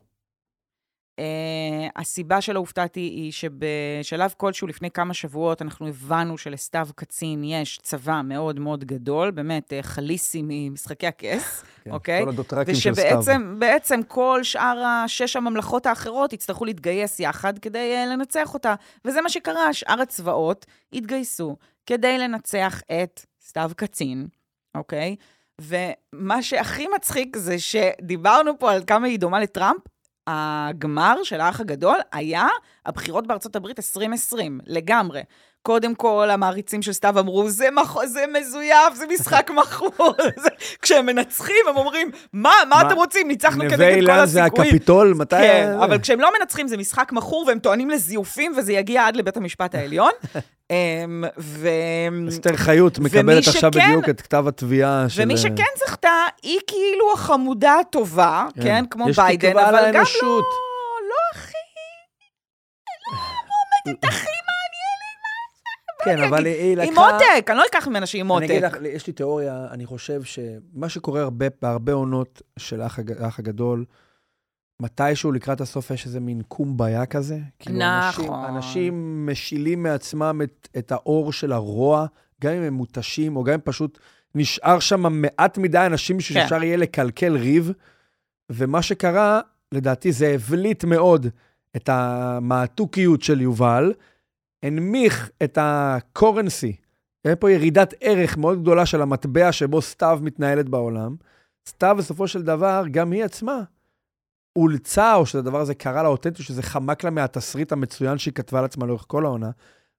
Uh, 1.20 1.90
הסיבה 1.96 2.40
שלא 2.40 2.58
הופתעתי 2.58 3.00
היא 3.00 3.32
שבשלב 3.32 4.34
כלשהו 4.36 4.66
לפני 4.68 4.90
כמה 4.90 5.14
שבועות 5.14 5.62
אנחנו 5.62 5.88
הבנו 5.88 6.38
שלסתיו 6.38 6.88
קצין 6.94 7.44
יש 7.44 7.78
צבא 7.82 8.20
מאוד 8.24 8.60
מאוד 8.60 8.84
גדול, 8.84 9.30
באמת 9.30 9.72
uh, 9.72 9.82
חליסי 9.82 10.42
ממשחקי 10.44 11.06
הכס, 11.06 11.64
כן, 11.84 11.90
אוקיי? 11.90 12.22
כל 12.22 12.28
הדוטרקים 12.28 12.74
של 12.74 12.94
סתיו. 12.94 13.18
ושבעצם 13.18 13.56
בעצם 13.58 14.00
כל 14.08 14.40
שאר 14.42 14.82
השש 14.86 15.36
הממלכות 15.36 15.86
האחרות 15.86 16.32
יצטרכו 16.32 16.64
להתגייס 16.64 17.20
יחד 17.20 17.58
כדי 17.58 17.94
uh, 18.04 18.12
לנצח 18.12 18.54
אותה. 18.54 18.74
וזה 19.04 19.20
מה 19.20 19.28
שקרה, 19.28 19.72
שאר 19.72 20.00
הצבאות 20.00 20.66
התגייסו 20.92 21.56
כדי 21.86 22.18
לנצח 22.18 22.80
את 23.02 23.26
סתיו 23.42 23.70
קצין, 23.76 24.26
אוקיי? 24.74 25.16
ומה 25.60 26.42
שהכי 26.42 26.86
מצחיק 26.96 27.36
זה 27.36 27.58
שדיברנו 27.58 28.58
פה 28.58 28.72
על 28.72 28.82
כמה 28.86 29.06
היא 29.06 29.18
דומה 29.18 29.40
לטראמפ, 29.40 29.80
הגמר 30.26 31.22
של 31.22 31.40
האח 31.40 31.60
הגדול 31.60 31.98
היה 32.12 32.46
הבחירות 32.86 33.26
בארצות 33.26 33.56
הברית 33.56 33.78
2020, 33.78 34.60
לגמרי. 34.66 35.22
קודם 35.66 35.94
כל, 35.94 36.28
המעריצים 36.30 36.82
של 36.82 36.92
סתיו 36.92 37.18
אמרו, 37.18 37.48
זה, 37.50 37.70
מח... 37.70 38.04
זה 38.06 38.24
מזויף, 38.40 38.94
זה 38.94 39.04
משחק 39.14 39.50
מכור. 39.58 40.14
כשהם 40.82 41.06
מנצחים, 41.06 41.56
הם 41.68 41.76
אומרים, 41.76 42.10
מה, 42.32 42.40
מה 42.68 42.82
מה? 42.82 42.88
אתם 42.88 42.96
רוצים? 42.96 43.28
ניצחנו 43.28 43.64
נווה 43.64 43.76
כנגד 43.76 43.90
כל 43.90 43.96
אילן 43.96 44.26
זה 44.26 44.42
הסיכויים. 44.44 44.70
הקפיטול? 44.74 45.14
מתי... 45.16 45.36
כן? 45.36 45.72
אבל 45.84 45.98
כשהם 45.98 46.20
לא 46.20 46.30
מנצחים 46.40 46.68
זה 46.68 46.76
משחק 46.76 47.12
מכור, 47.12 47.44
והם 47.48 47.58
טוענים 47.58 47.90
לזיופים, 47.90 48.52
וזה 48.56 48.72
יגיע 48.72 49.06
עד 49.06 49.16
לבית 49.16 49.36
המשפט 49.36 49.74
העליון. 49.78 50.10
אמ, 50.70 51.24
ו... 51.38 51.68
אסתר 52.28 52.56
חיות 52.56 52.98
מקבלת 52.98 53.46
עכשיו 53.48 53.72
שכן- 53.72 53.86
בדיוק 53.88 54.08
את 54.08 54.20
כתב 54.20 54.44
התביעה 54.48 55.04
של... 55.08 55.22
ומי 55.22 55.36
שכן 55.36 55.62
זכתה, 55.86 56.08
היא 56.42 56.58
כאילו 56.66 57.12
החמודה 57.14 57.74
הטובה, 57.80 58.46
כן. 58.54 58.62
כן, 58.62 58.84
כמו 58.90 59.08
יש 59.08 59.16
ביידן, 59.18 59.48
תקווה 59.50 59.68
אבל 59.68 59.78
גם 59.78 59.84
לא, 59.84 59.90
לאנושות. 59.90 60.44
לא 61.10 61.16
הכי... 61.34 61.52
לא 63.12 63.18
עומדת 63.88 64.04
הכי 64.04 64.33
כן, 66.04 66.18
אבל 66.22 66.46
היא 66.46 66.72
עם 66.72 66.78
לקחה... 66.78 67.00
מותק, 67.12 67.50
אני 67.50 67.56
לא 67.58 67.64
אקח 67.70 67.88
ממנה 67.88 68.06
שהיא 68.06 68.22
אני 68.22 68.46
אגיד. 68.46 68.62
לך, 68.64 68.76
יש 68.88 69.06
לי 69.06 69.12
תיאוריה, 69.12 69.66
אני 69.70 69.86
חושב 69.86 70.22
שמה 70.22 70.88
שקורה 70.88 71.20
הרבה, 71.22 71.46
בהרבה 71.62 71.92
עונות 71.92 72.42
של 72.58 72.80
האח 72.80 72.98
הג- 72.98 73.22
האח 73.22 73.38
הגדול, 73.38 73.84
מתישהו 74.82 75.32
לקראת 75.32 75.60
הסוף 75.60 75.90
יש 75.90 76.06
איזה 76.06 76.20
מין 76.20 76.42
קומביה 76.48 77.06
כזה. 77.06 77.38
כאילו 77.58 77.80
אנשים, 77.82 78.24
נכון. 78.24 78.44
אנשים 78.44 79.26
משילים 79.26 79.82
מעצמם 79.82 80.40
את, 80.44 80.68
את 80.78 80.92
האור 80.92 81.32
של 81.32 81.52
הרוע, 81.52 82.06
גם 82.42 82.52
אם 82.52 82.62
הם 82.62 82.74
מותשים, 82.74 83.36
או 83.36 83.44
גם 83.44 83.54
אם 83.54 83.60
פשוט 83.64 83.98
נשאר 84.34 84.78
שם 84.78 85.20
מעט 85.22 85.58
מדי 85.58 85.86
אנשים 85.86 86.16
בשביל 86.16 86.38
כן. 86.38 86.44
שאפשר 86.48 86.62
יהיה 86.62 86.76
לקלקל 86.76 87.36
ריב. 87.36 87.72
ומה 88.50 88.82
שקרה, 88.82 89.40
לדעתי 89.72 90.12
זה 90.12 90.26
הבליט 90.28 90.84
מאוד 90.84 91.26
את 91.76 91.88
המעתוקיות 91.92 93.22
של 93.22 93.40
יובל, 93.40 93.92
הנמיך 94.64 95.30
את 95.42 95.58
הקורנסי. 95.60 96.76
היה 97.24 97.36
פה 97.36 97.50
ירידת 97.50 97.94
ערך 98.00 98.36
מאוד 98.36 98.62
גדולה 98.62 98.86
של 98.86 99.02
המטבע 99.02 99.52
שבו 99.52 99.82
סתיו 99.82 100.18
מתנהלת 100.22 100.68
בעולם. 100.68 101.16
סתיו, 101.68 101.96
בסופו 101.98 102.28
של 102.28 102.42
דבר, 102.42 102.84
גם 102.90 103.12
היא 103.12 103.24
עצמה 103.24 103.62
אולצה, 104.56 105.14
או 105.14 105.26
שהדבר 105.26 105.60
הזה 105.60 105.74
קרה 105.74 106.02
לה 106.02 106.08
אותנטי, 106.08 106.42
שזה 106.42 106.62
חמק 106.62 107.04
לה 107.04 107.10
מהתסריט 107.10 107.72
המצוין 107.72 108.18
שהיא 108.18 108.34
כתבה 108.34 108.62
לעצמה 108.62 108.86
לאורך 108.86 109.04
כל 109.08 109.24
העונה, 109.24 109.50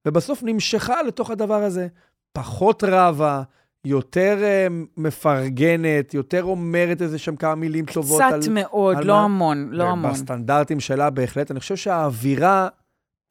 ובסוף 0.07 0.43
נמשכה 0.43 1.03
לתוך 1.03 1.29
הדבר 1.31 1.63
הזה. 1.63 1.87
פחות 2.33 2.83
רבה, 2.87 3.43
יותר 3.85 4.37
uh, 4.41 4.73
מפרגנת, 4.97 6.13
יותר 6.13 6.43
אומרת 6.43 7.01
איזה 7.01 7.17
שם 7.17 7.35
כמה 7.35 7.55
מילים 7.55 7.85
טובות 7.85 8.21
על... 8.21 8.41
קצת 8.41 8.51
מאוד, 8.51 8.97
על 8.97 9.03
לא 9.05 9.13
מה- 9.13 9.23
המון, 9.23 9.69
לא 9.71 9.83
המון. 9.83 10.11
בסטנדרטים 10.11 10.79
שלה 10.79 11.09
בהחלט. 11.09 11.51
אני 11.51 11.59
חושב 11.59 11.75
שהאווירה, 11.75 12.67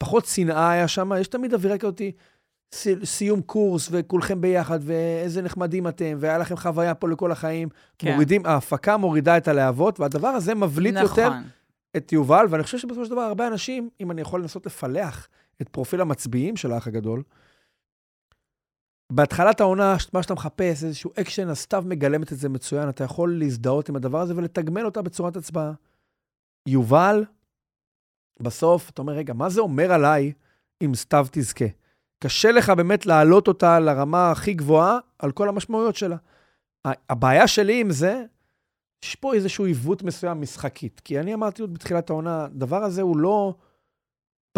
פחות 0.04 0.26
שנאה 0.26 0.70
היה 0.70 0.88
שם, 0.88 1.10
יש 1.20 1.28
תמיד 1.28 1.54
אווירה 1.54 1.78
כזאת, 1.78 2.00
סי- 2.74 3.06
סיום 3.06 3.42
קורס, 3.42 3.88
וכולכם 3.92 4.40
ביחד, 4.40 4.78
ואיזה 4.82 5.42
נחמדים 5.42 5.88
אתם, 5.88 6.16
והיה 6.20 6.38
לכם 6.38 6.56
חוויה 6.56 6.94
פה 6.94 7.08
לכל 7.08 7.32
החיים. 7.32 7.68
כן. 7.98 8.12
מורידים, 8.12 8.46
ההפקה 8.46 8.96
מורידה 8.96 9.36
את 9.36 9.48
הלהבות, 9.48 10.00
והדבר 10.00 10.28
הזה 10.28 10.54
מבליט 10.54 10.94
יותר 11.02 11.28
נכון. 11.28 11.42
את 11.96 12.12
יובל, 12.12 12.46
ואני 12.50 12.62
חושב 12.62 12.78
שבסופו 12.78 13.04
של 13.04 13.10
דבר 13.10 13.20
הרבה 13.20 13.46
אנשים, 13.46 13.90
אם 14.00 14.10
אני 14.10 14.20
יכול 14.20 14.40
לנסות 14.40 14.66
לפלח 14.66 15.28
את 15.62 15.68
פרופיל 15.68 16.00
המצביעים 16.00 16.56
של 16.56 16.72
האח 16.72 16.86
הגדול, 16.86 17.22
בהתחלת 19.12 19.60
העונה, 19.60 19.96
מה 20.12 20.22
שאתה 20.22 20.34
מחפש, 20.34 20.84
איזשהו 20.84 21.10
אקשן, 21.20 21.48
אז 21.48 21.58
סתיו 21.58 21.84
מגלמת 21.86 22.32
את 22.32 22.38
זה 22.38 22.48
מצוין, 22.48 22.88
אתה 22.88 23.04
יכול 23.04 23.38
להזדהות 23.38 23.88
עם 23.88 23.96
הדבר 23.96 24.20
הזה 24.20 24.36
ולתגמל 24.36 24.84
אותה 24.84 25.02
בצורת 25.02 25.36
הצבעה. 25.36 25.72
יובל, 26.68 27.24
בסוף, 28.40 28.90
אתה 28.90 29.02
אומר, 29.02 29.12
רגע, 29.12 29.32
מה 29.34 29.48
זה 29.48 29.60
אומר 29.60 29.92
עליי 29.92 30.32
אם 30.84 30.94
סתיו 30.94 31.26
תזכה? 31.30 31.64
קשה 32.24 32.52
לך 32.52 32.70
באמת 32.70 33.06
להעלות 33.06 33.48
אותה 33.48 33.80
לרמה 33.80 34.30
הכי 34.30 34.54
גבוהה 34.54 34.98
על 35.18 35.32
כל 35.32 35.48
המשמעויות 35.48 35.96
שלה. 35.96 36.16
הבעיה 36.84 37.48
שלי 37.48 37.80
עם 37.80 37.90
זה, 37.90 38.24
יש 39.04 39.14
פה 39.14 39.34
איזשהו 39.34 39.64
עיוות 39.64 40.02
מסוים 40.02 40.40
משחקית. 40.40 41.00
כי 41.04 41.20
אני 41.20 41.34
אמרתי 41.34 41.62
עוד 41.62 41.74
בתחילת 41.74 42.10
העונה, 42.10 42.44
הדבר 42.44 42.84
הזה 42.84 43.02
הוא 43.02 43.16
לא 43.16 43.54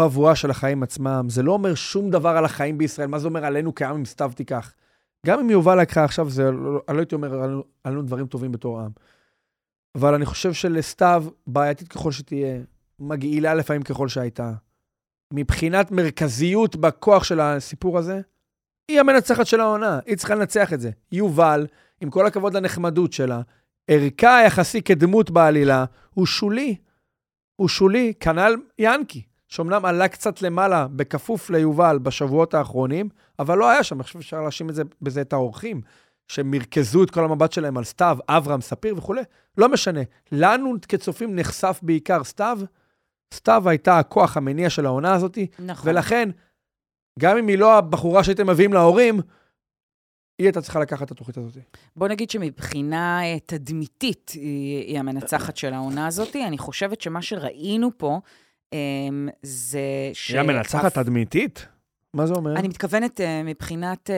בבואה 0.01 0.35
של 0.35 0.51
החיים 0.51 0.83
עצמם, 0.83 1.25
זה 1.29 1.43
לא 1.43 1.51
אומר 1.51 1.75
שום 1.75 2.09
דבר 2.09 2.29
על 2.29 2.45
החיים 2.45 2.77
בישראל, 2.77 3.07
מה 3.07 3.19
זה 3.19 3.27
אומר 3.27 3.45
עלינו 3.45 3.75
כעם 3.75 3.95
אם 3.95 4.05
סתיו 4.05 4.31
תיקח. 4.35 4.73
גם 5.25 5.39
אם 5.39 5.49
יובל 5.49 5.81
לקחה 5.81 6.03
עכשיו, 6.03 6.29
זה, 6.29 6.51
לא- 6.51 6.81
אני 6.87 6.97
לא 6.97 7.01
הייתי 7.01 7.15
אומר 7.15 7.41
עלינו, 7.41 7.63
עלינו 7.83 8.01
דברים 8.01 8.27
טובים 8.27 8.51
בתור 8.51 8.79
עם. 8.79 8.91
אבל 9.95 10.13
אני 10.13 10.25
חושב 10.25 10.53
שלסתיו, 10.53 11.25
בעייתית 11.47 11.87
ככל 11.87 12.11
שתהיה, 12.11 12.61
מגעילה 12.99 13.53
לפעמים 13.53 13.83
ככל 13.83 14.07
שהייתה, 14.07 14.51
מבחינת 15.33 15.91
מרכזיות 15.91 16.75
בכוח 16.75 17.23
של 17.23 17.39
הסיפור 17.39 17.97
הזה, 17.97 18.21
היא 18.87 18.99
המנצחת 18.99 19.47
של 19.47 19.61
העונה, 19.61 19.99
היא 20.05 20.17
צריכה 20.17 20.35
לנצח 20.35 20.73
את 20.73 20.81
זה. 20.81 20.91
יובל, 21.11 21.67
עם 22.01 22.09
כל 22.09 22.25
הכבוד 22.27 22.53
לנחמדות 22.53 23.13
שלה, 23.13 23.41
ערכה 23.87 24.37
היחסי 24.37 24.81
כדמות 24.81 25.31
בעלילה 25.31 25.85
הוא 26.13 26.25
שולי. 26.25 26.75
הוא 27.55 27.67
שולי, 27.67 28.13
כנ"ל 28.19 28.55
ינקי, 28.79 29.21
שאומנם 29.47 29.85
עלה 29.85 30.07
קצת 30.07 30.41
למעלה 30.41 30.87
בכפוף 30.87 31.49
ליובל 31.49 31.99
בשבועות 31.99 32.53
האחרונים, 32.53 33.09
אבל 33.39 33.57
לא 33.57 33.69
היה 33.69 33.83
שם, 33.83 33.95
אני 33.95 34.03
חושב 34.03 34.21
שאפשר 34.21 34.41
להאשים 34.41 34.69
בזה 35.01 35.21
את 35.21 35.33
האורחים, 35.33 35.81
שמרכזו 36.27 37.03
את 37.03 37.11
כל 37.11 37.23
המבט 37.23 37.51
שלהם 37.51 37.77
על 37.77 37.83
סתיו, 37.83 38.17
אברהם, 38.27 38.61
ספיר 38.61 38.97
וכולי. 38.97 39.21
לא 39.57 39.69
משנה. 39.69 40.01
לנו 40.31 40.75
כצופים 40.87 41.35
נחשף 41.35 41.79
בעיקר 41.81 42.23
סתיו. 42.23 42.59
סתיו 43.33 43.69
הייתה 43.69 43.99
הכוח 43.99 44.37
המניע 44.37 44.69
של 44.69 44.85
העונה 44.85 45.13
הזאת, 45.13 45.37
נכון. 45.59 45.89
ולכן, 45.89 46.29
גם 47.19 47.37
אם 47.37 47.47
היא 47.47 47.57
לא 47.57 47.77
הבחורה 47.77 48.23
שהייתם 48.23 48.49
מביאים 48.49 48.73
להורים, 48.73 49.21
היא 50.39 50.47
הייתה 50.47 50.61
צריכה 50.61 50.79
לקחת 50.79 51.05
את 51.05 51.11
התוכנית 51.11 51.37
הזאת. 51.37 51.57
בוא 51.95 52.07
נגיד 52.07 52.29
שמבחינה 52.29 53.23
אה, 53.23 53.39
תדמיתית 53.45 54.31
היא, 54.33 54.83
היא 54.83 54.99
המנצחת 54.99 55.57
של 55.57 55.73
העונה 55.73 56.07
הזאת. 56.07 56.35
אני 56.35 56.57
חושבת 56.57 57.01
שמה 57.01 57.21
שראינו 57.21 57.89
פה 57.97 58.19
אמ, 58.73 59.29
זה 59.41 60.09
ש... 60.13 60.31
היא 60.31 60.39
המנצחת 60.39 60.93
תדמיתית? 60.93 61.67
מה 62.13 62.27
זה 62.27 62.33
אומר? 62.33 62.55
אני 62.55 62.67
מתכוונת 62.67 63.21
אה, 63.21 63.43
מבחינת 63.43 64.09
אה, 64.09 64.15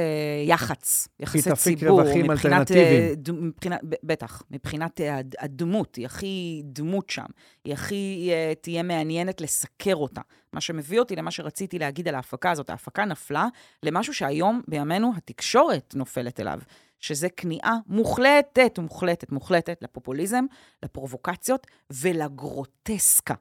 יח"צ, 0.47 1.07
יחסי 1.19 1.41
תפיק 1.41 1.79
ציבור. 1.79 2.01
רווחים 2.01 2.31
מבחינת, 2.31 2.53
אלטרנטיביים. 2.71 3.03
אה, 3.09 3.15
ד- 3.15 3.31
מבחינת, 3.31 3.79
ב- 3.89 3.95
בטח, 4.03 4.43
מבחינת 4.51 4.99
הד- 4.99 5.35
הדמות, 5.39 5.95
היא 5.95 6.05
הכי 6.05 6.61
דמות 6.65 7.09
שם. 7.09 7.25
היא 7.65 7.73
הכי 7.73 8.29
אה, 8.31 8.53
תהיה 8.61 8.83
מעניינת 8.83 9.41
לסקר 9.41 9.95
אותה. 9.95 10.21
מה 10.53 10.61
שמביא 10.61 10.99
אותי 10.99 11.15
למה 11.15 11.31
שרציתי 11.31 11.79
להגיד 11.79 12.07
על 12.07 12.15
ההפקה 12.15 12.51
הזאת. 12.51 12.69
ההפקה 12.69 13.05
נפלה 13.05 13.47
למשהו 13.83 14.13
שהיום, 14.13 14.61
בימינו, 14.67 15.11
התקשורת 15.17 15.93
נופלת 15.95 16.39
אליו. 16.39 16.59
שזה 16.99 17.29
כניעה 17.29 17.77
מוחלטת, 17.87 18.79
מוחלטת, 18.79 19.31
מוחלטת 19.31 19.77
לפופוליזם, 19.81 20.45
לפרובוקציות 20.83 21.67
ולגרוטסקה. 21.91 23.33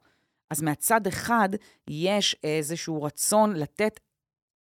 אז 0.51 0.63
מהצד 0.63 1.07
אחד, 1.07 1.49
יש 1.91 2.37
איזשהו 2.45 3.03
רצון 3.03 3.53
לתת 3.57 4.01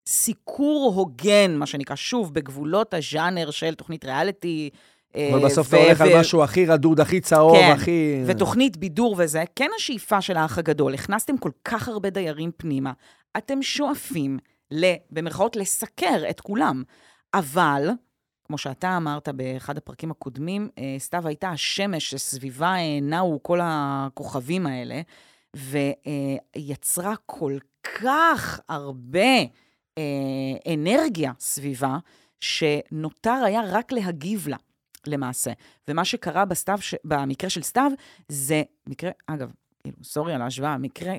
סיקור 0.07 0.93
הוגן, 0.95 1.55
מה 1.55 1.65
שנקרא, 1.65 1.95
שוב, 1.95 2.33
בגבולות 2.33 2.93
הז'אנר 2.93 3.51
של 3.51 3.75
תוכנית 3.75 4.05
ריאליטי. 4.05 4.69
אבל 5.15 5.39
אה, 5.39 5.45
בסוף 5.45 5.67
אתה 5.67 5.77
הולך 5.77 6.01
על 6.01 6.19
משהו 6.19 6.43
הכי 6.43 6.65
רדוד, 6.65 6.99
הכי 6.99 7.21
צהוב, 7.21 7.55
כן, 7.55 7.71
הכי... 7.75 8.23
ותוכנית 8.25 8.77
בידור 8.77 9.15
וזה, 9.17 9.43
כן 9.55 9.69
השאיפה 9.77 10.21
של 10.21 10.37
האח 10.37 10.57
הגדול. 10.57 10.93
הכנסתם 10.93 11.37
כל 11.37 11.51
כך 11.65 11.87
הרבה 11.87 12.09
דיירים 12.09 12.51
פנימה. 12.57 12.91
אתם 13.37 13.61
שואפים, 13.61 14.39
ל, 14.71 14.93
במרכאות, 15.11 15.55
לסקר 15.55 16.29
את 16.29 16.41
כולם. 16.41 16.83
אבל, 17.33 17.89
כמו 18.43 18.57
שאתה 18.57 18.97
אמרת 18.97 19.29
באחד 19.29 19.77
הפרקים 19.77 20.11
הקודמים, 20.11 20.69
אה, 20.77 20.95
סתיו 20.99 21.27
הייתה 21.27 21.49
השמש 21.49 22.09
שסביבה 22.09 22.75
אה, 22.75 22.99
נעו 23.01 23.39
כל 23.43 23.59
הכוכבים 23.63 24.67
האלה, 24.67 25.01
ויצרה 25.55 27.13
כל 27.25 27.57
כך 28.01 28.59
הרבה 28.69 29.29
אנרגיה 30.73 31.31
סביבה, 31.39 31.97
שנותר 32.39 33.41
היה 33.45 33.61
רק 33.71 33.91
להגיב 33.91 34.47
לה, 34.47 34.57
למעשה. 35.07 35.51
ומה 35.87 36.05
שקרה 36.05 36.45
בסתיו, 36.45 36.77
ש... 36.81 36.95
במקרה 37.03 37.49
של 37.49 37.61
סתיו, 37.61 37.91
זה 38.27 38.63
מקרה, 38.87 39.11
אגב, 39.27 39.51
כאילו, 39.83 39.97
סורי 40.03 40.33
על 40.33 40.41
ההשוואה, 40.41 40.77
מקרה 40.77 41.13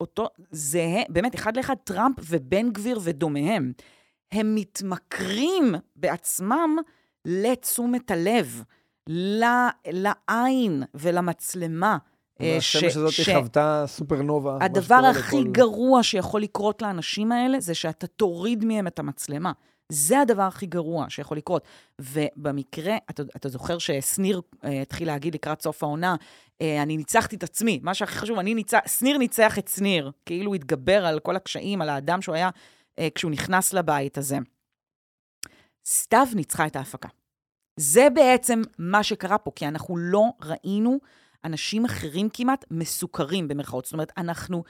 אותו 0.00 0.28
זהה, 0.50 1.02
באמת, 1.08 1.34
אחד 1.34 1.56
לאחד 1.56 1.74
טראמפ 1.84 2.16
ובן 2.28 2.70
גביר 2.70 3.00
ודומיהם. 3.02 3.72
הם 4.32 4.54
מתמכרים 4.54 5.74
בעצמם 5.96 6.76
לתשומת 7.24 8.10
הלב, 8.10 8.64
לעין 9.86 10.82
ולמצלמה. 10.94 11.98
אה, 12.42 12.56
השמש 12.56 12.96
הזאת 12.96 13.12
ש... 13.12 13.28
חוותה 13.28 13.84
סופרנובה. 13.86 14.58
הדבר 14.60 14.94
הכי 14.94 15.40
לכל... 15.40 15.50
גרוע 15.50 16.02
שיכול 16.02 16.42
לקרות 16.42 16.82
לאנשים 16.82 17.32
האלה, 17.32 17.60
זה 17.60 17.74
שאתה 17.74 18.06
תוריד 18.06 18.64
מהם 18.64 18.86
את 18.86 18.98
המצלמה. 18.98 19.52
זה 19.88 20.20
הדבר 20.20 20.42
הכי 20.42 20.66
גרוע 20.66 21.06
שיכול 21.08 21.36
לקרות. 21.36 21.64
ובמקרה, 22.00 22.96
אתה, 23.10 23.22
אתה 23.36 23.48
זוכר 23.48 23.78
ששניר 23.78 24.40
uh, 24.54 24.66
התחיל 24.82 25.08
להגיד 25.08 25.34
לקראת 25.34 25.62
סוף 25.62 25.82
העונה, 25.82 26.14
uh, 26.14 26.64
אני 26.82 26.96
ניצחתי 26.96 27.36
את 27.36 27.42
עצמי, 27.42 27.80
מה 27.82 27.94
שהכי 27.94 28.18
חשוב, 28.18 28.38
אני 28.38 28.54
ניצח, 28.54 28.78
שניר 28.86 29.18
ניצח 29.18 29.58
את 29.58 29.68
שניר, 29.68 30.10
כאילו 30.26 30.46
הוא 30.46 30.54
התגבר 30.54 31.06
על 31.06 31.20
כל 31.20 31.36
הקשיים, 31.36 31.82
על 31.82 31.88
האדם 31.88 32.22
שהוא 32.22 32.34
היה 32.34 32.48
uh, 32.48 33.02
כשהוא 33.14 33.30
נכנס 33.30 33.72
לבית 33.72 34.18
הזה. 34.18 34.38
סתיו 35.86 36.26
ניצחה 36.34 36.66
את 36.66 36.76
ההפקה. 36.76 37.08
זה 37.76 38.08
בעצם 38.14 38.62
מה 38.78 39.02
שקרה 39.02 39.38
פה, 39.38 39.50
כי 39.56 39.68
אנחנו 39.68 39.96
לא 39.96 40.24
ראינו 40.42 40.98
אנשים 41.44 41.84
אחרים 41.84 42.28
כמעט 42.32 42.64
מסוכרים, 42.70 43.48
במרכאות. 43.48 43.84
זאת 43.84 43.92
אומרת, 43.92 44.12
אנחנו 44.16 44.64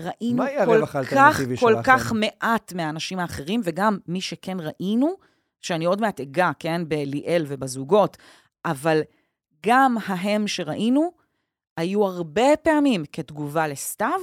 ראינו 0.00 0.42
כל 0.66 1.04
כך, 1.04 1.40
כל 1.60 1.74
כך 1.84 2.12
מעט 2.12 2.72
מהאנשים 2.72 3.18
האחרים, 3.18 3.60
וגם 3.64 3.98
מי 4.08 4.20
שכן 4.20 4.56
ראינו, 4.60 5.14
שאני 5.60 5.84
עוד 5.84 6.00
מעט 6.00 6.20
אגע, 6.20 6.50
כן, 6.58 6.88
בליאל 6.88 7.44
ובזוגות, 7.48 8.16
אבל 8.64 9.00
גם 9.66 9.96
ההם 10.06 10.46
שראינו, 10.46 11.12
היו 11.76 12.04
הרבה 12.06 12.56
פעמים 12.62 13.04
כתגובה 13.12 13.68
לסתיו, 13.68 14.20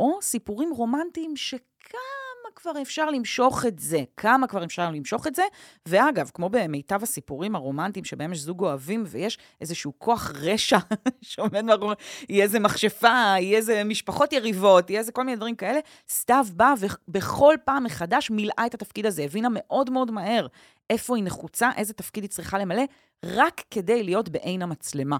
או 0.00 0.18
סיפורים 0.22 0.70
רומנטיים 0.72 1.36
שכאן... 1.36 2.15
כבר 2.56 2.72
אפשר 2.82 3.10
למשוך 3.10 3.66
את 3.66 3.78
זה? 3.78 4.04
כמה 4.16 4.46
כבר 4.46 4.64
אפשר 4.64 4.90
למשוך 4.90 5.26
את 5.26 5.34
זה? 5.34 5.42
ואגב, 5.86 6.30
כמו 6.34 6.48
במיטב 6.48 7.02
הסיפורים 7.02 7.56
הרומנטיים 7.56 8.04
שבהם 8.04 8.32
יש 8.32 8.38
זוג 8.38 8.60
אוהבים 8.60 9.04
ויש 9.06 9.38
איזשהו 9.60 9.92
כוח 9.98 10.32
רשע 10.34 10.78
שעומד 11.22 11.64
מאחורי, 11.64 11.94
יהיה 12.28 12.44
איזה 12.44 12.58
מכשפה, 12.58 13.34
יהיה 13.40 13.56
איזה 13.56 13.84
משפחות 13.84 14.32
יריבות, 14.32 14.90
יהיה 14.90 15.00
איזה 15.00 15.12
כל 15.12 15.24
מיני 15.24 15.36
דברים 15.36 15.56
כאלה, 15.56 15.80
סתיו 16.10 16.46
באה 16.52 16.74
ובכל 17.08 17.54
פעם 17.64 17.84
מחדש 17.84 18.30
מילאה 18.30 18.66
את 18.66 18.74
התפקיד 18.74 19.06
הזה, 19.06 19.22
הבינה 19.22 19.48
מאוד 19.50 19.90
מאוד 19.90 20.10
מהר 20.10 20.46
איפה 20.90 21.16
היא 21.16 21.24
נחוצה, 21.24 21.70
איזה 21.76 21.94
תפקיד 21.94 22.24
היא 22.24 22.30
צריכה 22.30 22.58
למלא, 22.58 22.82
רק 23.24 23.62
כדי 23.70 24.02
להיות 24.02 24.28
בעין 24.28 24.62
המצלמה. 24.62 25.16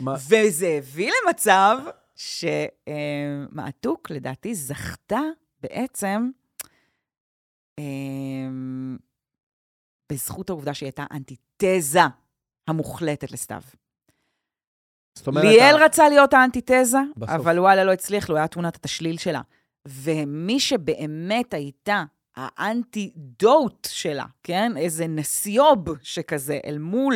מה? 0.00 0.14
וזה 0.28 0.74
הביא 0.78 1.12
למצב 1.24 1.78
שמעתוק, 2.14 4.10
לדעתי, 4.10 4.54
זכתה 4.54 5.20
בעצם 5.60 6.30
אמ, 7.78 8.96
בזכות 10.12 10.50
העובדה 10.50 10.74
שהיא 10.74 10.86
הייתה 10.86 11.04
אנטיתזה 11.12 12.00
המוחלטת 12.68 13.30
לסתיו. 13.30 13.62
זאת 15.18 15.26
אומרת... 15.26 15.44
ליאל 15.44 15.76
ה... 15.76 15.84
רצה 15.84 16.08
להיות 16.08 16.34
האנטיתזה, 16.34 16.98
בסוף. 17.16 17.34
אבל 17.34 17.58
וואלה, 17.58 17.84
לא 17.84 17.92
הצליח 17.92 18.30
לו, 18.30 18.36
היה 18.36 18.48
תמונת 18.48 18.76
התשליל 18.76 19.18
שלה. 19.18 19.40
ומי 19.88 20.60
שבאמת 20.60 21.54
הייתה 21.54 22.04
האנטידוט 22.36 23.88
שלה, 23.90 24.26
כן? 24.42 24.76
איזה 24.76 25.06
נסיוב 25.06 25.78
שכזה, 26.02 26.58
אל 26.64 26.78
מול 26.78 27.14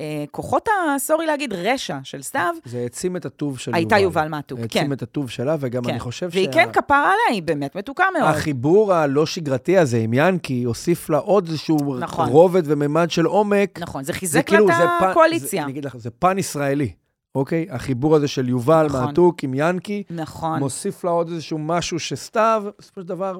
אה, 0.00 0.24
כוחות, 0.30 0.68
סורי 0.98 1.26
להגיד, 1.26 1.52
רשע 1.52 1.98
של 2.02 2.22
סתיו. 2.22 2.54
זה 2.64 2.78
העצים 2.78 3.16
את 3.16 3.24
הטוב 3.24 3.58
של 3.58 3.70
יובל. 3.70 3.78
הייתה 3.78 3.98
יובל 3.98 4.28
מעתוק, 4.28 4.58
כן. 4.58 4.64
העצים 4.78 4.92
את 4.92 5.02
הטוב 5.02 5.30
שלה, 5.30 5.56
וגם 5.60 5.84
כן. 5.84 5.90
אני 5.90 6.00
חושב 6.00 6.28
והיא 6.32 6.44
שה... 6.44 6.58
והיא 6.58 6.66
כן 6.66 6.72
כפרה 6.72 7.04
עליה, 7.04 7.30
היא 7.30 7.42
באמת 7.42 7.76
מתוקה 7.76 8.04
מאוד. 8.18 8.30
החיבור 8.30 8.92
הלא 8.94 9.26
שגרתי 9.26 9.78
הזה 9.78 9.98
עם 9.98 10.12
ינקי 10.14 10.62
הוסיף 10.62 11.10
לה 11.10 11.18
עוד 11.18 11.46
איזשהו 11.48 11.98
נכון. 11.98 12.28
רובד 12.28 12.62
וממד 12.64 13.10
של 13.10 13.24
עומק. 13.24 13.78
נכון, 13.82 14.04
זה 14.04 14.12
חיזק 14.12 14.50
לה 14.50 14.58
את 14.58 15.02
הקואליציה. 15.10 15.62
אני 15.62 15.72
אגיד 15.72 15.84
לך, 15.84 15.96
זה 15.96 16.10
פן 16.10 16.38
ישראלי. 16.38 16.92
אוקיי? 17.34 17.66
החיבור 17.70 18.16
הזה 18.16 18.28
של 18.28 18.48
יובל 18.48 18.86
נכון. 18.86 19.04
מעתוק 19.04 19.42
עם 19.42 19.54
ינקי, 19.54 20.02
נכון. 20.10 20.58
מוסיף 20.58 21.04
לה 21.04 21.10
עוד 21.10 21.28
איזשהו 21.28 21.58
משהו 21.58 21.98
שסתיו, 21.98 22.64
בסופו 22.78 23.00
של 23.00 23.06
דבר, 23.06 23.38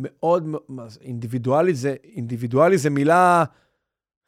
מאוד, 0.00 0.46
אינדיבידואלי 1.00 1.74
זה, 1.74 1.94
אינדיבידואלי 2.04 2.78
זה 2.78 2.90
מילה 2.90 3.44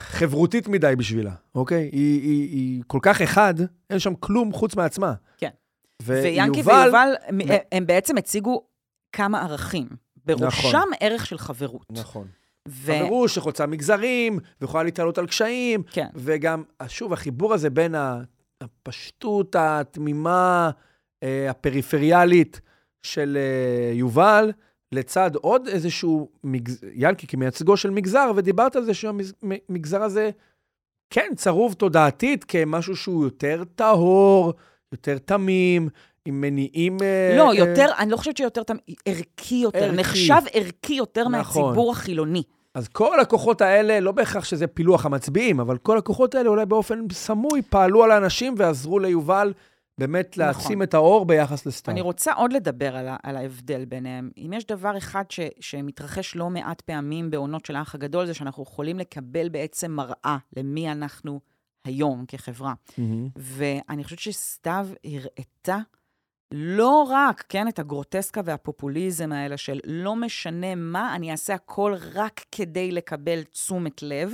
חברותית 0.02 0.68
מדי 0.68 0.94
בשבילה, 0.98 1.32
אוקיי? 1.54 1.90
היא, 1.92 2.22
היא, 2.22 2.50
היא 2.50 2.82
כל 2.86 2.98
כך 3.02 3.22
אחד, 3.22 3.54
אין 3.90 3.98
שם 3.98 4.14
כלום 4.14 4.52
חוץ 4.52 4.76
מעצמה. 4.76 5.14
כן. 5.38 5.50
ויאנקי 6.02 6.62
ויובל, 6.62 7.14
הם, 7.26 7.38
הם 7.72 7.86
בעצם 7.86 8.18
הציגו 8.18 8.62
כמה 9.12 9.42
ערכים. 9.42 9.88
בראשם 10.24 10.68
נכון. 10.68 10.92
ערך 11.00 11.26
של 11.26 11.38
חברות. 11.38 11.86
נכון. 11.90 12.26
ו... 12.68 12.92
חברות 12.98 13.30
שחוצה 13.30 13.66
מגזרים, 13.66 14.38
ויכולה 14.60 14.82
להתעלות 14.82 15.18
על 15.18 15.26
קשיים. 15.26 15.82
כן. 15.82 16.06
וגם, 16.14 16.62
שוב, 16.88 17.12
החיבור 17.12 17.54
הזה 17.54 17.70
בין 17.70 17.94
הפשטות 18.60 19.56
התמימה, 19.58 20.70
אה, 21.22 21.50
הפריפריאלית 21.50 22.60
של 23.02 23.38
אה, 23.40 23.92
יובל, 23.94 24.52
לצד 24.92 25.30
עוד 25.34 25.68
איזשהו, 25.68 26.28
מגז... 26.44 26.80
ינקי 26.94 27.26
כמייצגו 27.26 27.76
של 27.76 27.90
מגזר, 27.90 28.32
ודיברת 28.36 28.76
על 28.76 28.84
זה 28.84 28.94
שהמגזר 28.94 30.02
הזה 30.02 30.30
כן 31.10 31.28
צרוב 31.36 31.72
תודעתית 31.74 32.44
כמשהו 32.44 32.96
שהוא 32.96 33.24
יותר 33.24 33.62
טהור, 33.74 34.52
יותר 34.92 35.18
תמים, 35.18 35.88
עם 36.24 36.40
מניעים... 36.40 36.98
אה, 37.02 37.34
לא, 37.36 37.50
אה, 37.50 37.54
יותר, 37.54 37.86
אני 37.98 38.10
לא 38.10 38.16
חושבת 38.16 38.36
שיותר 38.36 38.62
תמים, 38.62 38.80
ערכי 39.04 39.54
יותר, 39.54 39.78
ערכי. 39.78 39.96
נחשב 39.96 40.40
ערכי 40.52 40.94
יותר 40.94 41.28
נכון. 41.28 41.62
מהציבור 41.62 41.90
החילוני. 41.92 42.42
אז 42.74 42.88
כל 42.88 43.20
הכוחות 43.20 43.60
האלה, 43.60 44.00
לא 44.00 44.12
בהכרח 44.12 44.44
שזה 44.44 44.66
פילוח 44.66 45.06
המצביעים, 45.06 45.60
אבל 45.60 45.78
כל 45.78 45.98
הכוחות 45.98 46.34
האלה 46.34 46.48
אולי 46.48 46.66
באופן 46.66 47.00
סמוי 47.12 47.62
פעלו 47.62 48.04
על 48.04 48.10
האנשים 48.10 48.54
ועזרו 48.56 48.98
ליובל 48.98 49.52
באמת 49.98 50.28
נכון. 50.38 50.44
להעצים 50.44 50.82
את 50.82 50.94
האור 50.94 51.26
ביחס 51.26 51.66
לסטאר. 51.66 51.92
אני 51.92 52.00
רוצה 52.00 52.32
עוד 52.32 52.52
לדבר 52.52 52.96
על, 52.96 53.08
על 53.22 53.36
ההבדל 53.36 53.84
ביניהם. 53.84 54.30
אם 54.36 54.52
יש 54.52 54.66
דבר 54.66 54.98
אחד 54.98 55.24
ש, 55.30 55.40
שמתרחש 55.60 56.36
לא 56.36 56.50
מעט 56.50 56.80
פעמים 56.80 57.30
בעונות 57.30 57.66
של 57.66 57.76
האח 57.76 57.94
הגדול, 57.94 58.26
זה 58.26 58.34
שאנחנו 58.34 58.62
יכולים 58.62 58.98
לקבל 58.98 59.48
בעצם 59.48 59.90
מראה 59.90 60.36
למי 60.56 60.92
אנחנו 60.92 61.40
היום 61.84 62.24
כחברה. 62.28 62.74
Mm-hmm. 62.90 63.02
ואני 63.36 64.04
חושבת 64.04 64.18
שסתיו 64.18 64.88
הראתה 65.04 65.78
לא 66.52 67.06
רק, 67.08 67.44
כן, 67.48 67.68
את 67.68 67.78
הגרוטסקה 67.78 68.40
והפופוליזם 68.44 69.32
האלה 69.32 69.56
של 69.56 69.80
לא 69.84 70.16
משנה 70.16 70.74
מה, 70.74 71.14
אני 71.14 71.30
אעשה 71.30 71.54
הכל 71.54 71.94
רק 72.14 72.44
כדי 72.52 72.92
לקבל 72.92 73.42
תשומת 73.42 74.02
לב. 74.02 74.32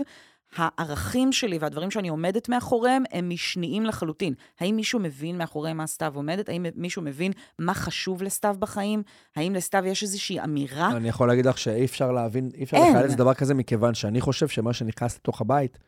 הערכים 0.56 1.32
שלי 1.32 1.58
והדברים 1.58 1.90
שאני 1.90 2.08
עומדת 2.08 2.48
מאחוריהם 2.48 3.04
הם 3.12 3.30
משניים 3.30 3.86
לחלוטין. 3.86 4.34
האם 4.60 4.76
מישהו 4.76 5.00
מבין 5.00 5.38
מאחורי 5.38 5.72
מה 5.72 5.86
סתיו 5.86 6.12
עומדת? 6.14 6.48
האם 6.48 6.66
מישהו 6.74 7.02
מבין 7.02 7.32
מה 7.58 7.74
חשוב 7.74 8.22
לסתיו 8.22 8.56
בחיים? 8.58 9.02
האם 9.36 9.54
לסתיו 9.54 9.86
יש 9.86 10.02
איזושהי 10.02 10.40
אמירה? 10.40 10.90
אני 10.96 11.08
יכול 11.08 11.28
להגיד 11.28 11.46
לך 11.46 11.58
שאי 11.58 11.84
אפשר 11.84 12.12
להבין, 12.12 12.50
אי 12.54 12.64
אפשר 12.64 12.76
לחלץ 12.90 13.14
דבר 13.14 13.34
כזה, 13.34 13.54
מכיוון 13.54 13.94
שאני 13.94 14.20
חושב 14.20 14.48
שמה 14.48 14.72
שנכנס 14.72 15.16
לתוך 15.16 15.40
הבית, 15.40 15.78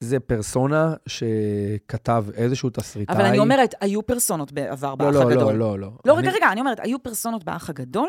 זה 0.00 0.20
פרסונה 0.20 0.94
שכתב 1.06 2.24
איזשהו 2.34 2.70
תסריטאי. 2.70 3.16
אבל 3.16 3.24
אני 3.24 3.38
אומרת, 3.38 3.74
היו 3.80 4.06
פרסונות 4.06 4.52
בעבר 4.52 4.90
לא, 4.90 4.96
באח 4.96 5.14
לא, 5.14 5.30
הגדול. 5.30 5.52
לא, 5.54 5.78
לא, 5.78 5.78
לא. 5.78 5.90
לא, 6.04 6.18
רגע, 6.18 6.30
רגע, 6.30 6.52
אני 6.52 6.60
אומרת, 6.60 6.80
היו 6.80 7.02
פרסונות 7.02 7.44
באח 7.44 7.70
הגדול, 7.70 8.08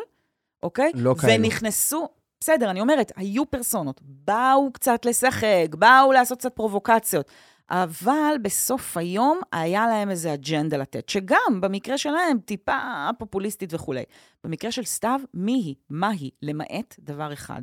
אוקיי? 0.63 0.91
לא 0.95 1.15
כאלו. 1.19 1.33
ונכנסו, 1.33 2.07
בסדר, 2.39 2.69
אני 2.69 2.81
אומרת, 2.81 3.11
היו 3.15 3.45
פרסונות, 3.45 4.01
באו 4.03 4.71
קצת 4.73 5.05
לשחק, 5.05 5.67
באו 5.79 6.11
לעשות 6.11 6.37
קצת 6.37 6.55
פרובוקציות, 6.55 7.31
אבל 7.69 8.35
בסוף 8.41 8.97
היום 8.97 9.39
היה 9.51 9.87
להם 9.87 10.09
איזה 10.09 10.33
אג'נדה 10.33 10.77
לתת, 10.77 11.09
שגם 11.09 11.61
במקרה 11.61 11.97
שלהם 11.97 12.39
טיפה 12.45 12.77
פופוליסטית 13.19 13.73
וכולי. 13.73 14.03
במקרה 14.43 14.71
של 14.71 14.83
סתיו, 14.83 15.19
מי 15.33 15.53
היא? 15.53 15.75
מה 15.89 16.09
היא? 16.09 16.31
למעט 16.41 16.95
דבר 16.99 17.33
אחד, 17.33 17.61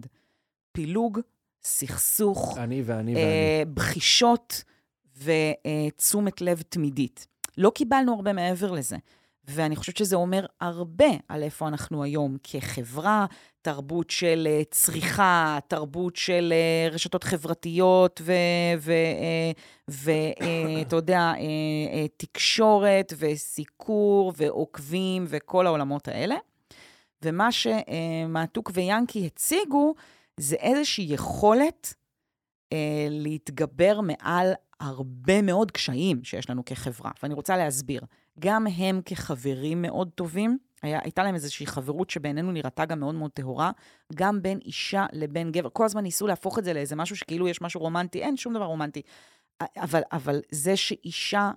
פילוג, 0.72 1.20
סכסוך, 1.64 2.58
אני 2.58 2.82
ואני 2.86 3.14
אה, 3.14 3.20
ואני. 3.20 3.74
בחישות 3.74 4.64
ותשומת 5.16 6.40
לב 6.40 6.62
תמידית. 6.68 7.26
לא 7.58 7.70
קיבלנו 7.70 8.14
הרבה 8.14 8.32
מעבר 8.32 8.70
לזה. 8.72 8.96
ואני 9.44 9.76
חושבת 9.76 9.96
שזה 9.96 10.16
אומר 10.16 10.46
הרבה 10.60 11.10
על 11.28 11.42
איפה 11.42 11.68
אנחנו 11.68 12.02
היום 12.02 12.36
כחברה, 12.42 13.26
תרבות 13.62 14.10
של 14.10 14.48
אה, 14.50 14.62
צריכה, 14.70 15.58
תרבות 15.68 16.16
של 16.16 16.52
אה, 16.52 16.88
רשתות 16.90 17.24
חברתיות 17.24 18.20
ואתה 19.88 20.96
יודע, 20.96 21.32
תקשורת 22.16 23.12
וסיקור 23.18 24.32
ועוקבים 24.36 25.24
וכל 25.28 25.66
העולמות 25.66 26.08
האלה. 26.08 26.36
ומה 27.24 27.48
שמעתוק 27.52 28.70
ויאנקי 28.74 29.26
הציגו, 29.26 29.94
זה 30.36 30.56
איזושהי 30.56 31.06
יכולת 31.08 31.94
אה, 32.72 33.06
להתגבר 33.10 34.00
מעל 34.00 34.52
הרבה 34.80 35.42
מאוד 35.42 35.70
קשיים 35.70 36.24
שיש 36.24 36.50
לנו 36.50 36.64
כחברה. 36.64 37.10
ואני 37.22 37.34
רוצה 37.34 37.56
להסביר. 37.56 38.00
גם 38.38 38.66
הם 38.66 39.00
כחברים 39.04 39.82
מאוד 39.82 40.10
טובים, 40.14 40.58
היה, 40.82 41.00
הייתה 41.02 41.22
להם 41.22 41.34
איזושהי 41.34 41.66
חברות 41.66 42.10
שבעינינו 42.10 42.52
נראתה 42.52 42.84
גם 42.84 43.00
מאוד 43.00 43.14
מאוד 43.14 43.30
טהורה, 43.30 43.70
גם 44.14 44.42
בין 44.42 44.58
אישה 44.64 45.06
לבין 45.12 45.52
גבר. 45.52 45.68
כל 45.72 45.84
הזמן 45.84 46.02
ניסו 46.02 46.26
להפוך 46.26 46.58
את 46.58 46.64
זה 46.64 46.72
לאיזה 46.72 46.96
משהו 46.96 47.16
שכאילו 47.16 47.48
יש 47.48 47.62
משהו 47.62 47.80
רומנטי, 47.80 48.22
אין 48.22 48.36
שום 48.36 48.54
דבר 48.54 48.64
רומנטי. 48.64 49.02
אבל, 49.76 50.00
אבל 50.12 50.40
זה 50.50 50.76
שאישה 50.76 51.50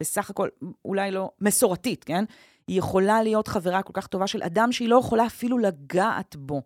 בסך 0.00 0.30
הכל, 0.30 0.48
אולי 0.84 1.10
לא 1.10 1.30
מסורתית, 1.40 2.04
כן? 2.04 2.24
היא 2.68 2.78
יכולה 2.78 3.22
להיות 3.22 3.48
חברה 3.48 3.82
כל 3.82 3.92
כך 3.92 4.06
טובה 4.06 4.26
של 4.26 4.42
אדם 4.42 4.72
שהיא 4.72 4.88
לא 4.88 4.96
יכולה 4.96 5.26
אפילו 5.26 5.58
לגעת 5.58 6.36
בו. 6.36 6.62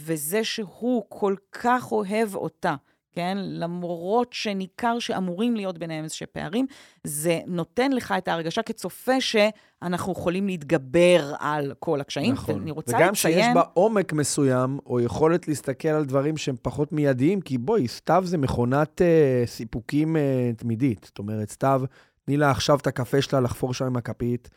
וזה 0.00 0.44
שהוא 0.44 1.04
כל 1.08 1.34
כך 1.52 1.92
אוהב 1.92 2.34
אותה, 2.34 2.74
כן? 3.14 3.38
למרות 3.40 4.32
שניכר 4.32 4.98
שאמורים 4.98 5.56
להיות 5.56 5.78
ביניהם 5.78 6.04
איזשהם 6.04 6.28
פערים, 6.32 6.66
זה 7.04 7.40
נותן 7.46 7.92
לך 7.92 8.14
את 8.18 8.28
ההרגשה 8.28 8.62
כצופה 8.62 9.20
שאנחנו 9.20 10.12
יכולים 10.12 10.46
להתגבר 10.46 11.34
על 11.38 11.74
כל 11.78 12.00
הקשיים. 12.00 12.32
נכון. 12.32 12.54
ואני 12.54 12.70
רוצה 12.70 12.96
וגם 12.96 13.08
לציין... 13.12 13.34
וגם 13.38 13.44
שיש 13.44 13.54
בה 13.54 13.62
עומק 13.74 14.12
מסוים, 14.12 14.78
או 14.86 15.00
יכולת 15.00 15.48
להסתכל 15.48 15.88
על 15.88 16.04
דברים 16.04 16.36
שהם 16.36 16.56
פחות 16.62 16.92
מיידיים, 16.92 17.40
כי 17.40 17.58
בואי, 17.58 17.88
סתיו 17.88 18.22
זה 18.26 18.38
מכונת 18.38 19.00
uh, 19.00 19.48
סיפוקים 19.48 20.16
uh, 20.16 20.56
תמידית. 20.56 21.04
זאת 21.04 21.18
אומרת, 21.18 21.50
סתיו, 21.50 21.82
תני 22.24 22.36
לה 22.36 22.50
עכשיו 22.50 22.78
את 22.78 22.86
הקפה 22.86 23.22
שלה 23.22 23.40
לחפור 23.40 23.74
שם 23.74 23.84
עם 23.84 23.96
הכפית, 23.96 24.50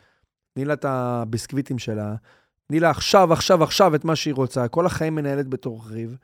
תני 0.54 0.64
לה 0.64 0.74
את 0.74 0.84
הביסקוויטים 0.84 1.78
שלה, 1.78 2.14
תני 2.66 2.80
לה 2.80 2.90
עכשיו, 2.90 3.32
עכשיו, 3.32 3.62
עכשיו 3.62 3.94
את 3.94 4.04
מה 4.04 4.16
שהיא 4.16 4.34
רוצה. 4.34 4.68
כל 4.68 4.86
החיים 4.86 5.14
מנהלת 5.14 5.48
בתור 5.48 5.82
ריב. 5.86 6.16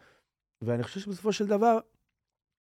ואני 0.62 0.82
חושב 0.82 1.00
שבסופו 1.00 1.32
של 1.32 1.46
דבר, 1.46 1.78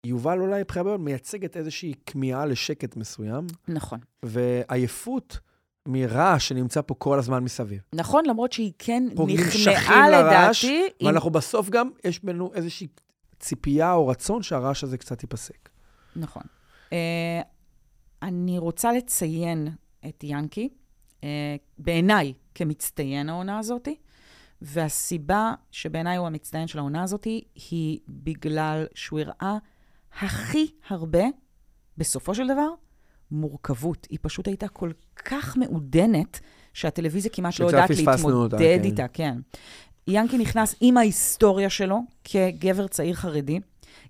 יובל 0.06 0.39
אולי 0.39 0.64
מאוד 0.84 1.00
מייצגת 1.00 1.58
איזושהי 1.58 1.93
כמיהה 2.06 2.45
לשקט 2.45 2.95
מסוים. 2.95 3.48
נכון. 3.68 4.00
ועייפות 4.24 5.39
מרעש 5.88 6.48
שנמצא 6.48 6.82
פה 6.82 6.95
כל 6.98 7.20
הזמן 7.20 7.43
מסביב. 7.43 7.82
נכון, 7.93 8.26
למרות 8.26 8.52
שהיא 8.52 8.72
כן 8.80 9.04
נכנעה 9.14 10.10
לדעתי. 10.10 10.84
ואנחנו 11.04 11.28
עם... 11.28 11.34
בסוף 11.34 11.70
גם, 11.70 11.89
יש 12.04 12.24
בינינו 12.24 12.52
איזושהי 12.54 12.88
ציפייה 13.39 13.93
או 13.93 14.08
רצון 14.08 14.43
שהרעש 14.43 14.84
הזה 14.84 14.98
קצת 14.98 15.24
ייפסק. 15.24 15.70
נכון. 16.16 16.43
Uh, 16.89 16.93
אני 18.22 18.58
רוצה 18.58 18.91
לציין 18.91 19.68
את 20.08 20.24
ינקי, 20.24 20.70
uh, 21.22 21.24
בעיניי, 21.78 22.34
כמצטיין 22.56 23.30
העונה 23.30 23.60
הזאתי. 23.60 23.95
והסיבה 24.62 25.54
שבעיניי 25.72 26.18
הוא 26.18 26.28
המצטיין 26.28 26.68
של 26.68 26.80
העונה 26.80 27.04
הזאת 27.04 27.24
היא 27.70 28.00
בגלל 28.08 28.86
שהוא 28.95 29.20
הראה 29.20 29.58
הכי 30.22 30.68
הרבה, 30.89 31.24
בסופו 31.97 32.36
של 32.36 32.47
דבר, 32.47 32.68
מורכבות. 33.32 34.07
היא 34.09 34.20
פשוט 34.22 34.47
הייתה 34.47 34.68
כל 34.68 34.91
כך 35.26 35.57
מעודנת, 35.57 36.39
שהטלוויזיה 36.74 37.32
כמעט 37.32 37.59
לא 37.59 37.65
יודעת 37.65 37.89
להתמודד 37.89 38.36
אותה, 38.36 38.57
כן. 38.57 38.82
איתה, 38.84 39.07
כן. 39.07 39.38
ינקי 40.07 40.38
נכנס 40.38 40.76
עם 40.82 40.97
ההיסטוריה 40.97 41.70
שלו 41.70 41.99
כגבר 42.24 42.88
צעיר 42.88 43.15
חרדי, 43.15 43.59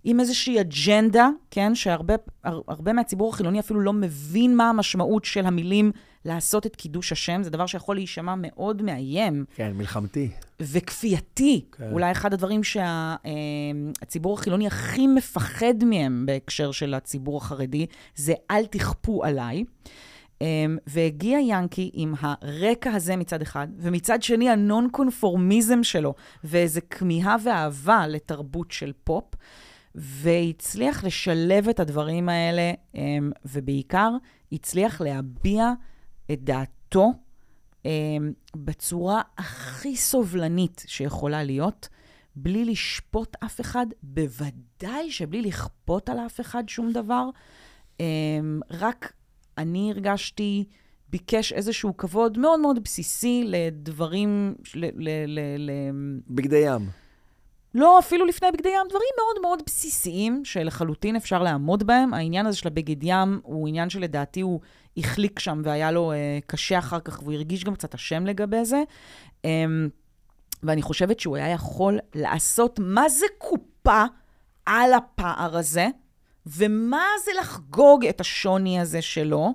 עם 0.03 0.19
איזושהי 0.19 0.61
אג'נדה, 0.61 1.29
כן, 1.51 1.75
שהרבה 1.75 2.93
מהציבור 2.93 3.33
החילוני 3.33 3.59
אפילו 3.59 3.79
לא 3.79 3.93
מבין 3.93 4.55
מה 4.55 4.69
המשמעות 4.69 5.25
של 5.25 5.45
המילים 5.45 5.91
לעשות 6.25 6.65
את 6.65 6.75
קידוש 6.75 7.11
השם, 7.11 7.43
זה 7.43 7.49
דבר 7.49 7.65
שיכול 7.65 7.95
להישמע 7.95 8.33
מאוד 8.37 8.81
מאיים. 8.81 9.45
כן, 9.55 9.71
מלחמתי. 9.75 10.29
וכפייתי. 10.59 11.65
כן. 11.71 11.89
אולי 11.91 12.11
אחד 12.11 12.33
הדברים 12.33 12.61
שהציבור 12.63 14.35
שה, 14.35 14.41
החילוני 14.41 14.67
הכי 14.67 15.07
מפחד 15.07 15.83
מהם 15.85 16.25
בהקשר 16.25 16.71
של 16.71 16.93
הציבור 16.93 17.37
החרדי, 17.37 17.85
זה 18.15 18.33
אל 18.51 18.65
תכפו 18.65 19.23
עליי. 19.23 19.63
והגיע 20.87 21.39
ינקי 21.39 21.91
עם 21.93 22.13
הרקע 22.19 22.91
הזה 22.91 23.15
מצד 23.15 23.41
אחד, 23.41 23.67
ומצד 23.79 24.23
שני 24.23 24.49
הנון-קונפורמיזם 24.49 25.83
שלו, 25.83 26.13
ואיזו 26.43 26.81
כמיהה 26.89 27.35
ואהבה 27.43 28.07
לתרבות 28.07 28.71
של 28.71 28.91
פופ. 29.03 29.23
והצליח 29.97 31.03
לשלב 31.03 31.69
את 31.69 31.79
הדברים 31.79 32.29
האלה, 32.29 32.71
ובעיקר 33.45 34.09
הצליח 34.51 35.01
להביע 35.01 35.71
את 36.31 36.43
דעתו 36.43 37.11
בצורה 38.55 39.21
הכי 39.37 39.95
סובלנית 39.95 40.83
שיכולה 40.87 41.43
להיות, 41.43 41.89
בלי 42.35 42.65
לשפוט 42.65 43.35
אף 43.45 43.61
אחד, 43.61 43.85
בוודאי 44.03 45.11
שבלי 45.11 45.41
לכפות 45.41 46.09
על 46.09 46.19
אף 46.19 46.41
אחד 46.41 46.63
שום 46.69 46.91
דבר. 46.91 47.29
רק 48.71 49.13
אני 49.57 49.91
הרגשתי, 49.91 50.65
ביקש 51.09 51.53
איזשהו 51.53 51.97
כבוד 51.97 52.37
מאוד 52.37 52.59
מאוד 52.59 52.83
בסיסי 52.83 53.43
לדברים, 53.45 54.55
ל... 54.75 54.85
ל, 54.85 55.09
ל, 55.27 55.39
ל 55.57 55.71
בגדי 56.27 56.63
ים. 56.65 57.06
לא, 57.77 57.99
אפילו 57.99 58.25
לפני 58.25 58.51
בגדי 58.51 58.69
ים, 58.69 58.87
דברים 58.89 59.09
מאוד 59.17 59.41
מאוד 59.41 59.61
בסיסיים, 59.65 60.45
שלחלוטין 60.45 61.15
אפשר 61.15 61.43
לעמוד 61.43 61.83
בהם. 61.83 62.13
העניין 62.13 62.45
הזה 62.45 62.57
של 62.57 62.67
הבגד 62.67 63.03
ים 63.03 63.39
הוא 63.43 63.67
עניין 63.67 63.89
שלדעתי 63.89 64.41
הוא 64.41 64.59
החליק 64.97 65.39
שם 65.39 65.61
והיה 65.63 65.91
לו 65.91 66.11
אה, 66.11 66.39
קשה 66.47 66.79
אחר 66.79 66.99
כך, 66.99 67.19
והוא 67.23 67.33
הרגיש 67.33 67.63
גם 67.63 67.75
קצת 67.75 67.95
אשם 67.95 68.25
לגבי 68.25 68.65
זה. 68.65 68.83
אה, 69.45 69.65
ואני 70.63 70.81
חושבת 70.81 71.19
שהוא 71.19 71.37
היה 71.37 71.49
יכול 71.49 71.99
לעשות 72.15 72.79
מה 72.83 73.09
זה 73.09 73.25
קופה 73.37 74.03
על 74.65 74.93
הפער 74.93 75.57
הזה, 75.57 75.87
ומה 76.45 77.05
זה 77.25 77.31
לחגוג 77.39 78.05
את 78.05 78.21
השוני 78.21 78.79
הזה 78.79 79.01
שלו. 79.01 79.53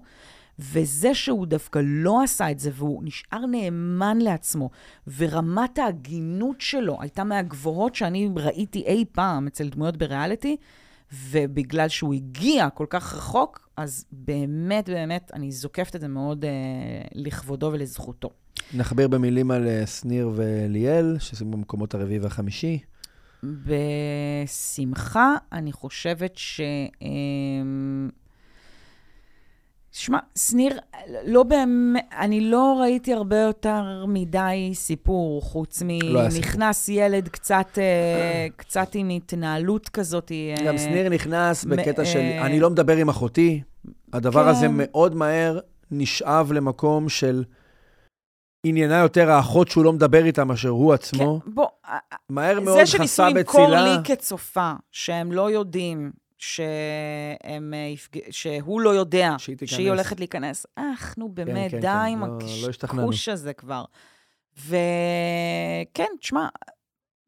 וזה 0.62 1.14
שהוא 1.14 1.46
דווקא 1.46 1.80
לא 1.84 2.22
עשה 2.22 2.50
את 2.50 2.58
זה, 2.58 2.70
והוא 2.74 3.02
נשאר 3.04 3.46
נאמן 3.46 4.18
לעצמו, 4.18 4.70
ורמת 5.16 5.78
ההגינות 5.78 6.60
שלו 6.60 6.96
הייתה 7.00 7.24
מהגבוהות 7.24 7.94
שאני 7.94 8.30
ראיתי 8.36 8.82
אי 8.86 9.04
פעם 9.12 9.46
אצל 9.46 9.68
דמויות 9.68 9.96
בריאליטי, 9.96 10.56
ובגלל 11.30 11.88
שהוא 11.88 12.14
הגיע 12.14 12.70
כל 12.70 12.86
כך 12.90 13.14
רחוק, 13.14 13.68
אז 13.76 14.04
באמת, 14.12 14.88
באמת, 14.88 15.30
אני 15.34 15.52
זוקפת 15.52 15.96
את 15.96 16.00
זה 16.00 16.08
מאוד 16.08 16.44
אה, 16.44 16.50
לכבודו 17.14 17.70
ולזכותו. 17.72 18.30
נחבר 18.74 19.08
במילים 19.08 19.50
על 19.50 19.66
אה, 19.66 19.86
שניר 19.86 20.30
וליאל, 20.34 21.16
שזה 21.18 21.44
במקומות 21.44 21.94
הרביעי 21.94 22.18
והחמישי. 22.18 22.78
בשמחה, 23.42 25.34
אני 25.52 25.72
חושבת 25.72 26.32
ש... 26.36 26.60
אה, 27.02 27.08
שמע, 29.92 30.18
שניר, 30.38 30.78
לא 31.26 31.42
באמת, 31.42 32.04
אני 32.18 32.40
לא 32.40 32.78
ראיתי 32.80 33.12
הרבה 33.12 33.38
יותר 33.38 34.04
מדי 34.08 34.70
סיפור, 34.74 35.42
חוץ 35.42 35.82
מנכנס 35.84 36.88
לא 36.88 36.94
ילד 36.94 37.28
קצת, 37.28 37.78
אה, 37.78 38.46
קצת 38.56 38.94
עם 38.94 39.08
התנהלות 39.08 39.88
כזאת. 39.88 40.32
אה, 40.32 40.64
גם 40.66 40.78
שניר 40.78 41.08
נכנס 41.08 41.64
בקטע 41.64 42.04
של, 42.04 42.18
אה, 42.18 42.46
אני 42.46 42.60
לא 42.60 42.70
מדבר 42.70 42.96
עם 42.96 43.08
אחותי. 43.08 43.62
הדבר 44.12 44.42
כן. 44.42 44.48
הזה 44.48 44.66
מאוד 44.70 45.14
מהר 45.14 45.58
נשאב 45.90 46.52
למקום 46.52 47.08
של 47.08 47.44
עניינה 48.66 48.98
יותר 48.98 49.30
האחות 49.30 49.68
שהוא 49.68 49.84
לא 49.84 49.92
מדבר 49.92 50.24
איתה 50.24 50.44
מאשר 50.44 50.68
הוא 50.68 50.92
עצמו. 50.92 51.40
כן, 51.44 51.50
בוא, 51.54 51.66
מהר 52.28 52.60
מאוד 52.60 52.78
חסה 52.78 52.98
בצילה. 52.98 53.04
זה 53.04 53.06
שניסו 53.06 53.22
למכור 53.22 53.70
לי 53.70 53.96
כצופה, 54.04 54.72
שהם 54.90 55.32
לא 55.32 55.50
יודעים 55.50 56.12
שהם, 56.42 57.74
אה, 57.74 57.92
שהוא 58.30 58.80
לא 58.80 58.90
יודע 58.90 59.34
שהיא, 59.38 59.56
שהיא 59.64 59.88
הולכת 59.88 60.20
להיכנס. 60.20 60.66
אך, 60.76 61.14
נו 61.18 61.28
כן, 61.28 61.34
באמת, 61.34 61.70
כן, 61.70 61.80
די 61.80 61.86
כן, 61.86 61.88
עם 61.88 62.24
לא, 62.24 62.36
הקשקוש 62.36 63.28
לא 63.28 63.32
הזה 63.32 63.52
כבר. 63.52 63.84
וכן, 64.58 66.08
תשמע, 66.20 66.48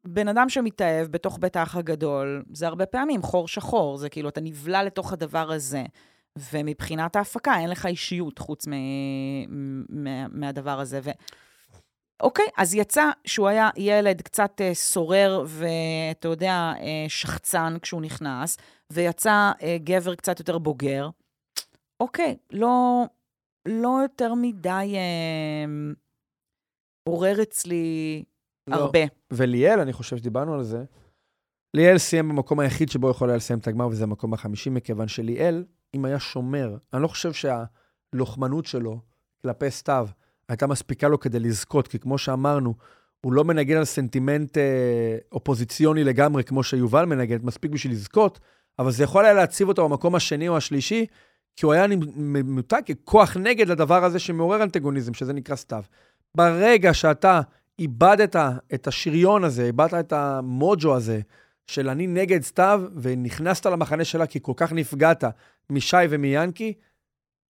בן 0.07 0.27
אדם 0.27 0.49
שמתאהב 0.49 1.07
בתוך 1.07 1.37
בית 1.41 1.55
האח 1.55 1.75
הגדול, 1.75 2.43
זה 2.53 2.67
הרבה 2.67 2.85
פעמים 2.85 3.21
חור 3.21 3.47
שחור, 3.47 3.97
זה 3.97 4.09
כאילו, 4.09 4.29
אתה 4.29 4.41
נבלע 4.41 4.83
לתוך 4.83 5.13
הדבר 5.13 5.51
הזה. 5.51 5.83
ומבחינת 6.53 7.15
ההפקה, 7.15 7.59
אין 7.59 7.69
לך 7.69 7.85
אישיות 7.85 8.39
חוץ 8.39 8.67
מ- 8.67 9.83
מה- 10.03 10.27
מהדבר 10.27 10.79
הזה. 10.79 10.99
ו... 11.03 11.09
אוקיי, 12.21 12.45
אז 12.57 12.75
יצא 12.75 13.09
שהוא 13.25 13.47
היה 13.47 13.69
ילד 13.77 14.21
קצת 14.21 14.61
uh, 14.61 14.73
סורר 14.73 15.45
ואתה 15.47 16.27
יודע, 16.27 16.73
uh, 16.77 16.81
שחצן 17.07 17.77
כשהוא 17.81 18.01
נכנס, 18.01 18.57
ויצא 18.93 19.51
uh, 19.57 19.63
גבר 19.83 20.15
קצת 20.15 20.39
יותר 20.39 20.57
בוגר. 20.57 21.09
אוקיי, 21.99 22.37
לא, 22.51 23.03
לא 23.67 23.99
יותר 24.03 24.33
מדי 24.33 24.95
uh, 24.95 25.95
עורר 27.09 27.41
אצלי 27.41 28.23
לא. 28.67 28.75
הרבה. 28.75 28.99
וליאל, 29.31 29.79
אני 29.79 29.93
חושב 29.93 30.17
שדיברנו 30.17 30.53
על 30.53 30.63
זה, 30.63 30.83
ליאל 31.73 31.97
סיים 31.97 32.29
במקום 32.29 32.59
היחיד 32.59 32.89
שבו 32.89 33.09
יכול 33.09 33.29
היה 33.29 33.37
לסיים 33.37 33.59
את 33.59 33.67
הגמר, 33.67 33.87
וזה 33.87 34.03
המקום 34.03 34.33
החמישי, 34.33 34.69
מכיוון 34.69 35.07
שליאל, 35.07 35.65
אם 35.95 36.05
היה 36.05 36.19
שומר, 36.19 36.77
אני 36.93 37.01
לא 37.01 37.07
חושב 37.07 37.31
שהלוחמנות 37.33 38.65
שלו 38.65 38.99
כלפי 39.41 39.71
סתיו, 39.71 40.07
הייתה 40.49 40.67
מספיקה 40.67 41.07
לו 41.07 41.19
כדי 41.19 41.39
לזכות, 41.39 41.87
כי 41.87 41.99
כמו 41.99 42.17
שאמרנו, 42.17 42.73
הוא 43.21 43.33
לא 43.33 43.43
מנגן 43.43 43.77
על 43.77 43.85
סנטימנט 43.85 44.57
אה, 44.57 45.17
אופוזיציוני 45.31 46.03
לגמרי, 46.03 46.43
כמו 46.43 46.63
שיובל 46.63 47.05
מנגן, 47.05 47.37
מספיק 47.43 47.71
בשביל 47.71 47.93
לזכות, 47.93 48.39
אבל 48.79 48.91
זה 48.91 49.03
יכול 49.03 49.25
היה 49.25 49.33
להציב 49.33 49.67
אותו 49.67 49.89
במקום 49.89 50.15
השני 50.15 50.47
או 50.47 50.57
השלישי, 50.57 51.05
כי 51.55 51.65
הוא 51.65 51.73
היה 51.73 51.85
ממותג 52.15 52.81
ככוח 53.05 53.37
נגד 53.37 53.67
לדבר 53.67 54.03
הזה 54.03 54.19
שמעורר 54.19 54.63
אנטגוניזם, 54.63 55.13
שזה 55.13 55.33
נקרא 55.33 55.55
סתיו. 55.55 55.83
ברגע 56.35 56.93
שאתה 56.93 57.41
איבדת 57.79 58.35
את 58.73 58.87
השריון 58.87 59.43
הזה, 59.43 59.65
איבדת 59.65 59.93
את 59.93 60.13
המוג'ו 60.13 60.95
הזה, 60.95 61.19
של 61.67 61.89
אני 61.89 62.07
נגד 62.07 62.43
סתיו, 62.43 62.81
ונכנסת 63.01 63.65
למחנה 63.65 64.05
שלה 64.05 64.27
כי 64.27 64.39
כל 64.41 64.53
כך 64.55 64.73
נפגעת 64.73 65.23
משי 65.69 65.97
ומיאנקי, 66.09 66.73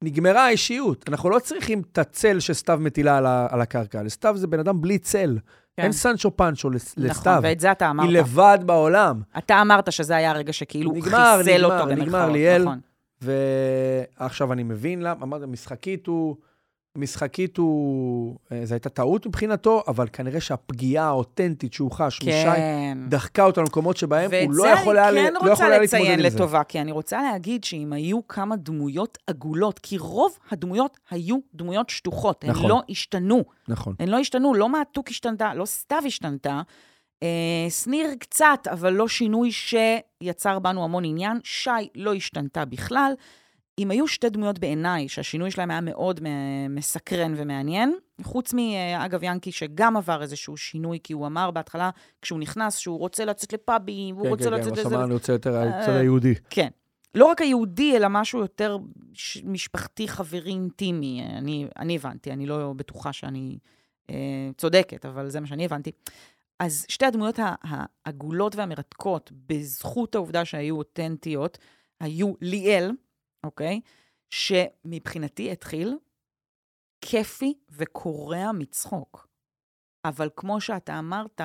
נגמרה 0.01 0.45
האישיות. 0.45 1.09
אנחנו 1.09 1.29
לא 1.29 1.39
צריכים 1.39 1.81
את 1.91 1.97
הצל 1.97 2.39
שסתיו 2.39 2.79
מטילה 2.81 3.17
על 3.49 3.61
הקרקע. 3.61 4.03
לסתיו 4.03 4.37
זה 4.37 4.47
בן 4.47 4.59
אדם 4.59 4.81
בלי 4.81 4.97
צל. 4.97 5.37
כן. 5.77 5.83
אין 5.83 5.91
סנצ'ו 5.91 6.37
פנצ'ו 6.37 6.69
לס- 6.69 6.93
נכון, 6.97 7.09
לסתיו. 7.09 7.39
ואת 7.43 7.59
זה 7.59 7.71
אתה 7.71 7.89
אמרת. 7.89 8.05
היא 8.09 8.17
לבד 8.17 8.57
בעולם. 8.65 9.21
אתה 9.37 9.61
אמרת 9.61 9.91
שזה 9.91 10.15
היה 10.15 10.31
הרגע 10.31 10.53
שכאילו 10.53 10.91
נגמר, 10.91 11.37
חיסל 11.37 11.57
נגמר, 11.57 11.73
אותו 11.81 11.85
נגמר, 11.91 12.05
במרכאות. 12.05 12.31
ליאל. 12.31 12.61
נכון. 12.63 12.79
ועכשיו 13.21 14.53
אני 14.53 14.63
מבין 14.63 15.01
למה, 15.01 15.23
אמרתי, 15.23 15.45
משחקית 15.45 16.07
הוא, 16.07 16.35
משחקית 16.95 17.57
הוא, 17.57 18.35
אה, 18.51 18.65
זו 18.65 18.73
הייתה 18.73 18.89
טעות 18.89 19.27
מבחינתו, 19.27 19.83
אבל 19.87 20.07
כנראה 20.13 20.41
שהפגיעה 20.41 21.05
האותנטית 21.05 21.73
שהוא 21.73 21.91
חש 21.91 22.21
משי, 22.21 22.31
כן. 22.31 22.97
דחקה 23.09 23.43
אותו 23.45 23.61
למקומות 23.61 23.97
שבהם 23.97 24.31
הוא 24.45 24.53
לא 24.53 24.63
ואת 24.63 24.79
יכול 24.79 24.95
זה 24.95 25.07
היה, 25.07 25.09
אני 25.09 25.27
כן 25.27 25.33
לא 25.33 25.39
רוצה 25.39 25.51
יכול 25.53 25.65
היה 25.65 25.79
להתמודד 25.79 26.03
לציין 26.03 26.19
עם 26.19 26.29
זה. 26.29 26.35
לטובה, 26.35 26.63
כי 26.63 26.81
אני 26.81 26.91
רוצה 26.91 27.21
להגיד 27.21 27.63
שאם 27.63 27.93
היו 27.93 28.27
כמה 28.27 28.55
דמויות 28.55 29.17
עגולות, 29.27 29.79
כי 29.79 29.97
רוב 29.97 30.37
הדמויות 30.51 30.97
היו 31.09 31.37
דמויות 31.53 31.89
שטוחות, 31.89 32.43
הן 32.43 32.49
נכון. 32.49 32.69
לא 32.69 32.81
השתנו. 32.89 33.43
נכון. 33.67 33.95
הן 33.99 34.07
לא 34.07 34.17
השתנו, 34.17 34.53
לא 34.53 34.69
מעתוק 34.69 35.09
השתנתה, 35.09 35.53
לא 35.53 35.65
סתיו 35.65 36.01
השתנתה. 36.05 36.61
אה, 37.23 37.69
שניר 37.69 38.07
קצת, 38.19 38.67
אבל 38.71 38.93
לא 38.93 39.07
שינוי 39.07 39.49
שיצר 39.51 40.59
בנו 40.59 40.83
המון 40.83 41.05
עניין. 41.05 41.39
שי 41.43 41.69
לא 41.95 42.13
השתנתה 42.13 42.65
בכלל. 42.65 43.13
אם 43.79 43.91
היו 43.91 44.07
שתי 44.07 44.29
דמויות 44.29 44.59
בעיניי, 44.59 45.07
שהשינוי 45.09 45.51
שלהם 45.51 45.71
היה 45.71 45.81
מאוד 45.81 46.19
מסקרן 46.69 47.33
ומעניין, 47.37 47.95
חוץ 48.23 48.53
מאגב 48.53 49.23
ינקי, 49.23 49.51
שגם 49.51 49.97
עבר 49.97 50.21
איזשהו 50.21 50.57
שינוי, 50.57 50.99
כי 51.03 51.13
הוא 51.13 51.27
אמר 51.27 51.51
בהתחלה, 51.51 51.89
כשהוא 52.21 52.39
נכנס, 52.39 52.77
שהוא 52.77 52.99
רוצה 52.99 53.25
לצאת 53.25 53.53
לפאבים, 53.53 54.15
והוא 54.15 54.25
כן, 54.25 54.31
רוצה 54.31 54.43
כן, 54.43 54.49
כן, 54.49 54.61
לצאת 54.61 54.71
לזה. 54.71 54.83
סבבה, 54.83 55.03
אני 55.03 55.13
רוצה 55.13 55.33
יותר 55.33 55.55
אה, 55.55 55.79
הצד 55.81 55.91
היהודי. 55.91 56.33
כן. 56.49 56.69
לא 57.15 57.25
רק 57.25 57.41
היהודי, 57.41 57.95
אלא 57.97 58.07
משהו 58.09 58.39
יותר 58.39 58.77
משפחתי, 59.43 60.07
חברי, 60.07 60.51
אינטימי. 60.51 61.23
אני, 61.37 61.67
אני 61.79 61.95
הבנתי, 61.95 62.31
אני 62.31 62.45
לא 62.45 62.73
בטוחה 62.75 63.13
שאני 63.13 63.57
אה, 64.09 64.49
צודקת, 64.57 65.05
אבל 65.05 65.29
זה 65.29 65.39
מה 65.39 65.47
שאני 65.47 65.65
הבנתי. 65.65 65.91
אז 66.59 66.85
שתי 66.89 67.05
הדמויות 67.05 67.39
העגולות 67.63 68.55
והמרתקות, 68.55 69.31
בזכות 69.47 70.15
העובדה 70.15 70.45
שהיו 70.45 70.77
אותנטיות, 70.77 71.57
היו 71.99 72.33
ליאל, 72.41 72.91
אוקיי? 73.45 73.81
שמבחינתי 74.29 75.51
התחיל 75.51 75.97
כיפי 77.01 77.53
וקורע 77.69 78.51
מצחוק. 78.51 79.27
אבל 80.05 80.29
כמו 80.35 80.61
שאתה 80.61 80.99
אמרת, 80.99 81.41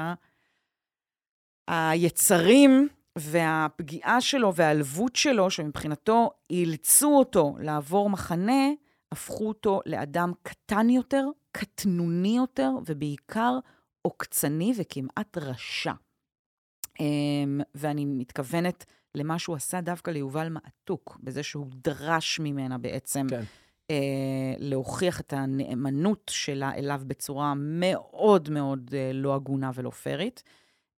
היצרים 1.69 2.89
והפגיעה 3.19 4.21
שלו 4.21 4.55
והעלבות 4.55 5.17
שלו, 5.17 5.51
שמבחינתו 5.51 6.31
אילצו 6.51 7.19
אותו 7.19 7.57
לעבור 7.61 8.11
מחנה, 8.11 8.69
הפכו 9.13 9.49
אותו 9.49 9.81
לאדם 9.87 10.33
קטן 10.43 10.91
יותר, 10.91 11.27
קטנוני 11.53 12.37
יותר, 12.37 12.71
ובעיקר 12.87 13.59
עוקצני 14.03 14.73
וכמעט 14.77 15.39
רשע. 15.39 15.93
אמ, 17.01 17.61
ואני 17.75 18.05
מתכוונת 18.05 18.85
למה 19.15 19.39
שהוא 19.39 19.57
עשה 19.57 19.81
דווקא 19.81 20.11
ליובל 20.11 20.49
מעתוק, 20.49 21.19
בזה 21.23 21.43
שהוא 21.43 21.67
דרש 21.75 22.41
ממנה 22.41 22.79
בעצם 22.79 23.27
כן. 23.31 23.43
אה, 23.91 24.55
להוכיח 24.59 25.21
את 25.21 25.33
הנאמנות 25.33 26.31
שלה 26.35 26.75
אליו 26.75 27.03
בצורה 27.07 27.55
מאוד 27.57 28.51
מאוד 28.51 28.91
אה, 28.95 29.11
לא 29.15 29.35
הגונה 29.35 29.71
ולא 29.75 29.91
פיירית. 29.91 30.43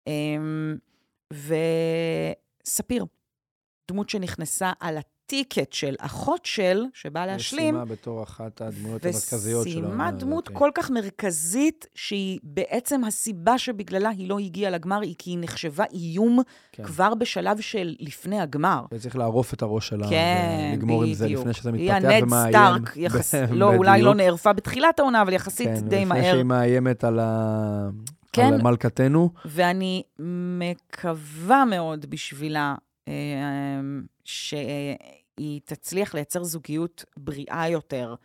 אה, 0.07 0.13
וספיר, 2.63 3.05
דמות 3.91 4.09
שנכנסה 4.09 4.71
על 4.79 4.97
הטיקט 5.33 5.73
של 5.73 5.95
אחות 5.99 6.45
של, 6.45 6.83
שבאה 6.93 7.25
להשלים, 7.25 7.75
וסיימה 7.75 7.85
בתור 7.85 8.23
אחת 8.23 8.61
הדמויות 8.61 9.05
המרכזיות 9.05 9.67
שלו. 9.67 9.81
וסיימה 9.81 10.11
דמות 10.11 10.49
כל 10.49 10.69
כך 10.75 10.91
מרכזית, 10.91 11.87
שהיא 11.95 12.39
בעצם 12.43 13.03
הסיבה 13.03 13.57
שבגללה 13.57 14.09
היא 14.09 14.29
לא 14.29 14.39
הגיעה 14.39 14.71
לגמר, 14.71 15.01
היא 15.01 15.15
כי 15.17 15.29
היא 15.29 15.37
נחשבה 15.41 15.83
איום 15.93 16.39
כן. 16.71 16.83
כבר 16.83 17.13
בשלב 17.15 17.61
של 17.61 17.95
לפני 17.99 18.41
הגמר. 18.41 18.85
וצריך 18.91 19.15
לערוף 19.15 19.53
את 19.53 19.61
הראש 19.61 19.87
שלה, 19.87 20.09
כן, 20.09 20.69
ולגמור 20.71 21.03
עם 21.03 21.13
זה. 21.13 21.27
לפני 21.27 21.53
שזה 21.53 21.69
היא 21.73 21.91
מתפתח 21.91 22.09
הנד 22.09 22.23
ומאיים. 22.23 22.53
סטארק, 22.53 22.97
יחס... 23.05 23.35
לא, 23.35 23.75
אולי 23.75 24.01
לא. 24.01 24.15
נערפה 24.15 24.53
בתחילת 24.53 24.99
העונה, 24.99 25.21
אבל 25.21 25.33
יחסית 25.33 25.67
כן, 25.67 25.73
די 25.73 25.95
לפני 25.95 26.05
מהר. 26.05 26.33
שהיא 26.33 26.43
מאיימת 26.43 27.03
על, 27.03 27.19
ה... 27.19 27.89
כן. 28.33 28.53
על 28.53 28.61
מלכתנו. 28.61 29.29
ואני 29.45 30.03
מקווה 30.19 31.65
מאוד 31.65 32.05
בשבילה 32.09 32.75
אה, 33.07 33.13
שהיא 34.23 34.95
תצליח 35.65 36.15
לייצר 36.15 36.43
זוגיות 36.43 37.05
בריאה 37.17 37.69
יותר 37.69 38.15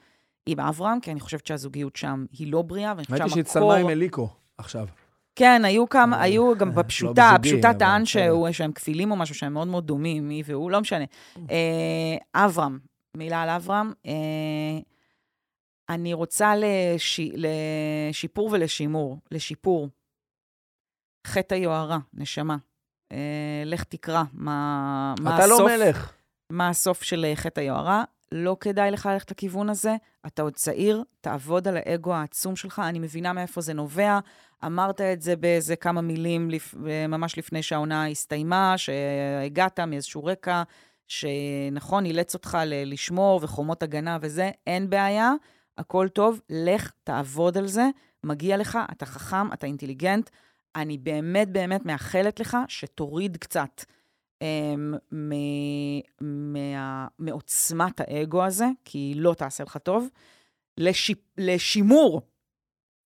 עם 0.46 0.60
אברהם, 0.60 1.00
כי 1.00 1.10
אני 1.12 1.20
חושבת 1.20 1.46
שהזוגיות 1.46 1.96
שם 1.96 2.26
היא 2.32 2.52
לא 2.52 2.62
בריאה, 2.62 2.92
ואני 2.96 3.04
חושבת 3.04 3.20
ראיתי 3.20 3.32
שהיא 3.34 3.44
שהמקור... 3.44 3.72
הצטלמה 3.72 3.90
עם 3.90 3.98
אליקו 3.98 4.28
עכשיו. 4.58 4.86
כן, 5.36 5.62
היו 5.64 5.88
כמה, 5.88 6.16
אה, 6.16 6.22
היו 6.22 6.58
גם 6.58 6.68
לא 6.68 6.74
בפשוטה, 6.74 7.30
הפשוטה 7.30 7.74
טען 7.74 8.04
שהם 8.04 8.72
כפילים 8.74 9.10
או 9.10 9.16
משהו, 9.16 9.34
שהם 9.34 9.52
מאוד 9.52 9.68
מאוד 9.68 9.86
דומים, 9.86 10.28
היא 10.28 10.44
והוא, 10.46 10.70
לא 10.70 10.80
משנה. 10.80 11.04
אה, 11.50 12.16
אברהם, 12.44 12.78
מילה 13.16 13.42
על 13.42 13.48
אברהם. 13.48 13.92
אה, 14.06 14.12
אני 15.88 16.12
רוצה 16.12 16.52
לש... 16.56 17.20
לשיפור 17.34 18.48
ולשימור, 18.52 19.18
לשיפור. 19.30 19.88
חטא 21.26 21.54
היוהרה, 21.54 21.98
נשמה. 22.14 22.56
אה, 23.12 23.62
לך 23.66 23.84
תקרא 23.84 24.22
מה, 24.32 25.14
מה 25.20 25.36
אתה 25.36 25.44
הסוף. 25.44 25.60
לא 25.60 25.66
מלך. 25.66 26.12
מה 26.50 26.68
הסוף 26.68 27.02
של 27.02 27.24
אה, 27.24 27.36
חטא 27.36 27.60
היוהרה. 27.60 28.04
לא 28.32 28.56
כדאי 28.60 28.90
לך 28.90 29.06
ללכת 29.06 29.30
לכיוון 29.30 29.70
הזה, 29.70 29.96
אתה 30.26 30.42
עוד 30.42 30.54
צעיר, 30.54 31.04
תעבוד 31.20 31.68
על 31.68 31.76
האגו 31.76 32.14
העצום 32.14 32.56
שלך, 32.56 32.82
אני 32.84 32.98
מבינה 32.98 33.32
מאיפה 33.32 33.60
זה 33.60 33.74
נובע. 33.74 34.18
אמרת 34.64 35.00
את 35.00 35.22
זה 35.22 35.36
באיזה 35.36 35.76
כמה 35.76 36.00
מילים 36.00 36.50
לפ... 36.50 36.74
ממש 37.08 37.38
לפני 37.38 37.62
שהעונה 37.62 38.08
הסתיימה, 38.08 38.74
שהגעת 38.76 39.80
מאיזשהו 39.80 40.24
רקע, 40.24 40.62
שנכון, 41.08 42.04
אילץ 42.04 42.34
אותך 42.34 42.58
ל- 42.66 42.92
לשמור 42.92 43.40
וחומות 43.42 43.82
הגנה 43.82 44.18
וזה, 44.20 44.50
אין 44.66 44.90
בעיה, 44.90 45.32
הכל 45.78 46.08
טוב, 46.08 46.40
לך, 46.50 46.90
תעבוד 47.04 47.58
על 47.58 47.66
זה, 47.66 47.88
מגיע 48.24 48.56
לך, 48.56 48.78
אתה 48.92 49.06
חכם, 49.06 49.52
אתה 49.52 49.66
אינטליגנט. 49.66 50.30
אני 50.76 50.98
באמת 50.98 51.48
באמת 51.48 51.86
מאחלת 51.86 52.40
לך 52.40 52.56
שתוריד 52.68 53.36
קצת 53.36 53.84
מעוצמת 57.18 58.00
האגו 58.00 58.44
הזה, 58.44 58.66
כי 58.84 58.98
היא 58.98 59.16
לא 59.16 59.34
תעשה 59.34 59.64
לך 59.64 59.76
טוב. 59.76 60.08
לשימור, 61.38 62.22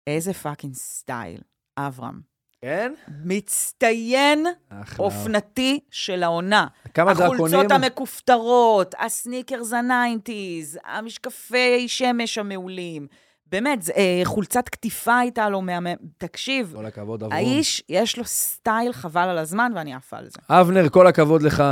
איזה 0.08 0.34
fucking 0.34 0.74
style, 0.74 1.42
אברהם. 1.78 2.22
כן? 2.62 2.94
מצטיין 3.26 4.46
אחלה. 4.70 5.06
אופנתי 5.06 5.80
של 5.92 6.24
העונה. 6.24 6.68
כמה 6.94 7.14
דרקונים? 7.14 7.56
החולצות 7.56 7.72
המכופתרות, 7.72 8.96
הסניקרס 9.00 9.74
ה 9.74 9.84
nineties, 9.84 10.80
המשקפי 10.86 11.88
שמש 11.88 12.38
המעולים. 12.38 13.08
באמת, 13.52 13.82
זה, 13.82 13.92
אה, 13.98 14.22
חולצת 14.24 14.70
קטיפה 14.70 15.18
הייתה 15.18 15.50
לו 15.50 15.62
מהמם. 15.62 15.94
תקשיב, 16.18 16.74
כל 16.76 16.86
הכבוד, 16.86 17.24
אברום. 17.24 17.34
האיש, 17.36 17.84
יש 17.90 18.18
לו 18.18 18.26
סטייל 18.26 18.94
חבל 18.94 19.22
על 19.30 19.38
הזמן, 19.38 19.72
ואני 19.76 19.94
עפה 19.94 20.18
על 20.18 20.26
זה. 20.30 20.40
אבנר, 20.50 20.90
כל 20.90 21.08
הכבוד 21.08 21.42
לך. 21.42 21.64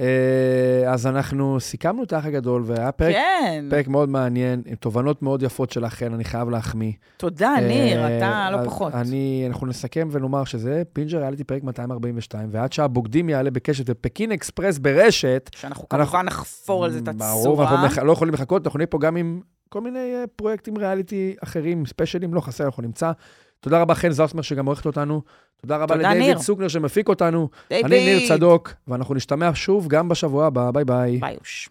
אה, 0.00 0.92
אז 0.92 1.06
אנחנו 1.06 1.60
סיכמנו 1.60 2.02
את 2.02 2.12
האח 2.12 2.24
הגדול, 2.26 2.62
והיה 2.66 2.92
פרק, 2.92 3.14
כן, 3.14 3.64
פרק 3.70 3.88
מאוד 3.88 4.08
מעניין, 4.08 4.62
עם 4.66 4.74
תובנות 4.74 5.22
מאוד 5.22 5.42
יפות 5.42 5.70
שלכן, 5.70 6.14
אני 6.14 6.24
חייב 6.24 6.50
להחמיא. 6.50 6.92
תודה, 7.16 7.54
ניר, 7.68 8.04
אה, 8.04 8.18
אתה 8.18 8.50
לא 8.50 8.64
פחות. 8.64 8.94
אני, 8.94 9.44
אנחנו 9.48 9.66
נסכם 9.66 10.08
ונאמר 10.12 10.44
שזה 10.44 10.82
בינג'ריאליטי 10.92 11.44
פרק 11.44 11.62
242, 11.62 12.48
ועד 12.52 12.72
שהבוגדים 12.72 13.28
יעלה 13.28 13.50
בקשת 13.50 13.84
ופקין 13.88 14.32
אקספרס 14.32 14.78
ברשת, 14.78 15.50
שאנחנו 15.56 15.86
אנחנו- 15.92 16.12
כמובן 16.12 16.26
נחפור 16.26 16.84
על 16.84 16.90
זה 16.90 16.98
את 16.98 17.04
ברור, 17.04 17.62
אנחנו 17.62 17.86
הצורה. 17.86 18.04
לא 18.04 18.12
יכולים 18.12 18.34
לחכות, 18.34 18.66
אנחנו 18.66 18.78
נהיה 18.78 18.86
פה 18.86 18.98
גם 18.98 19.16
עם 19.16 19.40
כל 19.72 19.80
מיני 19.80 20.14
אה, 20.14 20.24
פרויקטים 20.36 20.78
ריאליטי 20.78 21.34
אחרים, 21.42 21.86
ספיישלים, 21.86 22.34
לא 22.34 22.40
חסר, 22.40 22.64
אנחנו 22.64 22.82
נמצא. 22.82 23.12
תודה 23.60 23.80
רבה 23.80 23.94
חן 23.94 24.10
זוסמר, 24.10 24.42
שגם 24.42 24.66
עורכת 24.66 24.86
אותנו. 24.86 25.22
תודה 25.60 25.76
רבה 25.76 25.96
לדייוויד 25.96 26.38
סוקנר 26.38 26.68
שמפיק 26.68 27.08
אותנו. 27.08 27.48
אני 27.70 28.04
ניר 28.04 28.28
צדוק, 28.28 28.72
ואנחנו 28.88 29.14
נשתמע 29.14 29.50
שוב 29.54 29.88
גם 29.88 30.08
בשבוע 30.08 30.46
הבא. 30.46 30.70
ביי 30.70 30.84
ביי. 30.84 31.18
ביי 31.18 31.36
אוש. 31.40 31.68